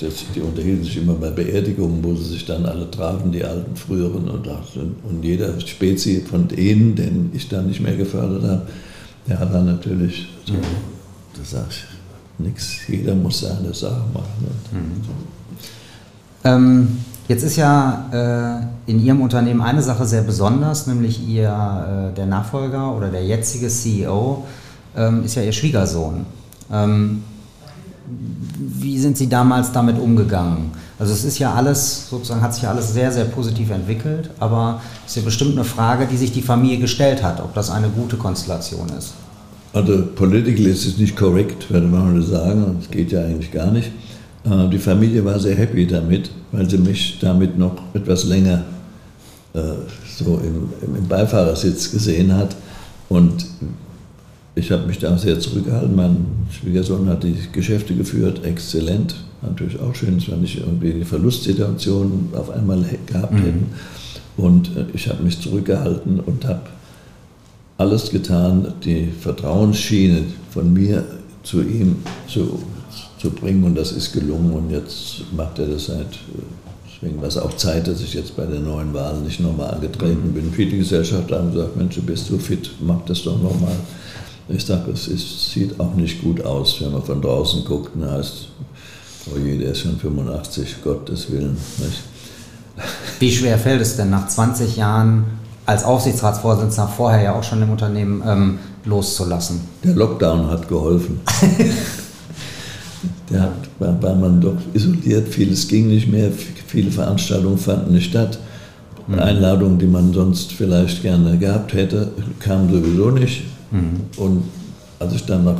das, 0.00 0.24
die 0.34 0.40
unterhielten 0.40 0.84
sich 0.84 0.96
immer 0.96 1.14
bei 1.14 1.30
Beerdigungen, 1.30 2.02
wo 2.02 2.14
sie 2.14 2.32
sich 2.32 2.44
dann 2.44 2.66
alle 2.66 2.90
trafen, 2.90 3.32
die 3.32 3.44
alten 3.44 3.76
früheren. 3.76 4.28
Und, 4.28 4.46
und 4.46 5.22
jeder 5.22 5.58
Spezi 5.60 6.24
von 6.28 6.48
denen, 6.48 6.94
den 6.94 7.30
ich 7.34 7.48
dann 7.48 7.68
nicht 7.68 7.80
mehr 7.80 7.96
gefördert 7.96 8.42
habe, 8.42 8.66
der 9.26 9.38
hat 9.38 9.54
dann 9.54 9.66
natürlich, 9.66 10.28
so, 10.44 10.54
da 10.54 11.40
sag 11.44 11.70
ich, 11.70 11.84
nichts, 12.38 12.86
jeder 12.88 13.14
muss 13.14 13.40
seine 13.40 13.72
Sache 13.72 14.02
machen. 14.12 14.46
Mhm. 14.72 15.02
Ähm, 16.44 16.98
jetzt 17.28 17.42
ist 17.44 17.56
ja 17.56 18.66
äh, 18.86 18.90
in 18.90 19.04
Ihrem 19.04 19.20
Unternehmen 19.20 19.62
eine 19.62 19.82
Sache 19.82 20.06
sehr 20.06 20.22
besonders, 20.22 20.86
nämlich 20.86 21.26
Ihr, 21.26 22.10
äh, 22.12 22.16
der 22.16 22.26
Nachfolger 22.26 22.96
oder 22.96 23.10
der 23.10 23.24
jetzige 23.24 23.68
CEO 23.68 24.44
ähm, 24.96 25.24
ist 25.24 25.36
ja 25.36 25.42
Ihr 25.42 25.52
Schwiegersohn. 25.52 26.26
Ähm, 26.72 27.22
wie 28.58 28.98
sind 28.98 29.16
Sie 29.16 29.28
damals 29.28 29.72
damit 29.72 29.98
umgegangen? 29.98 30.72
Also 31.02 31.14
es 31.14 31.24
ist 31.24 31.40
ja 31.40 31.52
alles, 31.52 32.08
sozusagen 32.10 32.42
hat 32.42 32.54
sich 32.54 32.62
ja 32.62 32.70
alles 32.70 32.94
sehr, 32.94 33.10
sehr 33.10 33.24
positiv 33.24 33.70
entwickelt, 33.70 34.30
aber 34.38 34.80
es 35.04 35.10
ist 35.10 35.16
ja 35.16 35.22
bestimmt 35.22 35.50
eine 35.56 35.64
Frage, 35.64 36.06
die 36.06 36.16
sich 36.16 36.30
die 36.30 36.42
Familie 36.42 36.78
gestellt 36.78 37.24
hat, 37.24 37.40
ob 37.40 37.52
das 37.54 37.70
eine 37.70 37.88
gute 37.88 38.16
Konstellation 38.16 38.88
ist. 38.96 39.14
Also 39.72 40.04
political 40.14 40.64
ist 40.66 40.86
es 40.86 40.98
nicht 40.98 41.16
korrekt, 41.16 41.68
würde 41.72 41.88
man 41.88 42.22
sagen, 42.22 42.76
das 42.78 42.88
geht 42.88 43.10
ja 43.10 43.24
eigentlich 43.24 43.50
gar 43.50 43.72
nicht. 43.72 43.90
Äh, 44.44 44.68
die 44.70 44.78
Familie 44.78 45.24
war 45.24 45.40
sehr 45.40 45.56
happy 45.56 45.88
damit, 45.88 46.30
weil 46.52 46.70
sie 46.70 46.78
mich 46.78 47.18
damit 47.20 47.58
noch 47.58 47.74
etwas 47.94 48.22
länger 48.22 48.62
äh, 49.54 49.60
so 50.16 50.40
im 50.40 51.08
Beifahrersitz 51.08 51.90
gesehen 51.90 52.32
hat. 52.32 52.54
Und 53.08 53.44
ich 54.54 54.70
habe 54.70 54.86
mich 54.86 55.00
da 55.00 55.18
sehr 55.18 55.40
zurückgehalten. 55.40 55.96
Mein 55.96 56.26
Schwiegersohn 56.52 57.08
hat 57.08 57.24
die 57.24 57.34
Geschäfte 57.50 57.92
geführt, 57.92 58.44
exzellent. 58.44 59.16
Natürlich 59.42 59.80
auch 59.80 59.94
schön, 59.94 60.18
dass 60.18 60.28
wir 60.28 60.36
nicht 60.36 60.58
irgendwie 60.58 60.92
die 60.92 61.04
Verlustsituation 61.04 62.28
auf 62.34 62.50
einmal 62.50 62.84
gehabt 63.06 63.32
mhm. 63.32 63.38
hätten. 63.38 63.66
Und 64.36 64.76
äh, 64.76 64.84
ich 64.94 65.08
habe 65.08 65.22
mich 65.22 65.40
zurückgehalten 65.40 66.20
und 66.20 66.46
habe 66.46 66.62
alles 67.78 68.10
getan, 68.10 68.74
die 68.84 69.08
Vertrauensschiene 69.20 70.22
von 70.50 70.72
mir 70.72 71.04
zu 71.42 71.62
ihm 71.62 71.96
zu, 72.28 72.60
zu 73.18 73.30
bringen 73.30 73.64
und 73.64 73.74
das 73.74 73.92
ist 73.92 74.12
gelungen 74.12 74.52
und 74.52 74.70
jetzt 74.70 75.24
macht 75.36 75.58
er 75.58 75.66
das 75.66 75.86
seit, 75.86 76.06
deswegen 76.86 77.20
war 77.20 77.28
es 77.28 77.36
auch 77.36 77.56
Zeit, 77.56 77.88
dass 77.88 78.00
ich 78.00 78.14
jetzt 78.14 78.36
bei 78.36 78.46
der 78.46 78.60
neuen 78.60 78.94
Wahl 78.94 79.18
nicht 79.20 79.40
nochmal 79.40 79.74
angetreten 79.74 80.32
bin. 80.32 80.52
Viele 80.52 80.78
Gesellschafter 80.78 81.38
haben 81.38 81.52
gesagt, 81.52 81.76
Mensch, 81.76 81.96
du 81.96 82.02
bist 82.02 82.26
so 82.26 82.38
fit, 82.38 82.70
mach 82.80 83.04
das 83.06 83.22
doch 83.22 83.40
nochmal. 83.42 83.74
Ich 84.48 84.64
sage, 84.64 84.92
es 84.92 85.08
ist, 85.08 85.50
sieht 85.50 85.78
auch 85.80 85.94
nicht 85.94 86.22
gut 86.22 86.44
aus, 86.44 86.80
wenn 86.80 86.92
man 86.92 87.02
von 87.02 87.20
draußen 87.20 87.64
guckt 87.64 87.96
und 87.96 88.08
heißt, 88.08 88.48
oh 89.30 89.38
je, 89.38 89.58
der 89.58 89.72
ist 89.72 89.80
schon 89.80 89.98
85, 89.98 90.82
Gottes 90.82 91.30
Willen. 91.30 91.56
Nicht? 91.78 92.02
Wie 93.18 93.30
schwer 93.30 93.58
fällt 93.58 93.80
es 93.80 93.96
denn 93.96 94.10
nach 94.10 94.28
20 94.28 94.76
Jahren 94.76 95.24
als 95.66 95.84
Aufsichtsratsvorsitzender 95.84 96.88
vorher 96.88 97.22
ja 97.22 97.34
auch 97.34 97.44
schon 97.44 97.62
im 97.62 97.70
Unternehmen 97.70 98.22
ähm, 98.26 98.58
loszulassen? 98.84 99.60
Der 99.84 99.94
Lockdown 99.94 100.50
hat 100.50 100.68
geholfen. 100.68 101.20
Der 103.30 103.42
hat, 103.42 103.68
weil 103.78 104.16
man 104.16 104.40
doch 104.40 104.56
isoliert, 104.74 105.28
vieles 105.28 105.68
ging 105.68 105.88
nicht 105.88 106.08
mehr, 106.10 106.30
viele 106.66 106.90
Veranstaltungen 106.90 107.58
fanden 107.58 107.94
nicht 107.94 108.10
statt. 108.10 108.38
Mhm. 109.06 109.18
Einladungen, 109.18 109.78
die 109.78 109.86
man 109.86 110.12
sonst 110.12 110.52
vielleicht 110.52 111.02
gerne 111.02 111.38
gehabt 111.38 111.72
hätte, 111.72 112.12
kamen 112.40 112.70
sowieso 112.70 113.10
nicht. 113.10 113.44
Mhm. 113.70 114.00
Und 114.16 114.44
als 114.98 115.14
ich 115.14 115.24
dann 115.24 115.44
nach 115.44 115.58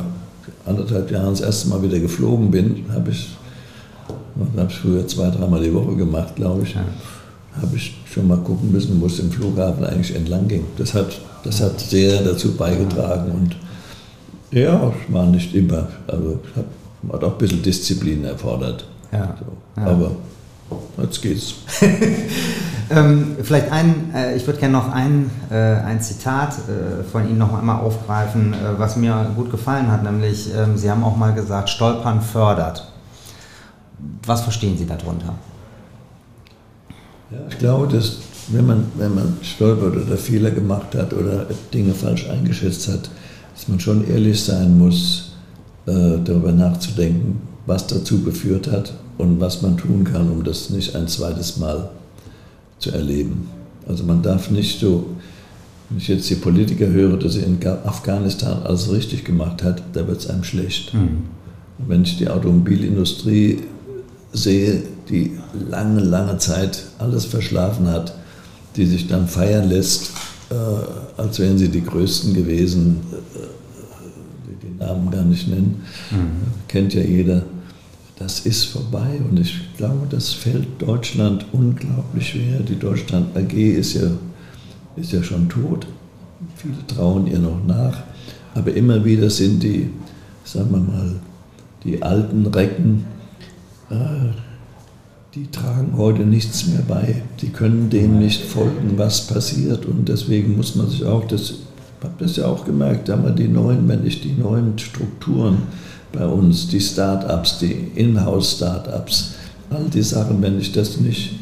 anderthalb 0.65 1.11
Jahren 1.11 1.31
das 1.31 1.41
erste 1.41 1.69
Mal 1.69 1.81
wieder 1.81 1.99
geflogen 1.99 2.51
bin, 2.51 2.85
habe 2.93 3.11
ich, 3.11 3.35
habe 4.57 4.71
ich 4.71 4.77
früher 4.77 5.07
zwei, 5.07 5.29
dreimal 5.29 5.61
die 5.61 5.73
Woche 5.73 5.95
gemacht, 5.95 6.35
glaube 6.35 6.63
ich. 6.63 6.73
Ja 6.73 6.83
habe 7.61 7.75
ich 7.75 7.95
schon 8.11 8.27
mal 8.27 8.37
gucken 8.37 8.71
müssen, 8.71 8.99
wo 9.01 9.05
es 9.05 9.19
im 9.19 9.31
Flughafen 9.31 9.85
eigentlich 9.85 10.15
entlang 10.15 10.47
ging. 10.47 10.65
Das 10.77 10.93
hat, 10.93 11.19
das 11.43 11.61
hat 11.61 11.79
sehr 11.79 12.21
dazu 12.21 12.55
beigetragen 12.55 13.31
und 13.31 13.55
ja, 14.51 14.89
es 14.89 15.13
war 15.13 15.25
nicht 15.25 15.53
immer, 15.55 15.87
also 16.07 16.39
hat, 16.55 16.65
hat 17.11 17.23
auch 17.23 17.33
ein 17.33 17.37
bisschen 17.37 17.61
Disziplin 17.61 18.23
erfordert. 18.23 18.85
Ja, 19.11 19.35
so. 19.39 19.81
ja. 19.81 19.87
Aber 19.87 20.11
jetzt 21.01 21.21
geht's. 21.21 21.55
ähm, 22.89 23.35
vielleicht 23.41 23.71
ein, 23.71 24.11
äh, 24.15 24.35
ich 24.35 24.45
würde 24.45 24.59
gerne 24.59 24.73
noch 24.73 24.91
ein, 24.91 25.29
äh, 25.49 25.55
ein 25.55 26.01
Zitat 26.01 26.53
äh, 26.53 27.03
von 27.03 27.27
Ihnen 27.27 27.39
noch 27.39 27.57
einmal 27.57 27.81
aufgreifen, 27.81 28.53
äh, 28.53 28.57
was 28.77 28.95
mir 28.95 29.31
gut 29.35 29.49
gefallen 29.51 29.91
hat, 29.91 30.03
nämlich 30.03 30.49
ähm, 30.55 30.77
Sie 30.77 30.89
haben 30.89 31.03
auch 31.03 31.17
mal 31.17 31.33
gesagt, 31.33 31.69
Stolpern 31.69 32.21
fördert. 32.21 32.92
Was 34.25 34.41
verstehen 34.41 34.77
Sie 34.77 34.85
darunter? 34.85 35.35
Ja, 37.31 37.37
ich 37.49 37.57
glaube, 37.57 37.87
dass 37.87 38.17
wenn 38.49 38.65
man, 38.65 38.85
wenn 38.97 39.15
man 39.15 39.37
stolpert 39.41 40.05
oder 40.05 40.17
Fehler 40.17 40.51
gemacht 40.51 40.95
hat 40.95 41.13
oder 41.13 41.47
Dinge 41.73 41.93
falsch 41.93 42.29
eingeschätzt 42.29 42.87
hat, 42.89 43.09
dass 43.53 43.67
man 43.67 43.79
schon 43.79 44.07
ehrlich 44.07 44.43
sein 44.43 44.77
muss, 44.77 45.33
äh, 45.85 46.19
darüber 46.23 46.51
nachzudenken, 46.51 47.41
was 47.65 47.87
dazu 47.87 48.23
geführt 48.23 48.69
hat 48.71 48.93
und 49.17 49.39
was 49.39 49.61
man 49.61 49.77
tun 49.77 50.03
kann, 50.03 50.29
um 50.29 50.43
das 50.43 50.69
nicht 50.69 50.95
ein 50.95 51.07
zweites 51.07 51.57
Mal 51.57 51.89
zu 52.79 52.91
erleben. 52.91 53.49
Also 53.87 54.03
man 54.03 54.21
darf 54.21 54.49
nicht 54.49 54.79
so, 54.79 55.07
wenn 55.89 55.97
ich 55.97 56.07
jetzt 56.07 56.29
die 56.29 56.35
Politiker 56.35 56.87
höre, 56.87 57.17
dass 57.17 57.33
sie 57.33 57.41
in 57.41 57.59
Afghanistan 57.85 58.63
alles 58.63 58.91
richtig 58.91 59.23
gemacht 59.23 59.63
hat, 59.63 59.83
da 59.93 60.07
wird 60.07 60.19
es 60.19 60.29
einem 60.29 60.43
schlecht. 60.43 60.93
Mhm. 60.93 61.23
Wenn 61.87 62.03
ich 62.03 62.17
die 62.17 62.29
Automobilindustrie 62.29 63.63
sehe, 64.33 64.83
die 65.09 65.37
lange, 65.69 66.01
lange 66.01 66.37
Zeit 66.37 66.83
alles 66.99 67.25
verschlafen 67.25 67.87
hat, 67.87 68.15
die 68.75 68.85
sich 68.85 69.07
dann 69.07 69.27
feiern 69.27 69.69
lässt, 69.69 70.11
äh, 70.49 71.21
als 71.21 71.39
wären 71.39 71.57
sie 71.57 71.69
die 71.69 71.83
Größten 71.83 72.33
gewesen, 72.33 73.01
äh, 73.11 73.37
die 74.49 74.67
den 74.67 74.77
Namen 74.77 75.11
gar 75.11 75.23
nicht 75.23 75.47
nennen, 75.47 75.83
mhm. 76.11 76.67
kennt 76.67 76.93
ja 76.93 77.01
jeder. 77.01 77.43
Das 78.17 78.41
ist 78.41 78.65
vorbei 78.65 79.19
und 79.29 79.39
ich 79.39 79.75
glaube, 79.75 80.07
das 80.09 80.33
fällt 80.33 80.81
Deutschland 80.81 81.45
unglaublich 81.51 82.29
schwer. 82.29 82.59
Die 82.59 82.77
Deutschland 82.77 83.35
AG 83.35 83.53
ist 83.53 83.95
ja, 83.95 84.11
ist 84.95 85.11
ja 85.11 85.23
schon 85.23 85.49
tot. 85.49 85.87
Viele 86.55 86.87
trauen 86.87 87.27
ihr 87.27 87.39
noch 87.39 87.63
nach. 87.65 88.03
Aber 88.53 88.73
immer 88.73 89.03
wieder 89.03 89.29
sind 89.29 89.63
die, 89.63 89.89
sagen 90.43 90.71
wir 90.71 90.79
mal, 90.79 91.15
die 91.83 92.01
alten 92.01 92.45
Recken, 92.45 93.05
die 95.35 95.49
tragen 95.49 95.97
heute 95.97 96.23
nichts 96.23 96.67
mehr 96.67 96.83
bei. 96.87 97.23
Die 97.41 97.49
können 97.49 97.89
dem 97.89 98.19
nicht 98.19 98.43
folgen, 98.43 98.93
was 98.97 99.27
passiert. 99.27 99.85
Und 99.85 100.07
deswegen 100.07 100.55
muss 100.55 100.75
man 100.75 100.89
sich 100.89 101.03
auch, 101.05 101.25
das, 101.25 101.49
ich 101.49 102.03
habe 102.03 102.13
das 102.19 102.35
ja 102.35 102.45
auch 102.45 102.65
gemerkt, 102.65 103.09
da 103.09 103.13
haben 103.13 103.23
wir 103.23 103.31
die 103.31 103.47
neuen, 103.47 103.87
wenn 103.87 104.05
ich 104.05 104.21
die 104.21 104.33
neuen 104.33 104.77
Strukturen 104.77 105.63
bei 106.11 106.25
uns, 106.25 106.67
die 106.67 106.79
Start-ups, 106.79 107.57
die 107.59 107.91
Inhouse-Start-ups, 107.95 109.33
all 109.71 109.85
die 109.85 110.03
Sachen, 110.03 110.39
wenn 110.41 110.59
ich 110.59 110.71
das 110.71 110.99
nicht 110.99 111.39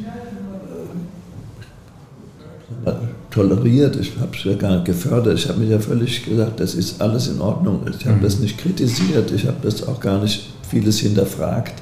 äh, 2.85 2.91
toleriert, 3.29 3.97
ich 3.97 4.13
habe 4.19 4.35
es 4.37 4.43
ja 4.45 4.55
gar 4.55 4.75
nicht 4.75 4.85
gefördert, 4.85 5.37
ich 5.37 5.49
habe 5.49 5.59
mir 5.59 5.71
ja 5.71 5.79
völlig 5.79 6.23
gesagt, 6.23 6.61
das 6.61 6.75
ist 6.75 7.01
alles 7.01 7.27
in 7.27 7.41
Ordnung. 7.41 7.81
Ich 7.99 8.05
habe 8.05 8.17
mhm. 8.17 8.23
das 8.23 8.39
nicht 8.39 8.57
kritisiert, 8.57 9.31
ich 9.31 9.45
habe 9.47 9.57
das 9.61 9.85
auch 9.85 9.99
gar 9.99 10.21
nicht 10.21 10.47
vieles 10.69 10.99
hinterfragt, 10.99 11.73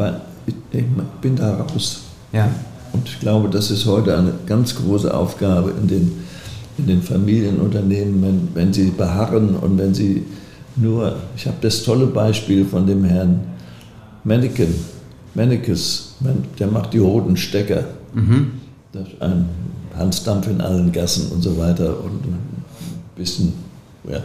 weil 0.00 0.18
ich 0.46 0.54
bin 1.20 1.36
da 1.36 1.56
raus. 1.56 2.00
Ja. 2.32 2.48
Und 2.92 3.06
ich 3.06 3.20
glaube, 3.20 3.50
das 3.50 3.70
ist 3.70 3.84
heute 3.84 4.16
eine 4.16 4.32
ganz 4.46 4.74
große 4.74 5.12
Aufgabe 5.12 5.72
in 5.78 5.86
den, 5.86 6.12
in 6.78 6.86
den 6.86 7.02
Familienunternehmen, 7.02 8.22
wenn, 8.22 8.48
wenn 8.54 8.72
sie 8.72 8.90
beharren 8.90 9.56
und 9.56 9.76
wenn 9.78 9.92
sie 9.92 10.24
nur, 10.76 11.16
ich 11.36 11.46
habe 11.46 11.58
das 11.60 11.82
tolle 11.82 12.06
Beispiel 12.06 12.64
von 12.64 12.86
dem 12.86 13.04
Herrn 13.04 13.40
Manneken, 14.24 14.74
Mannekes, 15.34 16.14
der 16.58 16.66
macht 16.68 16.94
die 16.94 16.98
roten 16.98 17.36
Stecker. 17.36 17.84
Mhm. 18.14 18.52
Das 18.92 19.06
ist 19.06 19.20
ein 19.20 19.48
Hans 19.96 20.24
Dampf 20.24 20.48
in 20.48 20.62
allen 20.62 20.90
Gassen 20.90 21.30
und 21.30 21.42
so 21.42 21.58
weiter 21.58 22.02
und 22.02 22.24
ein 22.24 22.38
bisschen, 23.16 23.52
ja. 24.08 24.20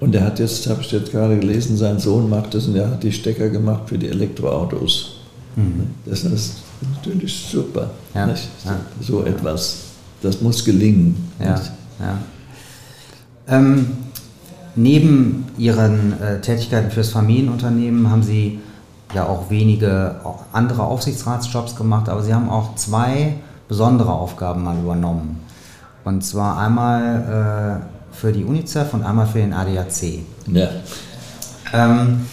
Und 0.00 0.14
er 0.14 0.24
hat 0.24 0.38
jetzt, 0.38 0.66
habe 0.68 0.80
ich 0.80 0.90
jetzt 0.90 1.12
gerade 1.12 1.38
gelesen, 1.38 1.76
sein 1.76 1.98
Sohn 1.98 2.28
macht 2.30 2.54
das 2.54 2.66
und 2.66 2.76
er 2.76 2.90
hat 2.90 3.02
die 3.02 3.12
Stecker 3.12 3.50
gemacht 3.50 3.82
für 3.86 3.98
die 3.98 4.08
Elektroautos. 4.08 5.16
Mhm. 5.56 5.88
Das 6.06 6.24
ist 6.24 6.56
natürlich 6.94 7.46
super. 7.50 7.90
Ja, 8.14 8.26
ja. 8.28 8.34
So 9.00 9.24
etwas, 9.24 9.76
das 10.22 10.40
muss 10.40 10.64
gelingen. 10.64 11.30
Ja, 11.38 11.60
ja. 11.98 12.18
Ähm, 13.46 13.88
neben 14.74 15.44
Ihren 15.58 16.20
äh, 16.20 16.40
Tätigkeiten 16.40 16.90
fürs 16.90 17.10
Familienunternehmen 17.10 18.10
haben 18.10 18.22
Sie 18.22 18.58
ja 19.14 19.26
auch 19.26 19.50
wenige 19.50 20.20
auch 20.24 20.44
andere 20.52 20.84
Aufsichtsratsjobs 20.84 21.76
gemacht, 21.76 22.08
aber 22.08 22.22
Sie 22.22 22.32
haben 22.32 22.48
auch 22.48 22.74
zwei 22.76 23.34
besondere 23.68 24.12
Aufgaben 24.12 24.64
mal 24.64 24.78
übernommen. 24.78 25.40
Und 26.04 26.24
zwar 26.24 26.58
einmal 26.58 27.82
äh, 27.84 27.99
für 28.20 28.32
die 28.32 28.44
UNICEF 28.44 28.92
und 28.92 29.02
einmal 29.02 29.26
für 29.26 29.38
den 29.38 29.52
ADAC. 29.52 30.20
Ja. 30.52 30.68
Ähm, 31.72 32.26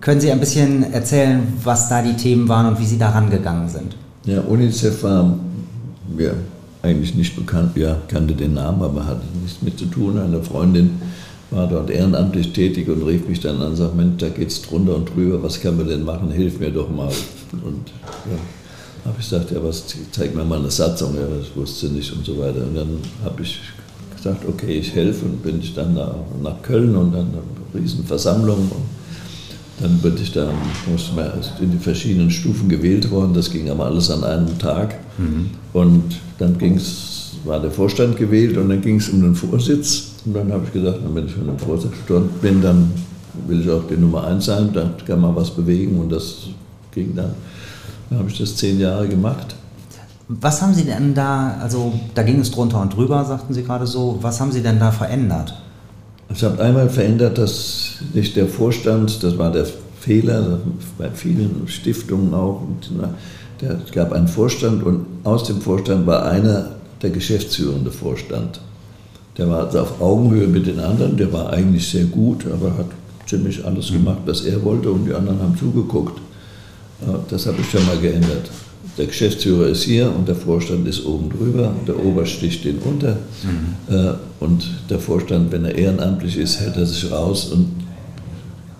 können 0.00 0.20
Sie 0.20 0.32
ein 0.32 0.40
bisschen 0.40 0.92
erzählen, 0.92 1.42
was 1.62 1.88
da 1.88 2.02
die 2.02 2.14
Themen 2.14 2.48
waren 2.48 2.66
und 2.66 2.80
wie 2.80 2.86
Sie 2.86 2.98
da 2.98 3.10
rangegangen 3.10 3.68
sind? 3.68 3.96
Ja, 4.24 4.40
UNICEF 4.40 5.02
war 5.02 5.36
ja, 6.18 6.30
eigentlich 6.82 7.14
nicht 7.14 7.36
bekannt, 7.36 7.76
ja, 7.76 7.96
kannte 8.08 8.34
den 8.34 8.54
Namen, 8.54 8.82
aber 8.82 9.06
hatte 9.06 9.22
nichts 9.42 9.62
mit 9.62 9.78
zu 9.78 9.86
tun. 9.86 10.18
Eine 10.18 10.42
Freundin 10.42 11.00
war 11.50 11.66
dort 11.68 11.90
ehrenamtlich 11.90 12.52
tätig 12.52 12.88
und 12.88 13.02
rief 13.02 13.28
mich 13.28 13.40
dann 13.40 13.60
an 13.60 13.68
und 13.68 13.76
sagte, 13.76 13.96
Mensch, 13.96 14.16
da 14.18 14.28
geht 14.28 14.48
es 14.48 14.62
drunter 14.62 14.96
und 14.96 15.14
drüber, 15.14 15.42
was 15.42 15.60
können 15.60 15.78
wir 15.78 15.84
denn 15.84 16.04
machen, 16.04 16.30
hilf 16.30 16.58
mir 16.58 16.70
doch 16.70 16.90
mal. 16.90 17.12
Und 17.52 17.92
ja, 18.30 18.38
habe 19.04 19.16
ich 19.18 19.28
gesagt, 19.28 19.50
ja, 19.50 19.62
was, 19.62 19.84
zeig 20.12 20.34
mir 20.34 20.44
mal 20.44 20.58
eine 20.58 20.70
Satzung, 20.70 21.14
ja, 21.14 21.26
das 21.38 21.54
wusste 21.54 21.88
nicht 21.88 22.12
und 22.12 22.24
so 22.24 22.38
weiter. 22.38 22.62
Und 22.62 22.74
dann 22.74 22.98
habe 23.24 23.42
ich 23.42 23.60
gesagt, 24.16 24.44
okay, 24.48 24.78
ich 24.78 24.94
helfe 24.94 25.26
und 25.26 25.42
bin 25.42 25.60
ich 25.60 25.74
dann 25.74 25.94
nach, 25.94 26.14
nach 26.42 26.62
Köln 26.62 26.96
und 26.96 27.12
dann 27.12 27.26
eine 27.26 27.82
Riesenversammlung 27.82 28.58
und 28.58 28.84
dann 29.80 29.98
bin 29.98 30.14
ich 30.22 30.32
dann 30.32 30.50
in 31.60 31.70
die 31.72 31.78
verschiedenen 31.78 32.30
Stufen 32.30 32.68
gewählt 32.68 33.10
worden, 33.10 33.34
das 33.34 33.50
ging 33.50 33.68
aber 33.70 33.86
alles 33.86 34.10
an 34.10 34.22
einem 34.24 34.58
Tag. 34.58 34.94
Mhm. 35.18 35.50
Und 35.72 36.20
dann 36.38 36.56
ging's, 36.58 37.32
war 37.44 37.60
der 37.60 37.72
Vorstand 37.72 38.16
gewählt 38.16 38.56
und 38.56 38.68
dann 38.68 38.80
ging 38.80 38.96
es 38.96 39.08
um 39.08 39.20
den 39.20 39.34
Vorsitz. 39.34 40.12
Und 40.24 40.34
dann 40.34 40.52
habe 40.52 40.64
ich 40.66 40.72
gesagt, 40.72 41.00
wenn 41.12 41.26
ich 41.26 41.32
für 41.32 41.40
den 41.40 41.58
Vorsitz 41.58 41.92
bin, 42.40 42.62
dann 42.62 42.92
will 43.48 43.60
ich 43.60 43.70
auch 43.70 43.82
die 43.90 43.96
Nummer 43.96 44.24
eins 44.24 44.46
sein, 44.46 44.70
dann 44.72 44.94
kann 45.04 45.20
man 45.20 45.34
was 45.34 45.50
bewegen 45.50 45.98
und 45.98 46.10
das 46.10 46.48
ging 46.92 47.14
dann. 47.14 47.34
Dann 48.14 48.20
habe 48.20 48.30
ich 48.30 48.38
das 48.38 48.54
zehn 48.54 48.78
Jahre 48.78 49.08
gemacht. 49.08 49.56
Was 50.28 50.62
haben 50.62 50.72
Sie 50.72 50.84
denn 50.84 51.14
da, 51.14 51.56
also 51.60 51.92
da 52.14 52.22
ging 52.22 52.38
es 52.38 52.52
drunter 52.52 52.80
und 52.80 52.94
drüber, 52.94 53.24
sagten 53.24 53.52
Sie 53.52 53.64
gerade 53.64 53.88
so, 53.88 54.20
was 54.22 54.40
haben 54.40 54.52
Sie 54.52 54.62
denn 54.62 54.78
da 54.78 54.92
verändert? 54.92 55.52
Ich 56.32 56.44
habe 56.44 56.62
einmal 56.62 56.88
verändert, 56.88 57.38
dass 57.38 57.96
nicht 58.12 58.36
der 58.36 58.46
Vorstand, 58.46 59.20
das 59.24 59.36
war 59.36 59.50
der 59.50 59.66
Fehler 59.98 60.60
bei 60.96 61.10
vielen 61.10 61.66
Stiftungen 61.66 62.32
auch, 62.34 62.62
es 63.60 63.90
gab 63.90 64.12
einen 64.12 64.28
Vorstand 64.28 64.84
und 64.84 65.06
aus 65.24 65.42
dem 65.42 65.60
Vorstand 65.60 66.06
war 66.06 66.24
einer 66.26 66.68
der 67.02 67.10
geschäftsführende 67.10 67.90
Vorstand. 67.90 68.60
Der 69.38 69.50
war 69.50 69.66
also 69.66 69.80
auf 69.80 70.00
Augenhöhe 70.00 70.46
mit 70.46 70.68
den 70.68 70.78
anderen, 70.78 71.16
der 71.16 71.32
war 71.32 71.50
eigentlich 71.50 71.88
sehr 71.88 72.04
gut, 72.04 72.46
aber 72.46 72.78
hat 72.78 72.86
ziemlich 73.26 73.64
alles 73.64 73.90
gemacht, 73.90 74.20
was 74.24 74.42
er 74.42 74.62
wollte 74.62 74.92
und 74.92 75.04
die 75.04 75.14
anderen 75.14 75.40
haben 75.40 75.58
zugeguckt. 75.58 76.20
Das 77.28 77.46
habe 77.46 77.58
ich 77.60 77.70
schon 77.70 77.84
mal 77.86 77.98
geändert. 77.98 78.50
Der 78.96 79.06
Geschäftsführer 79.06 79.66
ist 79.66 79.82
hier 79.82 80.14
und 80.14 80.28
der 80.28 80.36
Vorstand 80.36 80.86
ist 80.86 81.04
oben 81.04 81.28
drüber, 81.30 81.74
der 81.86 81.98
Ober 81.98 82.26
sticht 82.26 82.64
den 82.64 82.78
unter. 82.78 83.16
Mhm. 83.42 83.94
Äh, 83.94 84.12
und 84.38 84.68
der 84.88 85.00
Vorstand, 85.00 85.50
wenn 85.50 85.64
er 85.64 85.74
ehrenamtlich 85.74 86.36
ist, 86.36 86.60
hält 86.60 86.76
er 86.76 86.86
sich 86.86 87.10
raus 87.10 87.46
und 87.46 87.72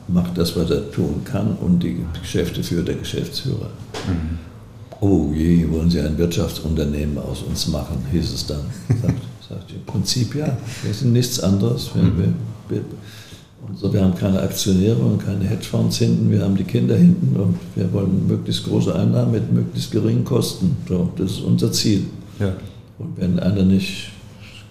macht 0.07 0.39
das, 0.39 0.55
was 0.57 0.71
er 0.71 0.91
tun 0.93 1.23
kann 1.25 1.57
und 1.61 1.83
die 1.83 2.05
Geschäfte 2.21 2.63
führt 2.63 2.87
der 2.87 2.97
Geschäftsführer. 2.97 3.71
Mhm. 4.07 4.39
Oh 5.01 5.33
je, 5.35 5.69
wollen 5.71 5.91
Sie 5.91 6.01
ein 6.01 6.17
Wirtschaftsunternehmen 6.17 7.19
aus 7.19 7.43
uns 7.43 7.67
machen, 7.69 7.97
hieß 8.13 8.33
es 8.33 8.47
dann. 8.47 8.63
Sagt, 9.03 9.23
sagt 9.49 9.73
im 9.73 9.85
Prinzip 9.85 10.35
ja, 10.35 10.57
wir 10.83 10.95
sind 10.95 11.13
nichts 11.13 11.41
anderes. 11.41 11.91
Wir, 11.95 12.05
wir, 12.05 12.33
wir, 12.69 12.81
so, 13.75 13.93
wir 13.93 14.03
haben 14.03 14.15
keine 14.15 14.41
Aktionäre 14.41 14.99
und 14.99 15.25
keine 15.25 15.45
Hedgefonds 15.45 15.99
hinten, 15.99 16.31
wir 16.31 16.43
haben 16.43 16.57
die 16.57 16.65
Kinder 16.65 16.97
hinten 16.97 17.37
und 17.37 17.59
wir 17.75 17.93
wollen 17.93 18.27
möglichst 18.27 18.65
große 18.65 18.95
Einnahmen 18.95 19.33
mit 19.33 19.53
möglichst 19.53 19.91
geringen 19.91 20.25
Kosten. 20.25 20.77
So, 20.89 21.11
das 21.17 21.33
ist 21.33 21.41
unser 21.41 21.73
Ziel. 21.73 22.05
Ja. 22.39 22.53
Und 22.99 23.17
wenn 23.17 23.39
einer 23.39 23.65
nicht 23.65 24.11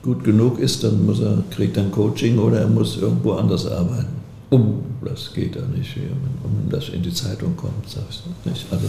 gut 0.02 0.24
genug 0.24 0.60
ist, 0.60 0.84
dann 0.84 1.06
muss 1.06 1.20
er, 1.20 1.44
kriegt 1.50 1.78
er 1.78 1.84
ein 1.84 1.92
Coaching 1.92 2.38
oder 2.38 2.60
er 2.60 2.68
muss 2.68 2.98
irgendwo 2.98 3.34
anders 3.34 3.66
arbeiten. 3.66 4.08
Um, 4.50 4.84
das 5.04 5.34
geht 5.34 5.56
ja 5.56 5.62
nicht, 5.76 5.96
wenn 5.96 6.70
das 6.70 6.90
in 6.90 7.02
die 7.02 7.14
Zeitung 7.14 7.56
kommt, 7.56 7.90
sagst 7.90 8.24
du 8.26 8.50
nicht. 8.50 8.66
Also 8.72 8.86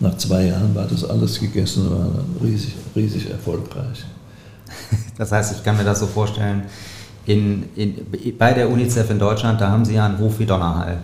nach 0.00 0.16
zwei 0.16 0.46
Jahren 0.46 0.74
war 0.74 0.86
das 0.86 1.04
alles 1.04 1.38
gegessen 1.38 1.88
und 1.88 1.90
war 1.92 2.10
riesig, 2.42 2.74
riesig 2.94 3.30
erfolgreich. 3.30 4.04
Das 5.18 5.32
heißt, 5.32 5.56
ich 5.56 5.64
kann 5.64 5.76
mir 5.76 5.84
das 5.84 6.00
so 6.00 6.06
vorstellen, 6.06 6.64
in, 7.26 7.64
in, 7.74 7.94
bei 8.38 8.52
der 8.52 8.70
UNICEF 8.70 9.10
in 9.10 9.18
Deutschland, 9.18 9.60
da 9.60 9.70
haben 9.70 9.84
Sie 9.84 9.94
ja 9.94 10.06
einen 10.06 10.16
Ruf 10.16 10.38
wie 10.38 10.46
Donnerhall 10.46 10.98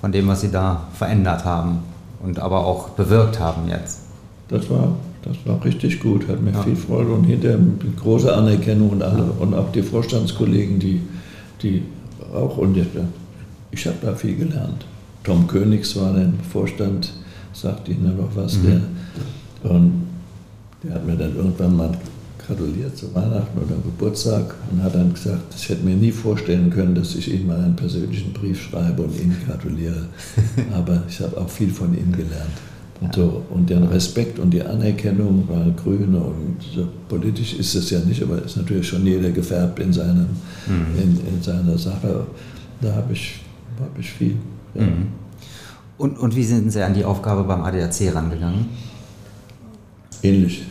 von 0.00 0.12
dem, 0.12 0.26
was 0.28 0.40
Sie 0.40 0.50
da 0.50 0.88
verändert 0.94 1.44
haben 1.44 1.78
und 2.22 2.38
aber 2.38 2.64
auch 2.64 2.90
bewirkt 2.90 3.38
haben 3.38 3.68
jetzt. 3.68 4.00
Das 4.48 4.68
war, 4.68 4.96
das 5.22 5.36
war 5.44 5.64
richtig 5.64 6.00
gut, 6.00 6.26
hat 6.28 6.42
mir 6.42 6.52
ja. 6.52 6.62
viel 6.62 6.76
Freude 6.76 7.12
und 7.12 7.24
hinterher 7.24 7.58
große 7.96 8.34
Anerkennung 8.34 8.90
und 8.90 9.02
alle 9.02 9.24
und 9.24 9.54
auch 9.54 9.70
die 9.72 9.82
Vorstandskollegen, 9.82 10.78
die, 10.78 11.00
die 11.62 11.82
auch 12.34 12.56
und 12.58 12.76
ich 13.70 13.86
habe 13.86 13.96
da 14.02 14.14
viel 14.14 14.36
gelernt. 14.36 14.86
Tom 15.22 15.46
Königs 15.46 15.94
war 15.96 16.12
der 16.14 16.32
Vorstand, 16.50 17.12
sagt 17.52 17.88
Ihnen 17.88 18.16
noch 18.16 18.34
was, 18.34 18.56
mhm. 18.56 18.82
der, 19.62 19.70
und 19.70 20.06
der 20.82 20.94
hat 20.94 21.06
mir 21.06 21.16
dann 21.16 21.36
irgendwann 21.36 21.76
mal 21.76 21.90
gratuliert 22.48 22.96
zu 22.96 23.14
Weihnachten 23.14 23.58
oder 23.58 23.76
Geburtstag 23.76 24.54
und 24.72 24.82
hat 24.82 24.94
dann 24.94 25.12
gesagt, 25.12 25.54
ich 25.54 25.68
hätte 25.68 25.84
mir 25.84 25.94
nie 25.94 26.10
vorstellen 26.10 26.70
können, 26.70 26.94
dass 26.94 27.14
ich 27.14 27.32
ihm 27.32 27.46
mal 27.46 27.60
einen 27.60 27.76
persönlichen 27.76 28.32
Brief 28.32 28.60
schreibe 28.60 29.02
und 29.02 29.20
ihm 29.20 29.36
gratuliere. 29.46 30.06
Aber 30.74 31.02
ich 31.08 31.20
habe 31.20 31.36
auch 31.36 31.48
viel 31.48 31.70
von 31.70 31.96
ihm 31.96 32.10
gelernt. 32.10 32.56
Und, 33.00 33.14
so, 33.14 33.44
und 33.50 33.70
den 33.70 33.84
Respekt 33.84 34.40
und 34.40 34.50
die 34.50 34.62
Anerkennung, 34.62 35.44
weil 35.46 35.72
Grüne 35.72 36.18
und 36.18 36.56
so, 36.74 36.88
politisch 37.08 37.54
ist 37.54 37.76
es 37.76 37.90
ja 37.90 38.00
nicht, 38.00 38.20
aber 38.24 38.42
ist 38.42 38.56
natürlich 38.56 38.88
schon 38.88 39.06
jeder 39.06 39.30
gefärbt 39.30 39.78
in, 39.78 39.92
seinem, 39.92 40.26
mhm. 40.66 41.00
in, 41.00 41.34
in 41.34 41.40
seiner 41.40 41.78
Sache. 41.78 42.26
Da 42.80 42.92
habe 42.96 43.12
ich, 43.12 43.40
hab 43.78 43.96
ich 43.96 44.10
viel. 44.10 44.34
Ja. 44.74 44.82
Mhm. 44.82 45.06
Und, 45.96 46.18
und 46.18 46.34
wie 46.34 46.42
sind 46.42 46.72
Sie 46.72 46.82
an 46.82 46.92
die 46.92 47.04
Aufgabe 47.04 47.44
beim 47.44 47.62
ADAC 47.62 48.12
rangegangen? 48.12 48.66
Ähnlich. 50.24 50.64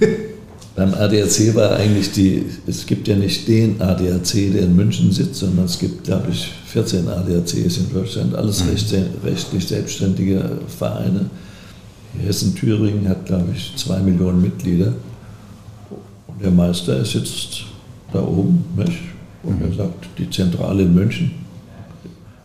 Beim 0.76 0.92
ADAC 0.92 1.54
war 1.54 1.76
eigentlich 1.76 2.10
die, 2.10 2.44
es 2.66 2.84
gibt 2.84 3.06
ja 3.06 3.14
nicht 3.14 3.46
den 3.46 3.80
ADAC, 3.80 4.52
der 4.52 4.62
in 4.62 4.74
München 4.74 5.12
sitzt, 5.12 5.36
sondern 5.36 5.66
es 5.66 5.78
gibt, 5.78 6.04
glaube 6.04 6.30
ich, 6.32 6.50
14 6.66 7.06
ADACs 7.06 7.76
in 7.76 7.92
Deutschland, 7.92 8.34
alles 8.34 8.64
mhm. 8.64 8.70
rechtlich 9.24 9.66
selbstständige 9.66 10.58
Vereine. 10.76 11.30
Hessen-Thüringen 12.24 13.08
hat, 13.08 13.26
glaube 13.26 13.48
ich, 13.54 13.72
zwei 13.76 14.00
Millionen 14.00 14.42
Mitglieder. 14.42 14.94
Und 16.26 16.42
der 16.42 16.50
Meister 16.50 16.98
ist 16.98 17.14
jetzt 17.14 17.64
da 18.12 18.22
oben, 18.22 18.64
nicht? 18.76 18.98
und 19.44 19.60
er 19.60 19.68
mhm. 19.68 19.76
sagt, 19.76 20.06
die 20.18 20.28
Zentrale 20.30 20.82
in 20.82 20.94
München 20.94 21.30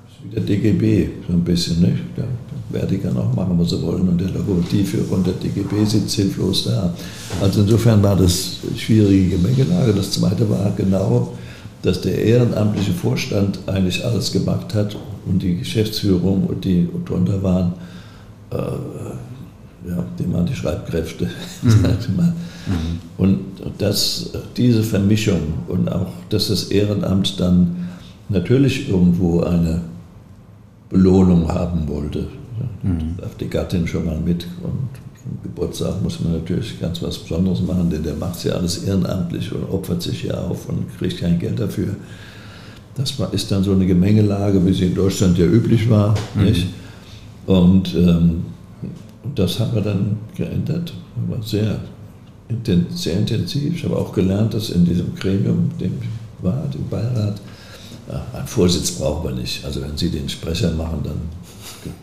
ist 0.07 0.23
wie 0.23 0.35
der 0.35 0.43
DGB, 0.43 1.09
so 1.27 1.33
ein 1.33 1.43
bisschen. 1.43 1.81
Nicht? 1.81 2.03
Da 2.15 2.23
werde 2.69 2.97
kann 2.97 3.17
auch 3.17 3.33
machen, 3.33 3.57
was 3.57 3.71
sie 3.71 3.81
wollen. 3.81 4.07
Und 4.07 4.19
der 4.19 4.29
Lokomotivführer 4.29 5.11
und 5.11 5.25
der 5.25 5.33
DGB 5.33 5.85
sitzt 5.85 6.15
hilflos 6.15 6.65
da. 6.65 6.93
Also 7.41 7.61
insofern 7.61 8.01
war 8.03 8.15
das 8.15 8.57
eine 8.67 8.77
schwierige 8.77 9.37
Gemengelage. 9.37 9.93
Das 9.93 10.11
Zweite 10.11 10.49
war 10.49 10.71
genau, 10.75 11.33
dass 11.81 12.01
der 12.01 12.23
ehrenamtliche 12.23 12.91
Vorstand 12.91 13.59
eigentlich 13.67 14.05
alles 14.05 14.31
gemacht 14.31 14.73
hat 14.75 14.95
und 15.25 15.41
die 15.41 15.57
Geschäftsführung 15.57 16.45
und 16.45 16.65
die 16.65 16.87
drunter 17.05 17.41
waren, 17.41 17.73
äh, 18.51 18.55
ja, 19.87 20.05
die 20.17 20.33
waren 20.33 20.45
die 20.45 20.55
Schreibkräfte, 20.55 21.29
mhm. 21.61 21.71
Mhm. 21.71 22.33
Und 23.17 23.39
dass 23.77 24.31
diese 24.57 24.83
Vermischung 24.83 25.39
und 25.67 25.89
auch, 25.89 26.11
dass 26.29 26.49
das 26.49 26.65
Ehrenamt 26.65 27.39
dann 27.39 27.87
natürlich 28.27 28.89
irgendwo 28.89 29.41
eine 29.41 29.81
Belohnung 30.89 31.47
haben 31.47 31.87
wollte. 31.87 32.27
Mhm. 32.83 33.17
darf 33.17 33.35
die 33.35 33.49
Gattin 33.49 33.87
schon 33.87 34.05
mal 34.05 34.19
mit. 34.19 34.45
Und 34.63 34.89
zum 35.21 35.41
Geburtstag 35.43 36.01
muss 36.01 36.19
man 36.19 36.33
natürlich 36.33 36.79
ganz 36.79 37.01
was 37.01 37.17
Besonderes 37.17 37.61
machen, 37.61 37.89
denn 37.89 38.03
der 38.03 38.15
macht 38.15 38.43
ja 38.43 38.53
alles 38.53 38.83
ehrenamtlich 38.83 39.51
und 39.51 39.69
opfert 39.69 40.01
sich 40.01 40.23
ja 40.23 40.35
auf 40.35 40.69
und 40.69 40.85
kriegt 40.97 41.19
kein 41.19 41.39
Geld 41.39 41.59
dafür. 41.59 41.95
Das 42.95 43.13
ist 43.31 43.51
dann 43.51 43.63
so 43.63 43.71
eine 43.71 43.85
Gemengelage, 43.85 44.65
wie 44.65 44.73
sie 44.73 44.87
in 44.87 44.95
Deutschland 44.95 45.37
ja 45.37 45.45
üblich 45.45 45.89
war. 45.89 46.15
Mhm. 46.35 46.43
Nicht? 46.43 46.67
Und 47.45 47.95
ähm, 47.95 48.45
das 49.35 49.59
haben 49.59 49.73
wir 49.73 49.81
dann 49.81 50.17
geändert. 50.35 50.93
War 51.27 51.41
sehr, 51.41 51.79
sehr 52.93 53.17
intensiv. 53.17 53.75
Ich 53.75 53.83
habe 53.83 53.97
auch 53.97 54.11
gelernt, 54.11 54.53
dass 54.53 54.69
in 54.69 54.85
diesem 54.85 55.15
Gremium, 55.15 55.69
dem 55.79 55.93
ich 56.01 56.43
war, 56.43 56.63
dem 56.73 56.87
Beirat, 56.89 57.41
ein 58.33 58.47
Vorsitz 58.47 58.91
brauchen 58.91 59.29
wir 59.29 59.35
nicht. 59.35 59.63
Also 59.65 59.81
wenn 59.81 59.95
Sie 59.95 60.09
den 60.09 60.27
Sprecher 60.27 60.71
machen, 60.71 60.99
dann 61.03 61.19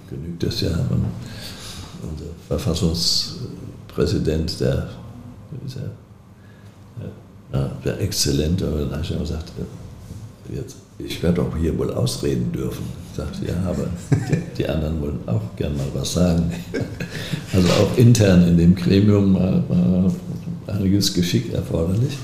genügt 0.09 0.43
das 0.43 0.61
ja. 0.61 0.70
Unser 2.03 2.27
Verfassungspräsident, 2.49 4.61
der, 4.61 4.91
der 5.74 5.91
wäre 7.83 7.99
exzellent, 8.01 8.62
aber 8.62 8.85
dann 8.85 9.03
ich 9.03 9.18
gesagt, 9.18 9.53
jetzt, 10.55 10.77
ich 10.99 11.22
werde 11.22 11.43
auch 11.43 11.57
hier 11.57 11.77
wohl 11.79 11.93
ausreden 11.93 12.51
dürfen. 12.53 12.85
Ich 13.11 13.16
sagte, 13.16 13.47
ja, 13.47 13.55
aber 13.68 13.87
die, 14.31 14.37
die, 14.59 14.68
anderen 14.68 15.01
wollen 15.01 15.20
auch 15.27 15.57
gern 15.57 15.77
mal 15.77 15.87
was 15.95 16.14
sagen. 16.14 16.51
Also 17.53 17.68
auch 17.68 17.97
intern 17.97 18.49
in 18.49 18.59
dem 18.59 18.74
Gremium 18.74 19.35
war, 19.35 19.62
war 19.68 20.12
einiges 20.66 21.14
Geschick 21.14 21.53
erforderlich. 21.53 22.18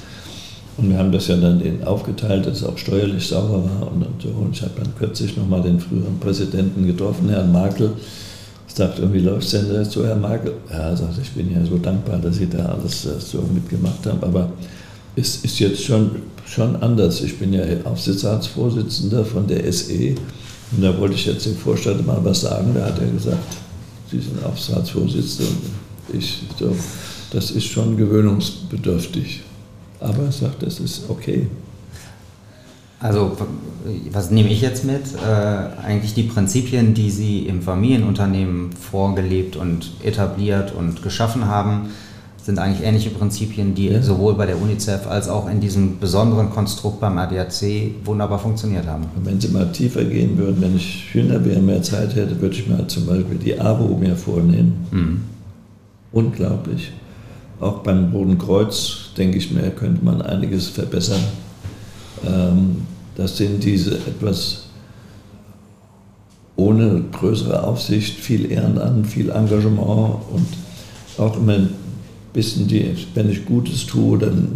Und 0.76 0.88
wir 0.90 0.98
haben 0.98 1.12
das 1.12 1.28
ja 1.28 1.36
dann 1.36 1.62
aufgeteilt, 1.84 2.46
dass 2.46 2.58
es 2.58 2.64
auch 2.64 2.78
steuerlich 2.78 3.26
sauber 3.26 3.62
war 3.64 3.92
und, 3.92 4.06
so. 4.22 4.28
Und 4.28 4.56
ich 4.56 4.62
habe 4.62 4.72
dann 4.78 4.94
kürzlich 4.96 5.36
nochmal 5.36 5.62
den 5.62 5.78
früheren 5.78 6.18
Präsidenten 6.18 6.86
getroffen, 6.86 7.28
Herrn 7.28 7.52
Markel. 7.52 7.92
Ich 8.66 8.74
sagte, 8.74 9.12
wie 9.12 9.18
läuft 9.18 9.52
es 9.52 9.68
denn 9.68 9.84
so, 9.84 10.04
Herr 10.04 10.16
Markel? 10.16 10.54
Ja, 10.70 10.96
sagte, 10.96 11.20
ich 11.20 11.30
bin 11.32 11.52
ja 11.52 11.62
so 11.66 11.76
dankbar, 11.76 12.18
dass 12.18 12.36
Sie 12.36 12.48
da 12.48 12.64
alles 12.64 13.04
äh, 13.04 13.20
so 13.20 13.42
mitgemacht 13.52 14.06
haben. 14.06 14.22
Aber 14.22 14.50
es 15.14 15.44
ist 15.44 15.58
jetzt 15.58 15.84
schon, 15.84 16.10
schon 16.46 16.76
anders. 16.76 17.20
Ich 17.20 17.38
bin 17.38 17.52
ja 17.52 17.64
Aufsichtsratsvorsitzender 17.84 19.26
von 19.26 19.46
der 19.46 19.70
SE 19.70 20.14
und 20.74 20.82
da 20.82 20.98
wollte 20.98 21.16
ich 21.16 21.26
jetzt 21.26 21.44
dem 21.44 21.56
Vorstand 21.56 22.06
mal 22.06 22.18
was 22.22 22.40
sagen. 22.40 22.72
Da 22.74 22.86
hat 22.86 22.98
er 22.98 23.08
gesagt, 23.08 23.56
Sie 24.10 24.20
sind 24.20 24.42
Aufsichtsratsvorsitzender 24.42 25.50
und 25.50 26.18
ich 26.18 26.42
so, 26.58 26.74
das 27.30 27.50
ist 27.50 27.66
schon 27.66 27.98
gewöhnungsbedürftig. 27.98 29.42
Aber 30.02 30.24
er 30.24 30.32
sagt, 30.32 30.62
das 30.62 30.80
ist 30.80 31.08
okay. 31.08 31.46
Also, 33.00 33.36
was 34.12 34.30
nehme 34.30 34.48
ich 34.50 34.60
jetzt 34.60 34.84
mit? 34.84 35.02
Äh, 35.16 35.84
eigentlich 35.84 36.14
die 36.14 36.22
Prinzipien, 36.22 36.94
die 36.94 37.10
Sie 37.10 37.40
im 37.40 37.62
Familienunternehmen 37.62 38.72
vorgelebt 38.72 39.56
und 39.56 39.90
etabliert 40.04 40.72
und 40.72 41.02
geschaffen 41.02 41.46
haben, 41.46 41.90
sind 42.44 42.58
eigentlich 42.58 42.86
ähnliche 42.86 43.10
Prinzipien, 43.10 43.74
die 43.74 43.88
ja. 43.88 44.02
sowohl 44.02 44.34
bei 44.34 44.46
der 44.46 44.60
UNICEF 44.60 45.06
als 45.08 45.28
auch 45.28 45.48
in 45.48 45.60
diesem 45.60 45.98
besonderen 45.98 46.50
Konstrukt 46.50 47.00
beim 47.00 47.18
ADAC 47.18 47.92
wunderbar 48.04 48.38
funktioniert 48.38 48.86
haben. 48.86 49.04
wenn 49.22 49.40
Sie 49.40 49.48
mal 49.48 49.70
tiefer 49.70 50.04
gehen 50.04 50.36
würden, 50.38 50.60
wenn 50.60 50.76
ich 50.76 51.12
jünger 51.12 51.44
wäre, 51.44 51.60
mehr 51.60 51.82
Zeit 51.82 52.14
hätte, 52.14 52.40
würde 52.40 52.54
ich 52.54 52.68
mal 52.68 52.86
zum 52.86 53.06
Beispiel 53.06 53.38
die 53.38 53.60
AWO 53.60 53.96
mir 53.96 54.16
vornehmen. 54.16 54.86
Mhm. 54.90 55.20
Unglaublich. 56.12 56.92
Auch 57.62 57.78
beim 57.78 58.12
Roten 58.12 58.38
Kreuz, 58.38 59.10
denke 59.16 59.38
ich 59.38 59.52
mir, 59.52 59.70
könnte 59.70 60.04
man 60.04 60.20
einiges 60.20 60.66
verbessern. 60.68 61.22
Ähm, 62.26 62.82
das 63.14 63.36
sind 63.36 63.62
diese 63.62 63.94
etwas 63.94 64.64
ohne 66.56 67.04
größere 67.12 67.62
Aufsicht, 67.62 68.18
viel 68.18 68.50
Ehrenamt, 68.50 69.06
viel 69.06 69.30
Engagement 69.30 70.16
und 70.32 70.46
auch 71.18 71.36
immer 71.36 71.68
bisschen 72.32 72.66
die, 72.66 72.96
wenn 73.14 73.30
ich 73.30 73.44
Gutes 73.44 73.86
tue, 73.86 74.18
dann 74.18 74.48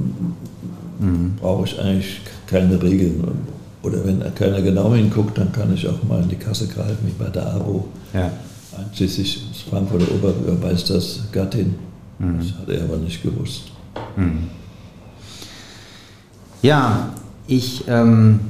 mhm. 0.98 1.36
brauche 1.40 1.66
ich 1.66 1.78
eigentlich 1.78 2.20
keine 2.48 2.82
Regeln. 2.82 3.22
Oder 3.82 4.04
wenn 4.04 4.22
keiner 4.34 4.62
genau 4.62 4.92
hinguckt, 4.92 5.38
dann 5.38 5.52
kann 5.52 5.72
ich 5.72 5.86
auch 5.86 6.02
mal 6.02 6.22
in 6.22 6.28
die 6.28 6.36
Kasse 6.36 6.66
greifen, 6.66 6.98
wie 7.07 7.22
bei 7.22 7.30
der 7.30 7.54
ABO. 7.54 7.86
Ja. 8.12 8.32
Einschließlich 8.76 9.44
das 9.52 9.62
Frankfurter 9.62 10.07
Oberbürgermeisters 10.12 11.20
Gattin. 11.30 11.76
Mhm. 12.19 12.39
Das 12.39 12.59
hat 12.59 12.69
er 12.69 12.85
aber 12.85 12.97
nicht 12.97 13.23
gewusst. 13.23 13.73
Mhm. 14.17 14.49
Ja, 16.62 17.11
ich 17.47 17.87
ähm, 17.89 18.41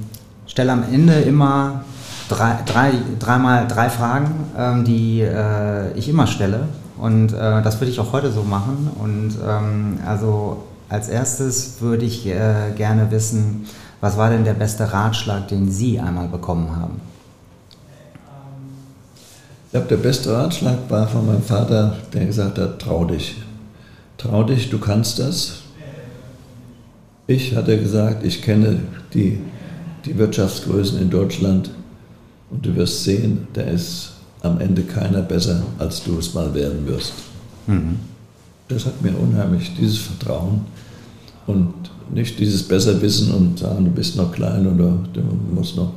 stelle 0.46 0.72
am 0.72 0.84
Ende 0.90 1.14
immer 1.20 1.84
drei, 2.28 2.58
drei, 2.64 2.92
dreimal 3.18 3.66
drei 3.68 3.90
Fragen, 3.90 4.30
ähm, 4.56 4.84
die 4.84 5.20
äh, 5.20 5.92
ich 5.92 6.08
immer 6.08 6.26
stelle. 6.26 6.68
Und 6.98 7.32
äh, 7.32 7.62
das 7.62 7.80
würde 7.80 7.90
ich 7.90 8.00
auch 8.00 8.12
heute 8.12 8.32
so 8.32 8.42
machen. 8.42 8.90
Und 8.98 9.34
ähm, 9.46 9.98
also 10.06 10.64
als 10.88 11.08
erstes 11.08 11.80
würde 11.80 12.04
ich 12.04 12.26
äh, 12.26 12.72
gerne 12.76 13.10
wissen, 13.10 13.66
was 14.00 14.16
war 14.16 14.30
denn 14.30 14.44
der 14.44 14.54
beste 14.54 14.92
Ratschlag, 14.92 15.48
den 15.48 15.70
Sie 15.70 15.98
einmal 15.98 16.28
bekommen 16.28 16.74
haben? 16.76 17.00
Ich 19.66 19.72
glaube, 19.72 19.88
der 19.88 19.96
beste 19.96 20.32
Ratschlag 20.32 20.78
war 20.88 21.06
von 21.06 21.26
meinem 21.26 21.42
Vater, 21.42 21.96
der 22.14 22.24
gesagt 22.24 22.58
hat, 22.58 22.78
trau 22.78 23.04
dich. 23.04 23.36
Trau 24.18 24.44
dich, 24.44 24.70
du 24.70 24.78
kannst 24.78 25.18
das. 25.18 25.62
Ich 27.26 27.54
hatte 27.54 27.78
gesagt, 27.78 28.24
ich 28.24 28.42
kenne 28.42 28.80
die, 29.12 29.38
die 30.04 30.16
Wirtschaftsgrößen 30.16 31.00
in 31.00 31.10
Deutschland 31.10 31.70
und 32.50 32.64
du 32.64 32.74
wirst 32.76 33.04
sehen, 33.04 33.48
der 33.54 33.68
ist 33.68 34.12
am 34.42 34.60
Ende 34.60 34.82
keiner 34.82 35.22
besser, 35.22 35.62
als 35.78 36.04
du 36.04 36.18
es 36.18 36.34
mal 36.34 36.54
werden 36.54 36.86
wirst. 36.86 37.12
Mhm. 37.66 37.96
Das 38.68 38.86
hat 38.86 39.02
mir 39.02 39.16
unheimlich 39.16 39.72
dieses 39.78 39.98
Vertrauen 39.98 40.62
und 41.46 41.74
nicht 42.12 42.38
dieses 42.38 42.62
Besserwissen 42.62 43.32
und 43.32 43.58
sagen, 43.58 43.84
du 43.84 43.90
bist 43.90 44.16
noch 44.16 44.32
klein 44.32 44.66
oder 44.66 44.96
du 45.12 45.20
musst 45.52 45.76
noch 45.76 45.92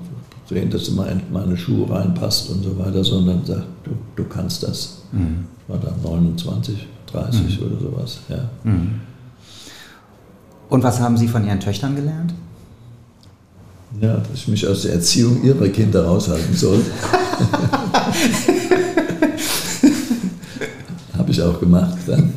sehen, 0.48 0.70
dass 0.70 0.86
du 0.86 0.94
mal 0.94 1.08
in 1.08 1.22
meine 1.32 1.56
Schuhe 1.56 1.90
reinpasst 1.90 2.50
und 2.50 2.64
so 2.64 2.78
weiter, 2.78 3.04
sondern 3.04 3.46
sagt, 3.46 3.68
du, 3.84 3.92
du 4.16 4.24
kannst 4.28 4.64
das. 4.64 5.04
Mhm. 5.12 5.46
Ich 5.62 5.70
war 5.70 5.80
da 5.80 5.94
29, 6.04 6.88
30 7.12 7.60
mhm. 7.60 7.68
oder 7.68 7.80
sowas. 7.80 8.20
Ja. 8.30 8.50
Mhm. 8.64 9.02
Und 10.70 10.84
was 10.84 11.00
haben 11.00 11.18
Sie 11.18 11.28
von 11.28 11.46
Ihren 11.46 11.60
Töchtern 11.60 11.96
gelernt? 11.96 12.34
Ja, 14.00 14.18
dass 14.18 14.34
ich 14.36 14.48
mich 14.48 14.68
aus 14.68 14.84
der 14.84 14.94
Erziehung 14.94 15.44
ihrer 15.44 15.68
Kinder 15.70 16.06
raushalten 16.06 16.56
soll. 16.56 16.80
Habe 21.18 21.32
ich 21.32 21.42
auch 21.42 21.60
gemacht 21.60 21.98
dann. 22.06 22.32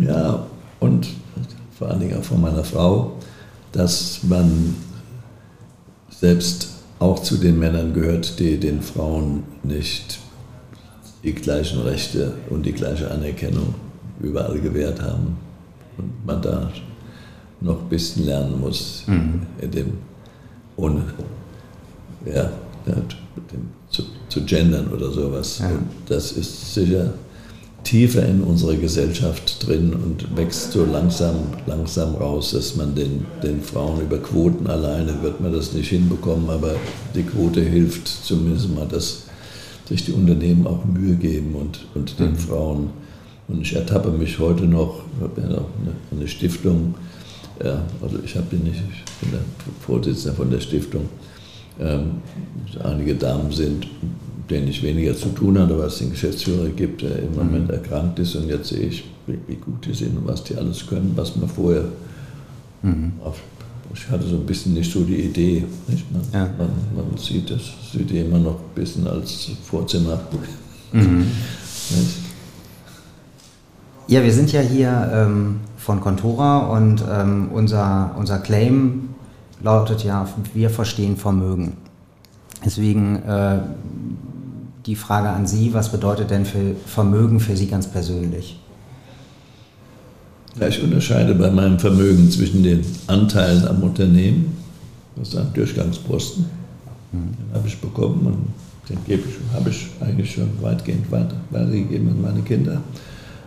Ja, 0.00 0.46
und 0.80 1.06
vor 1.78 1.88
allen 1.88 2.00
Dingen 2.00 2.18
auch 2.18 2.24
von 2.24 2.40
meiner 2.40 2.64
Frau, 2.64 3.12
dass 3.72 4.20
man 4.22 4.74
selbst 6.10 6.68
auch 6.98 7.22
zu 7.22 7.36
den 7.36 7.58
Männern 7.58 7.92
gehört, 7.92 8.38
die 8.38 8.58
den 8.58 8.82
Frauen 8.82 9.44
nicht 9.62 10.18
die 11.22 11.34
gleichen 11.34 11.80
Rechte 11.82 12.32
und 12.48 12.64
die 12.64 12.72
gleiche 12.72 13.10
Anerkennung 13.10 13.74
überall 14.20 14.58
gewährt 14.60 15.00
haben. 15.02 15.36
Und 15.98 16.26
man 16.26 16.40
da 16.40 16.72
noch 17.60 17.82
ein 17.82 17.88
bisschen 17.88 18.24
lernen 18.24 18.58
muss, 18.60 19.04
mhm. 19.06 19.46
in 19.60 19.70
dem, 19.70 19.92
ohne 20.76 21.04
ja, 22.24 22.50
zu, 23.90 24.02
zu 24.28 24.44
gendern 24.44 24.88
oder 24.88 25.10
sowas. 25.10 25.58
Ja. 25.58 25.68
Und 25.68 25.88
das 26.06 26.32
ist 26.32 26.74
sicher 26.74 27.12
tiefer 27.84 28.26
in 28.26 28.42
unserer 28.42 28.74
Gesellschaft 28.74 29.66
drin 29.66 29.94
und 29.94 30.36
wächst 30.36 30.72
so 30.72 30.84
langsam, 30.84 31.36
langsam 31.66 32.14
raus, 32.14 32.52
dass 32.52 32.76
man 32.76 32.94
den, 32.94 33.26
den 33.42 33.62
Frauen 33.62 34.02
über 34.02 34.18
Quoten 34.18 34.66
alleine 34.66 35.22
wird 35.22 35.40
man 35.40 35.52
das 35.52 35.72
nicht 35.72 35.88
hinbekommen, 35.88 36.50
aber 36.50 36.74
die 37.14 37.22
Quote 37.22 37.62
hilft 37.62 38.06
zumindest 38.06 38.74
mal, 38.74 38.86
dass 38.86 39.22
sich 39.90 40.04
die 40.04 40.12
Unternehmen 40.12 40.66
auch 40.66 40.84
Mühe 40.84 41.16
geben 41.16 41.54
und, 41.56 41.80
und 41.94 42.18
den 42.18 42.30
mhm. 42.30 42.36
Frauen. 42.36 42.90
Und 43.48 43.62
ich 43.62 43.74
ertappe 43.74 44.10
mich 44.12 44.38
heute 44.38 44.64
noch, 44.64 45.02
ich 45.16 45.22
habe 45.22 45.40
ja 45.40 45.48
noch 45.48 45.68
eine, 45.82 45.94
eine 46.12 46.28
Stiftung, 46.28 46.94
ja, 47.62 47.82
also 48.00 48.18
ich 48.24 48.36
habe 48.36 48.56
nicht, 48.56 48.80
ich 48.92 49.20
bin 49.20 49.32
der 49.32 49.40
Vorsitzender 49.80 50.36
von 50.36 50.50
der 50.50 50.60
Stiftung, 50.60 51.08
ähm, 51.80 52.22
einige 52.84 53.16
Damen 53.16 53.50
sind, 53.50 53.88
denen 54.48 54.68
ich 54.68 54.82
weniger 54.82 55.16
zu 55.16 55.30
tun 55.30 55.58
hatte, 55.58 55.76
weil 55.76 55.88
es 55.88 55.98
den 55.98 56.10
Geschäftsführer 56.10 56.68
gibt, 56.68 57.02
der 57.02 57.18
im 57.18 57.34
Moment 57.34 57.66
mhm. 57.66 57.74
erkrankt 57.74 58.18
ist 58.20 58.36
und 58.36 58.48
jetzt 58.48 58.68
sehe 58.68 58.86
ich, 58.86 59.04
wie, 59.26 59.38
wie, 59.48 59.56
gut 59.56 59.84
die 59.84 59.94
sind 59.94 60.16
und 60.16 60.26
was 60.28 60.44
die 60.44 60.54
alles 60.54 60.86
können, 60.86 61.12
was 61.16 61.34
man 61.34 61.48
vorher 61.48 61.84
mhm. 62.82 63.12
auf, 63.24 63.40
ich 63.92 64.08
hatte 64.08 64.26
so 64.26 64.36
ein 64.36 64.46
bisschen 64.46 64.74
nicht 64.74 64.92
so 64.92 65.02
die 65.02 65.16
Idee. 65.16 65.64
Man, 65.88 66.22
ja. 66.32 66.48
man, 66.56 66.70
man 66.94 67.16
sieht 67.16 67.50
das 67.50 67.60
sieht 67.92 68.10
immer 68.12 68.38
noch 68.38 68.56
ein 68.60 68.74
bisschen 68.74 69.06
als 69.06 69.50
Vorzimmer. 69.64 70.20
Mhm. 70.92 71.26
Ja, 74.06 74.22
wir 74.22 74.32
sind 74.32 74.52
ja 74.52 74.60
hier 74.60 75.10
ähm, 75.12 75.60
von 75.76 76.00
Contora 76.00 76.58
und 76.76 77.02
ähm, 77.10 77.48
unser, 77.52 78.14
unser 78.18 78.38
Claim 78.38 79.10
lautet 79.62 80.04
ja, 80.04 80.28
wir 80.54 80.70
verstehen 80.70 81.16
Vermögen. 81.16 81.76
Deswegen 82.64 83.16
äh, 83.22 83.60
die 84.86 84.96
Frage 84.96 85.30
an 85.30 85.46
Sie, 85.46 85.72
was 85.74 85.92
bedeutet 85.92 86.30
denn 86.30 86.44
für 86.44 86.74
Vermögen 86.86 87.40
für 87.40 87.56
Sie 87.56 87.66
ganz 87.66 87.86
persönlich? 87.86 88.59
Ich 90.58 90.82
unterscheide 90.82 91.34
bei 91.34 91.50
meinem 91.50 91.78
Vermögen 91.78 92.30
zwischen 92.30 92.62
den 92.62 92.84
Anteilen 93.06 93.66
am 93.68 93.82
Unternehmen, 93.82 94.56
das 95.16 95.36
ein 95.36 95.52
Durchgangsposten, 95.54 96.44
den 97.12 97.54
habe 97.54 97.68
ich 97.68 97.78
bekommen 97.78 98.26
und 98.26 98.88
den 98.88 98.98
gebe 99.06 99.22
ich, 99.28 99.54
habe 99.54 99.70
ich 99.70 99.88
eigentlich 100.00 100.32
schon 100.32 100.48
weitgehend 100.60 101.10
weiter, 101.10 101.36
weitergegeben 101.50 102.08
an 102.08 102.22
meine 102.22 102.42
Kinder 102.42 102.80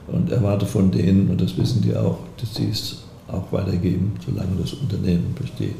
und 0.07 0.31
erwarte 0.31 0.65
von 0.65 0.91
denen, 0.91 1.29
und 1.29 1.41
das 1.41 1.57
wissen 1.57 1.81
die 1.81 1.95
auch, 1.95 2.19
dass 2.39 2.55
sie 2.55 2.69
es 2.69 2.99
auch 3.27 3.51
weitergeben, 3.51 4.13
solange 4.25 4.55
das 4.61 4.73
Unternehmen 4.73 5.35
besteht. 5.39 5.75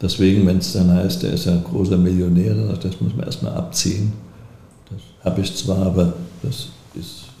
Deswegen, 0.00 0.46
wenn 0.46 0.58
es 0.58 0.72
dann 0.72 0.90
heißt, 0.92 1.22
der 1.22 1.32
ist 1.32 1.46
ja 1.46 1.52
ein 1.52 1.64
großer 1.64 1.96
Millionär, 1.96 2.54
das 2.54 3.00
muss 3.00 3.14
man 3.14 3.26
erstmal 3.26 3.54
abziehen. 3.54 4.12
Das 4.90 5.00
habe 5.24 5.40
ich 5.40 5.54
zwar, 5.54 5.86
aber 5.86 6.14
das 6.42 6.68
ist 6.94 7.31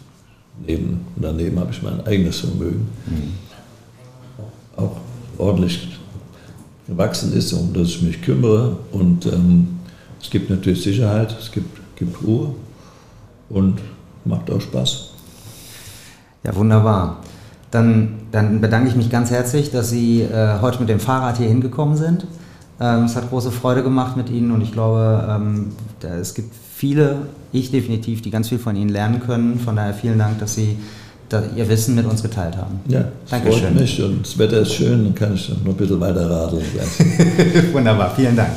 neben, 0.66 1.06
daneben 1.16 1.58
habe 1.58 1.70
ich 1.70 1.82
mein 1.82 2.06
eigenes 2.06 2.40
Vermögen. 2.40 2.88
Mhm. 3.06 3.32
auch 4.76 4.96
ordentlich 5.38 5.98
gewachsen 6.86 7.32
ist, 7.32 7.52
um 7.52 7.72
das 7.72 7.88
ich 7.88 8.02
mich 8.02 8.22
kümmere. 8.22 8.76
Und 8.92 9.26
ähm, 9.26 9.80
es 10.20 10.30
gibt 10.30 10.50
natürlich 10.50 10.82
Sicherheit, 10.82 11.34
es 11.38 11.50
gibt, 11.50 11.80
gibt 11.96 12.22
Ruhe 12.22 12.54
und 13.48 13.80
macht 14.24 14.50
auch 14.50 14.60
Spaß. 14.60 15.10
Ja, 16.44 16.54
wunderbar. 16.54 17.20
Dann, 17.70 18.20
dann 18.32 18.60
bedanke 18.60 18.88
ich 18.88 18.96
mich 18.96 19.10
ganz 19.10 19.30
herzlich, 19.30 19.70
dass 19.70 19.90
Sie 19.90 20.22
äh, 20.22 20.60
heute 20.60 20.80
mit 20.80 20.88
dem 20.88 21.00
Fahrrad 21.00 21.38
hier 21.38 21.48
hingekommen 21.48 21.96
sind. 21.96 22.26
Ähm, 22.80 23.04
es 23.04 23.16
hat 23.16 23.30
große 23.30 23.50
Freude 23.50 23.82
gemacht 23.82 24.16
mit 24.16 24.28
Ihnen 24.28 24.50
und 24.50 24.60
ich 24.60 24.72
glaube, 24.72 25.26
ähm, 25.28 25.72
da, 26.00 26.16
es 26.16 26.34
gibt 26.34 26.54
viele, 26.74 27.26
ich 27.52 27.70
definitiv, 27.70 28.22
die 28.22 28.30
ganz 28.30 28.48
viel 28.48 28.58
von 28.58 28.76
Ihnen 28.76 28.90
lernen 28.90 29.20
können. 29.20 29.58
Von 29.58 29.76
daher 29.76 29.94
vielen 29.94 30.18
Dank, 30.18 30.38
dass 30.38 30.54
Sie 30.54 30.76
da 31.28 31.42
Ihr 31.56 31.68
Wissen 31.68 31.94
mit 31.94 32.06
uns 32.06 32.22
geteilt 32.22 32.56
haben. 32.56 32.80
Ja, 32.88 33.04
Dankeschön. 33.30 33.60
freut 33.60 33.80
mich 33.80 34.02
und 34.02 34.26
das 34.26 34.38
Wetter 34.38 34.60
ist 34.60 34.72
schön, 34.72 35.04
dann 35.04 35.14
kann 35.14 35.34
ich 35.34 35.48
noch 35.48 35.72
ein 35.72 35.74
bisschen 35.74 36.00
weiter 36.00 36.28
radeln. 36.28 36.62
Wunderbar, 37.72 38.14
vielen 38.14 38.36
Dank. 38.36 38.50